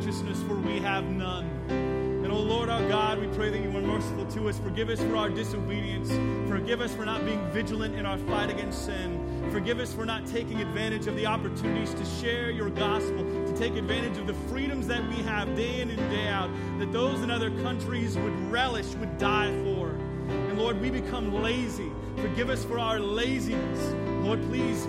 Righteousness, 0.00 0.42
for 0.44 0.54
we 0.54 0.78
have 0.78 1.04
none. 1.04 1.44
And, 1.68 2.32
oh 2.32 2.38
Lord 2.38 2.68
our 2.68 2.86
God, 2.88 3.18
we 3.18 3.26
pray 3.28 3.50
that 3.50 3.60
you 3.60 3.68
are 3.76 3.82
merciful 3.82 4.24
to 4.24 4.48
us. 4.48 4.58
Forgive 4.58 4.88
us 4.88 5.00
for 5.00 5.16
our 5.16 5.28
disobedience. 5.28 6.10
Forgive 6.48 6.80
us 6.80 6.94
for 6.94 7.04
not 7.04 7.24
being 7.24 7.44
vigilant 7.50 7.96
in 7.96 8.06
our 8.06 8.16
fight 8.18 8.50
against 8.50 8.86
sin. 8.86 9.50
Forgive 9.50 9.80
us 9.80 9.92
for 9.92 10.06
not 10.06 10.26
taking 10.26 10.60
advantage 10.60 11.06
of 11.06 11.16
the 11.16 11.26
opportunities 11.26 11.92
to 11.94 12.04
share 12.20 12.50
your 12.50 12.70
gospel, 12.70 13.24
to 13.24 13.54
take 13.58 13.74
advantage 13.74 14.16
of 14.16 14.26
the 14.26 14.34
freedoms 14.48 14.86
that 14.86 15.06
we 15.08 15.16
have 15.16 15.54
day 15.56 15.80
in 15.80 15.90
and 15.90 16.10
day 16.10 16.28
out, 16.28 16.50
that 16.78 16.92
those 16.92 17.20
in 17.22 17.30
other 17.30 17.50
countries 17.62 18.16
would 18.16 18.50
relish, 18.50 18.94
would 18.94 19.18
die 19.18 19.50
for. 19.64 19.88
And 20.28 20.58
Lord, 20.58 20.80
we 20.80 20.90
become 20.90 21.42
lazy. 21.42 21.90
Forgive 22.16 22.48
us 22.48 22.64
for 22.64 22.78
our 22.78 23.00
laziness. 23.00 23.92
Lord, 24.24 24.40
please 24.44 24.86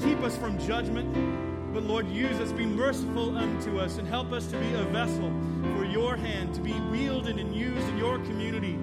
keep 0.00 0.20
us 0.20 0.36
from 0.36 0.58
judgment. 0.58 1.12
But 1.72 1.82
Lord, 1.82 2.08
use 2.08 2.38
us, 2.40 2.52
be 2.52 2.64
merciful 2.64 3.36
unto 3.36 3.78
us, 3.78 3.98
and 3.98 4.08
help 4.08 4.32
us 4.32 4.46
to 4.46 4.58
be 4.58 4.72
a 4.74 4.84
vessel 4.84 5.30
for 5.76 5.84
your 5.84 6.16
hand, 6.16 6.54
to 6.54 6.60
be 6.60 6.72
wielded 6.90 7.38
and 7.38 7.54
used 7.54 7.86
in 7.88 7.98
your 7.98 8.18
community, 8.20 8.78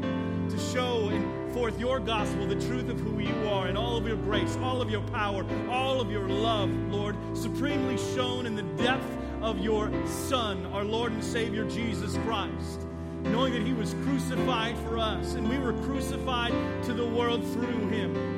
to 0.50 0.60
show 0.72 1.12
forth 1.54 1.80
your 1.80 2.00
gospel, 2.00 2.46
the 2.46 2.68
truth 2.68 2.90
of 2.90 3.00
who 3.00 3.20
you 3.20 3.48
are, 3.50 3.68
and 3.68 3.78
all 3.78 3.98
of 3.98 4.08
your 4.08 4.18
grace, 4.18 4.58
all 4.62 4.82
of 4.82 4.90
your 4.90 5.02
power, 5.10 5.46
all 5.70 6.00
of 6.02 6.12
your 6.12 6.28
love, 6.30 6.70
Lord, 6.92 7.16
supremely 7.36 7.98
shown 8.16 8.46
in 8.46 8.56
the 8.56 8.84
depth 8.84 9.18
of 9.42 9.60
your 9.60 9.92
Son, 10.06 10.66
our 10.68 10.84
Lord 10.84 11.12
and 11.12 11.24
Savior 11.24 11.66
Jesus 11.66 12.18
Christ 12.26 12.82
knowing 13.24 13.54
that 13.54 13.62
he 13.62 13.74
was 13.74 13.94
crucified 14.04 14.78
for 14.80 14.98
us 14.98 15.36
and 15.36 15.50
we 15.50 15.58
were 15.58 15.74
crucified 15.84 16.52
to 16.84 16.94
the 16.94 17.06
world 17.06 17.42
through 17.54 17.88
him. 17.90 18.33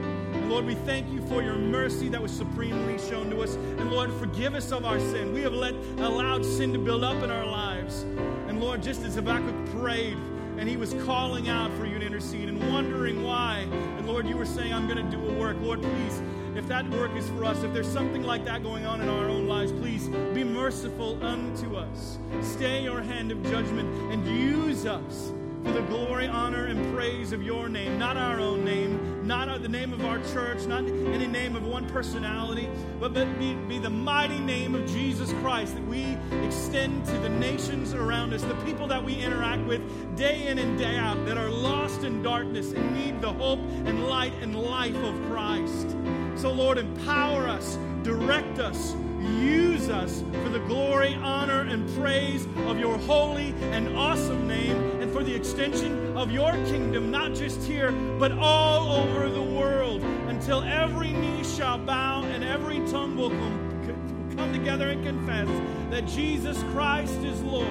Lord, 0.49 0.65
we 0.65 0.75
thank 0.75 1.11
you 1.11 1.21
for 1.27 1.41
your 1.41 1.55
mercy 1.55 2.07
that 2.09 2.21
was 2.21 2.31
supremely 2.31 2.97
shown 3.09 3.29
to 3.31 3.41
us. 3.41 3.55
And 3.55 3.91
Lord, 3.91 4.13
forgive 4.13 4.53
us 4.53 4.71
of 4.71 4.85
our 4.85 4.99
sin. 4.99 5.33
We 5.33 5.41
have 5.41 5.53
let 5.53 5.73
allowed 5.97 6.45
sin 6.45 6.71
to 6.73 6.79
build 6.79 7.03
up 7.03 7.21
in 7.23 7.31
our 7.31 7.45
lives. 7.45 8.03
And 8.47 8.61
Lord, 8.61 8.83
just 8.83 9.01
as 9.03 9.15
Habakkuk 9.15 9.55
prayed, 9.71 10.17
and 10.57 10.69
he 10.69 10.77
was 10.77 10.93
calling 11.05 11.49
out 11.49 11.71
for 11.73 11.85
you 11.85 11.99
to 11.99 12.05
intercede 12.05 12.47
and 12.47 12.71
wondering 12.71 13.23
why. 13.23 13.67
And 13.97 14.07
Lord, 14.07 14.27
you 14.27 14.37
were 14.37 14.45
saying, 14.45 14.73
I'm 14.73 14.87
going 14.87 15.03
to 15.03 15.17
do 15.17 15.29
a 15.29 15.33
work. 15.33 15.57
Lord, 15.59 15.81
please, 15.81 16.21
if 16.55 16.67
that 16.67 16.89
work 16.91 17.13
is 17.15 17.27
for 17.29 17.43
us, 17.43 17.63
if 17.63 17.73
there's 17.73 17.91
something 17.91 18.23
like 18.23 18.45
that 18.45 18.63
going 18.63 18.85
on 18.85 19.01
in 19.01 19.09
our 19.09 19.27
own 19.27 19.47
lives, 19.47 19.73
please 19.73 20.07
be 20.33 20.43
merciful 20.43 21.21
unto 21.25 21.75
us. 21.75 22.17
Stay 22.41 22.83
your 22.83 23.01
hand 23.01 23.31
of 23.31 23.43
judgment 23.43 23.89
and 24.13 24.25
use 24.27 24.85
us 24.85 25.33
for 25.63 25.71
the 25.71 25.81
glory, 25.81 26.27
honor, 26.27 26.67
and 26.67 26.95
praise 26.95 27.33
of 27.33 27.43
your 27.43 27.67
name, 27.67 27.97
not 27.99 28.15
our 28.15 28.39
own 28.39 28.63
name, 28.63 29.14
not 29.25 29.61
the 29.61 29.69
name 29.69 29.91
of 29.91 30.05
our 30.05 30.19
church, 30.33 30.65
not 30.67 30.83
any 30.83 31.25
name 31.25 31.55
of 31.55 31.65
one 31.65 31.87
personality, 31.89 32.69
but 32.99 33.13
be, 33.13 33.55
be 33.67 33.79
the 33.79 33.89
mighty 33.89 34.37
name 34.37 34.75
of 34.75 34.85
Jesus 34.85 35.33
Christ 35.41 35.73
that 35.73 35.85
we 35.87 36.15
extend 36.45 37.03
to 37.05 37.17
the 37.19 37.29
nations 37.29 37.93
around 37.93 38.33
us, 38.33 38.43
the 38.43 38.55
people 38.57 38.87
that 38.87 39.03
we 39.03 39.15
interact 39.15 39.65
with 39.65 39.81
day 40.15 40.47
in 40.47 40.59
and 40.59 40.77
day 40.77 40.97
out 40.97 41.25
that 41.25 41.37
are 41.37 41.49
lost 41.49 42.03
in 42.03 42.21
darkness 42.21 42.73
and 42.73 42.93
need 42.93 43.19
the 43.21 43.33
hope 43.33 43.59
and 43.85 44.07
light 44.07 44.33
and 44.41 44.55
life 44.55 44.95
of 44.95 45.15
Christ. 45.25 45.95
So, 46.35 46.51
Lord, 46.51 46.77
empower 46.77 47.47
us, 47.47 47.79
direct 48.03 48.59
us, 48.59 48.95
use 49.25 49.89
us 49.89 50.23
for 50.43 50.49
the 50.49 50.59
glory, 50.59 51.15
honor, 51.15 51.61
and 51.61 51.87
praise 51.95 52.45
of 52.67 52.79
your 52.79 52.97
holy 52.99 53.53
and 53.71 53.95
awesome 53.95 54.47
name 54.47 54.75
and 55.01 55.11
for 55.11 55.23
the 55.23 55.33
extension 55.33 56.15
of 56.17 56.31
your 56.31 56.51
kingdom, 56.65 57.11
not 57.11 57.33
just 57.33 57.63
here, 57.63 57.91
but 58.19 58.31
all 58.33 58.91
over 58.91 59.29
the 59.29 59.41
world, 59.41 60.01
until 60.27 60.63
every 60.63 61.11
knee 61.11 61.43
shall 61.43 61.77
bow 61.77 62.23
and 62.23 62.43
every 62.43 62.79
tongue 62.87 63.15
will 63.15 63.29
come, 63.29 64.33
come 64.35 64.53
together 64.53 64.89
and 64.89 65.03
confess 65.03 65.47
that 65.89 66.05
Jesus 66.07 66.61
Christ 66.71 67.19
is 67.23 67.41
Lord 67.41 67.67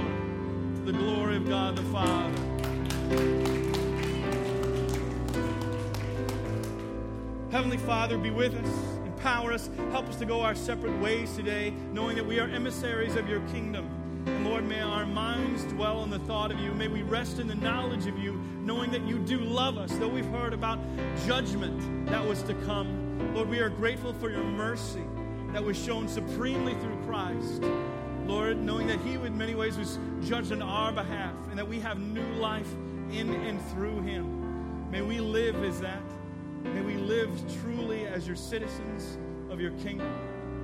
to 0.77 0.93
the 0.93 0.93
glory 0.93 1.37
of 1.37 1.49
God 1.49 1.77
the 1.77 1.83
Father. 1.85 2.55
Heavenly 7.51 7.79
Father, 7.79 8.19
be 8.19 8.31
with 8.31 8.55
us 8.55 8.94
empower 9.25 9.55
us. 9.55 9.71
Help 9.91 10.07
us 10.07 10.17
to 10.17 10.27
go 10.27 10.43
our 10.43 10.55
separate 10.55 10.95
ways 11.01 11.35
today, 11.35 11.73
knowing 11.95 12.15
that 12.15 12.27
we 12.27 12.39
are 12.39 12.47
emissaries 12.47 13.17
of 13.17 13.27
your 13.27 13.41
kingdom. 13.49 13.89
And 14.27 14.47
Lord, 14.47 14.69
may 14.69 14.83
our 14.83 15.07
minds 15.07 15.65
dwell 15.65 16.01
on 16.01 16.11
the 16.11 16.19
thought 16.19 16.53
of 16.53 16.61
you. 16.61 16.75
May 16.75 16.89
we 16.89 17.01
rest 17.01 17.39
in 17.39 17.49
the 17.49 17.55
knowledge 17.55 18.07
of 18.07 18.19
you, 18.19 18.39
knowing 18.61 18.91
that 18.91 19.01
you 19.07 19.19
do 19.19 19.39
love 19.39 19.79
us, 19.79 19.91
though 19.97 20.09
we've 20.09 20.27
heard 20.27 20.53
about 20.53 20.79
judgment 21.27 22.07
that 22.07 22.23
was 22.23 22.43
to 22.43 22.55
come. 22.67 23.35
Lord, 23.35 23.49
we 23.49 23.61
are 23.61 23.71
grateful 23.71 24.13
for 24.13 24.29
your 24.29 24.45
mercy 24.45 25.05
that 25.55 25.65
was 25.65 25.83
shown 25.83 26.07
supremely 26.07 26.75
through 26.75 27.03
Christ. 27.07 27.63
Lord, 28.27 28.59
knowing 28.59 28.89
that 28.89 29.01
he, 29.01 29.15
in 29.15 29.39
many 29.39 29.55
ways, 29.55 29.79
was 29.79 29.99
judged 30.23 30.53
on 30.53 30.61
our 30.61 30.93
behalf 30.93 31.33
and 31.49 31.59
that 31.59 31.67
we 31.67 31.81
have 31.81 31.99
new 31.99 32.35
life 32.35 32.71
in 33.11 33.33
and 33.33 33.59
through 33.71 34.03
him. 34.03 34.91
May 34.91 35.01
we 35.01 35.19
live 35.21 35.65
as 35.65 35.81
that. 35.81 36.03
May 36.65 36.81
we 36.81 36.97
live 36.97 37.31
truly 37.63 38.07
as 38.07 38.27
your 38.27 38.37
citizens 38.37 39.19
of 39.51 39.61
your 39.61 39.73
kingdom. 39.73 40.13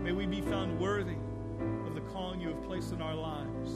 May 0.03 0.13
we 0.13 0.27
be 0.27 0.41
found 0.41 0.81
worthy 0.81 1.17
of 1.87 1.95
the 1.95 2.01
calling 2.13 2.41
you 2.41 2.49
have 2.49 2.63
placed 2.65 2.93
in 2.93 3.03
our 3.03 3.15
lives. 3.15 3.71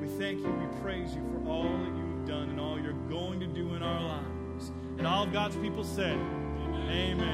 We 0.00 0.08
thank 0.18 0.40
you, 0.40 0.50
we 0.50 0.80
praise 0.82 1.14
you 1.14 1.22
for 1.32 1.48
all 1.48 1.62
that 1.62 1.96
you've 1.96 2.26
done 2.26 2.50
and 2.50 2.60
all 2.60 2.78
you're 2.78 2.92
going 3.08 3.40
to 3.40 3.46
do 3.46 3.74
in 3.74 3.82
our 3.82 4.02
lives. 4.02 4.72
And 4.98 5.06
all 5.06 5.24
of 5.24 5.32
God's 5.32 5.56
people 5.56 5.84
said, 5.84 6.18
Amen. 6.18 6.90
Amen. 6.90 7.26